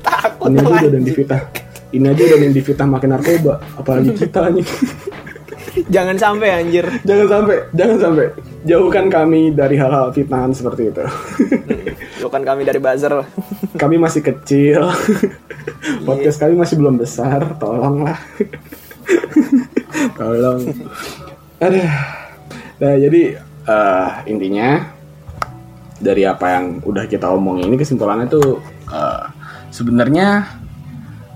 Takut 0.04 0.48
ini 0.52 0.58
aja 0.60 0.86
udah 0.86 1.00
yang 1.00 1.08
ini 1.90 2.06
aja 2.06 2.22
udah 2.22 2.38
yang 2.38 2.54
difitnah 2.54 2.88
makin 2.88 3.08
narkoba. 3.16 3.54
Apalagi 3.80 4.10
kita 4.14 4.38
anjing 4.52 4.68
Jangan 5.94 6.16
sampai 6.18 6.48
anjir. 6.50 6.86
jangan 7.08 7.26
sampai 7.26 7.56
jangan 7.74 7.98
sampai. 7.98 8.26
Jauhkan 8.66 9.06
kami 9.08 9.54
dari 9.56 9.76
hal-hal 9.80 10.12
fitnahan 10.12 10.52
seperti 10.52 10.92
itu. 10.92 11.04
Bukan 12.20 12.42
kami 12.44 12.62
dari 12.68 12.76
buzzer. 12.82 13.24
kami 13.80 13.96
masih 13.96 14.20
kecil. 14.20 14.90
Podcast 16.08 16.36
kami 16.42 16.58
masih 16.58 16.76
belum 16.76 17.00
besar 17.00 17.56
tolonglah. 17.56 18.18
Tolong. 20.18 20.60
Aduh. 21.60 21.90
Nah 22.80 22.94
jadi 22.96 23.22
eh, 23.68 24.08
intinya 24.28 24.80
dari 26.00 26.24
apa 26.24 26.56
yang 26.56 26.80
udah 26.80 27.04
kita 27.04 27.28
omongin 27.28 27.68
ini 27.68 27.76
kesimpulannya 27.76 28.26
tuh 28.28 28.60
eh, 28.88 29.24
sebenarnya 29.72 30.48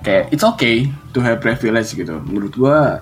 kayak 0.05 0.33
it's 0.33 0.45
okay 0.45 0.89
to 1.17 1.25
have 1.25 1.41
privilege 1.41 1.97
gitu. 1.97 2.21
Menurut 2.25 2.53
gua 2.57 3.01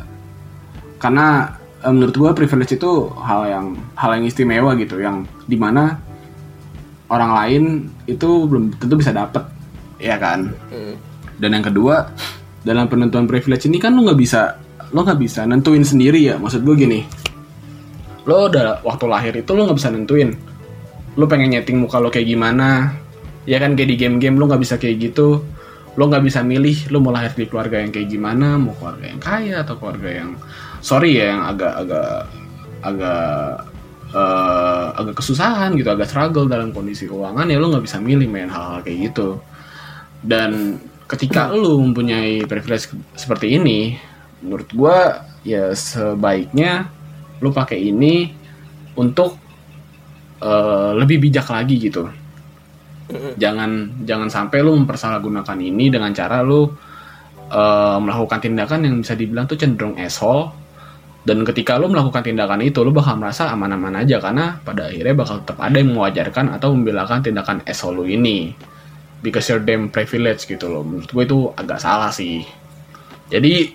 karena 1.02 1.58
eh, 1.82 1.90
menurut 1.90 2.14
gua 2.14 2.30
privilege 2.30 2.78
itu 2.78 3.10
hal 3.18 3.50
yang 3.50 3.66
hal 3.98 4.14
yang 4.14 4.24
istimewa 4.24 4.78
gitu 4.78 5.02
yang 5.02 5.26
di 5.50 5.58
mana 5.58 5.98
orang 7.10 7.32
lain 7.34 7.62
itu 8.06 8.46
belum 8.46 8.78
tentu 8.78 8.94
bisa 8.94 9.10
dapet 9.10 9.42
ya 9.98 10.16
kan? 10.16 10.54
Hmm. 10.70 10.94
dan 11.42 11.58
yang 11.58 11.66
kedua 11.66 12.06
dalam 12.62 12.86
penentuan 12.86 13.26
privilege 13.26 13.66
ini 13.66 13.82
kan 13.82 13.90
lo 13.98 14.06
nggak 14.06 14.18
bisa 14.18 14.54
lo 14.94 15.02
nggak 15.02 15.18
bisa 15.18 15.42
nentuin 15.42 15.82
sendiri 15.82 16.22
ya. 16.22 16.38
Maksud 16.38 16.62
gue 16.62 16.74
gini 16.78 17.00
lo 18.22 18.46
udah 18.46 18.86
waktu 18.86 19.04
lahir 19.10 19.34
itu 19.34 19.50
lo 19.50 19.66
nggak 19.66 19.78
bisa 19.78 19.90
nentuin. 19.90 20.30
Lo 21.18 21.26
pengen 21.26 21.52
nyeting 21.52 21.82
muka 21.82 21.98
lo 21.98 22.08
kayak 22.08 22.30
gimana 22.30 22.94
ya 23.44 23.58
kan? 23.58 23.74
Kayak 23.74 23.90
di 23.90 23.96
game-game 23.98 24.38
lo 24.38 24.46
nggak 24.46 24.62
bisa 24.62 24.78
kayak 24.78 25.10
gitu. 25.10 25.42
Lo 25.98 26.02
nggak 26.06 26.22
bisa 26.22 26.40
milih 26.46 26.88
lo 26.94 27.02
mau 27.02 27.10
lahir 27.10 27.34
di 27.34 27.50
keluarga 27.50 27.82
yang 27.82 27.90
kayak 27.90 28.08
gimana 28.08 28.56
mau 28.56 28.72
keluarga 28.78 29.04
yang 29.10 29.20
kaya 29.20 29.54
atau 29.66 29.74
keluarga 29.76 30.08
yang 30.22 30.30
sorry 30.82 31.16
ya 31.16 31.38
yang 31.38 31.42
agak 31.46 31.72
agak 31.86 32.10
agak 32.82 33.22
eh, 34.10 34.86
agak 34.98 35.14
kesusahan 35.22 35.70
gitu 35.78 35.88
agak 35.88 36.10
struggle 36.10 36.50
dalam 36.50 36.74
kondisi 36.74 37.06
keuangan 37.06 37.46
ya 37.46 37.56
lo 37.62 37.70
nggak 37.70 37.86
bisa 37.86 38.02
milih 38.02 38.26
main 38.26 38.50
hal-hal 38.50 38.82
kayak 38.82 39.14
gitu. 39.14 39.38
Dan 40.22 40.82
ketika 41.06 41.54
lu 41.54 41.78
mempunyai 41.80 42.42
privilege 42.44 42.90
seperti 43.14 43.56
ini 43.56 43.94
menurut 44.42 44.68
gua 44.74 45.22
ya 45.46 45.70
sebaiknya 45.70 46.90
lu 47.38 47.54
pakai 47.54 47.78
ini 47.78 48.34
untuk 48.98 49.38
eh, 50.42 50.90
lebih 50.98 51.22
bijak 51.22 51.46
lagi 51.46 51.78
gitu. 51.78 52.10
Jangan 53.12 54.02
jangan 54.08 54.28
sampai 54.32 54.64
lu 54.64 54.74
mempersalahgunakan 54.82 55.58
ini 55.62 55.94
dengan 55.94 56.10
cara 56.10 56.42
lu 56.42 56.66
eh, 57.54 57.98
melakukan 58.02 58.42
tindakan 58.42 58.82
yang 58.82 58.94
bisa 58.98 59.14
dibilang 59.14 59.46
tuh 59.46 59.58
cenderung 59.62 59.94
asshole 59.94 60.61
dan 61.22 61.46
ketika 61.46 61.78
lu 61.78 61.86
melakukan 61.86 62.26
tindakan 62.26 62.66
itu 62.66 62.82
lu 62.82 62.90
bakal 62.90 63.14
merasa 63.14 63.46
aman-aman 63.54 64.02
aja 64.02 64.18
karena 64.18 64.58
pada 64.58 64.90
akhirnya 64.90 65.14
bakal 65.14 65.38
tetap 65.38 65.58
ada 65.62 65.78
yang 65.78 65.94
mewajarkan 65.94 66.50
atau 66.58 66.74
membelakan 66.74 67.22
tindakan 67.22 67.62
asshole 67.62 68.02
lu 68.02 68.04
ini. 68.10 68.50
Because 69.22 69.46
you're 69.46 69.62
damn 69.62 69.86
privilege 69.86 70.50
gitu 70.50 70.66
loh. 70.66 70.82
Menurut 70.82 71.06
gue 71.06 71.22
itu 71.22 71.38
agak 71.54 71.78
salah 71.78 72.10
sih. 72.10 72.42
Jadi 73.30 73.70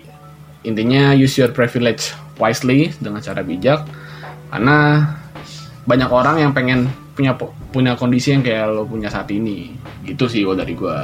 intinya 0.68 1.16
use 1.16 1.40
your 1.40 1.56
privilege 1.56 2.12
wisely 2.36 2.92
dengan 3.00 3.24
cara 3.24 3.40
bijak. 3.40 3.80
Karena 4.52 5.08
banyak 5.88 6.10
orang 6.12 6.36
yang 6.44 6.52
pengen 6.52 6.84
punya 7.16 7.32
punya 7.72 7.96
kondisi 7.96 8.36
yang 8.36 8.44
kayak 8.44 8.76
lo 8.76 8.84
punya 8.84 9.08
saat 9.08 9.32
ini. 9.32 9.72
Gitu 10.04 10.28
sih 10.28 10.44
kalau 10.44 10.60
dari 10.60 10.76
gue 10.76 10.98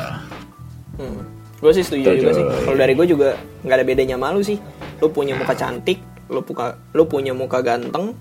Hmm. 0.94 1.26
Gue 1.58 1.72
sih 1.74 1.82
setuju 1.82 2.14
juga 2.14 2.30
sih. 2.36 2.44
Kalau 2.44 2.76
dari 2.78 2.92
gue 2.94 3.06
juga 3.08 3.34
nggak 3.64 3.76
ada 3.80 3.86
bedanya 3.88 4.16
malu 4.20 4.44
sih. 4.44 4.60
Lu 5.02 5.10
punya 5.10 5.34
muka 5.34 5.58
cantik, 5.58 5.98
lu 6.26 6.40
punya 6.40 6.66
lu 6.90 7.04
punya 7.04 7.32
muka 7.32 7.60
ganteng, 7.60 8.16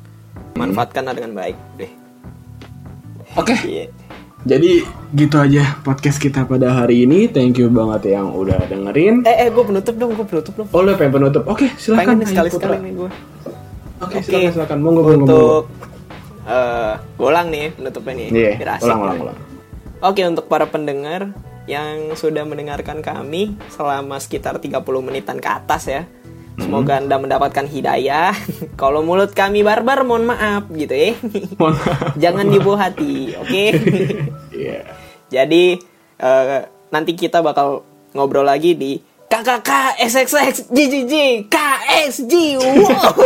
manfaatkanlah 0.54 1.14
dengan 1.14 1.32
baik 1.34 1.58
deh. 1.76 1.92
oke 3.34 3.56
Iya. 3.64 3.90
jadi 4.44 4.84
gitu 5.14 5.36
aja 5.38 5.80
podcast 5.82 6.18
kita 6.18 6.44
pada 6.44 6.76
hari 6.76 7.04
ini 7.04 7.26
thank 7.26 7.56
you 7.56 7.68
banget 7.68 8.14
yang 8.14 8.30
udah 8.30 8.60
dengerin 8.64 9.24
Eh 9.24 9.36
eh 9.38 9.50
gue 9.50 9.64
penutup 9.64 9.96
dong, 9.96 10.12
gue 10.12 10.24
penutup 10.24 10.54
dong. 10.54 10.68
oh 10.70 10.82
lo 10.82 10.94
pengen 10.94 11.14
penutup 11.16 11.44
oke 11.46 11.66
silakan 11.76 12.20
Pengen 12.20 12.28
sekali-sekali 12.28 12.52
Putra. 12.70 12.84
nih 12.84 12.94
gue. 12.94 13.10
oke 14.00 14.12
Oke. 14.12 14.18
silakan 14.22 14.52
silakan 14.52 14.78
monggo 14.80 15.02
monggo 15.02 15.16
Untuk 15.16 15.64
eh 16.44 16.94
golang 17.16 17.48
nih 17.48 17.72
penutupnya 17.72 18.14
nih. 18.14 18.28
Iya, 18.30 18.52
biar 18.60 18.70
asik 18.76 18.86
ulang 18.86 19.00
ulang 19.02 19.18
ulang 19.22 19.38
Oke 20.04 20.22
untuk 20.22 20.46
para 20.46 20.68
pendengar 20.68 21.32
yang 21.64 22.12
sudah 22.14 22.44
mendengarkan 22.44 23.00
kami 23.00 23.56
selama 23.70 24.20
sekitar 24.20 24.60
30 24.60 24.84
menitan 25.00 25.40
ke 25.40 25.48
atas 25.48 25.88
ya. 25.88 26.04
Semoga 26.58 27.02
Anda 27.02 27.18
mendapatkan 27.18 27.66
hidayah. 27.66 28.34
Kalau 28.82 29.02
mulut 29.02 29.34
kami 29.34 29.66
barbar 29.66 30.06
mohon 30.06 30.30
maaf 30.30 30.70
gitu 30.70 30.94
ya. 30.94 31.12
Mohon 31.60 31.76
maaf. 31.82 32.14
Jangan 32.18 32.46
dibawa 32.50 32.78
hati, 32.90 33.34
oke? 33.38 33.66
Iya. 34.54 34.86
Jadi 35.34 35.82
eh, 36.22 36.62
nanti 36.94 37.12
kita 37.18 37.42
bakal 37.42 37.82
ngobrol 38.14 38.46
lagi 38.46 38.78
di 38.78 39.02
KKK 39.26 39.98
SXX 39.98 40.70
JJJ 40.70 41.14
KSG. 41.50 42.34
Wow. 42.62 43.18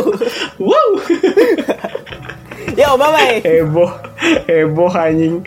wow 0.71 0.89
Yo, 2.79 2.95
bye 2.95 3.11
bye. 3.11 3.43
heboh 3.43 3.91
heboh 4.47 4.93
anjing 4.95 5.43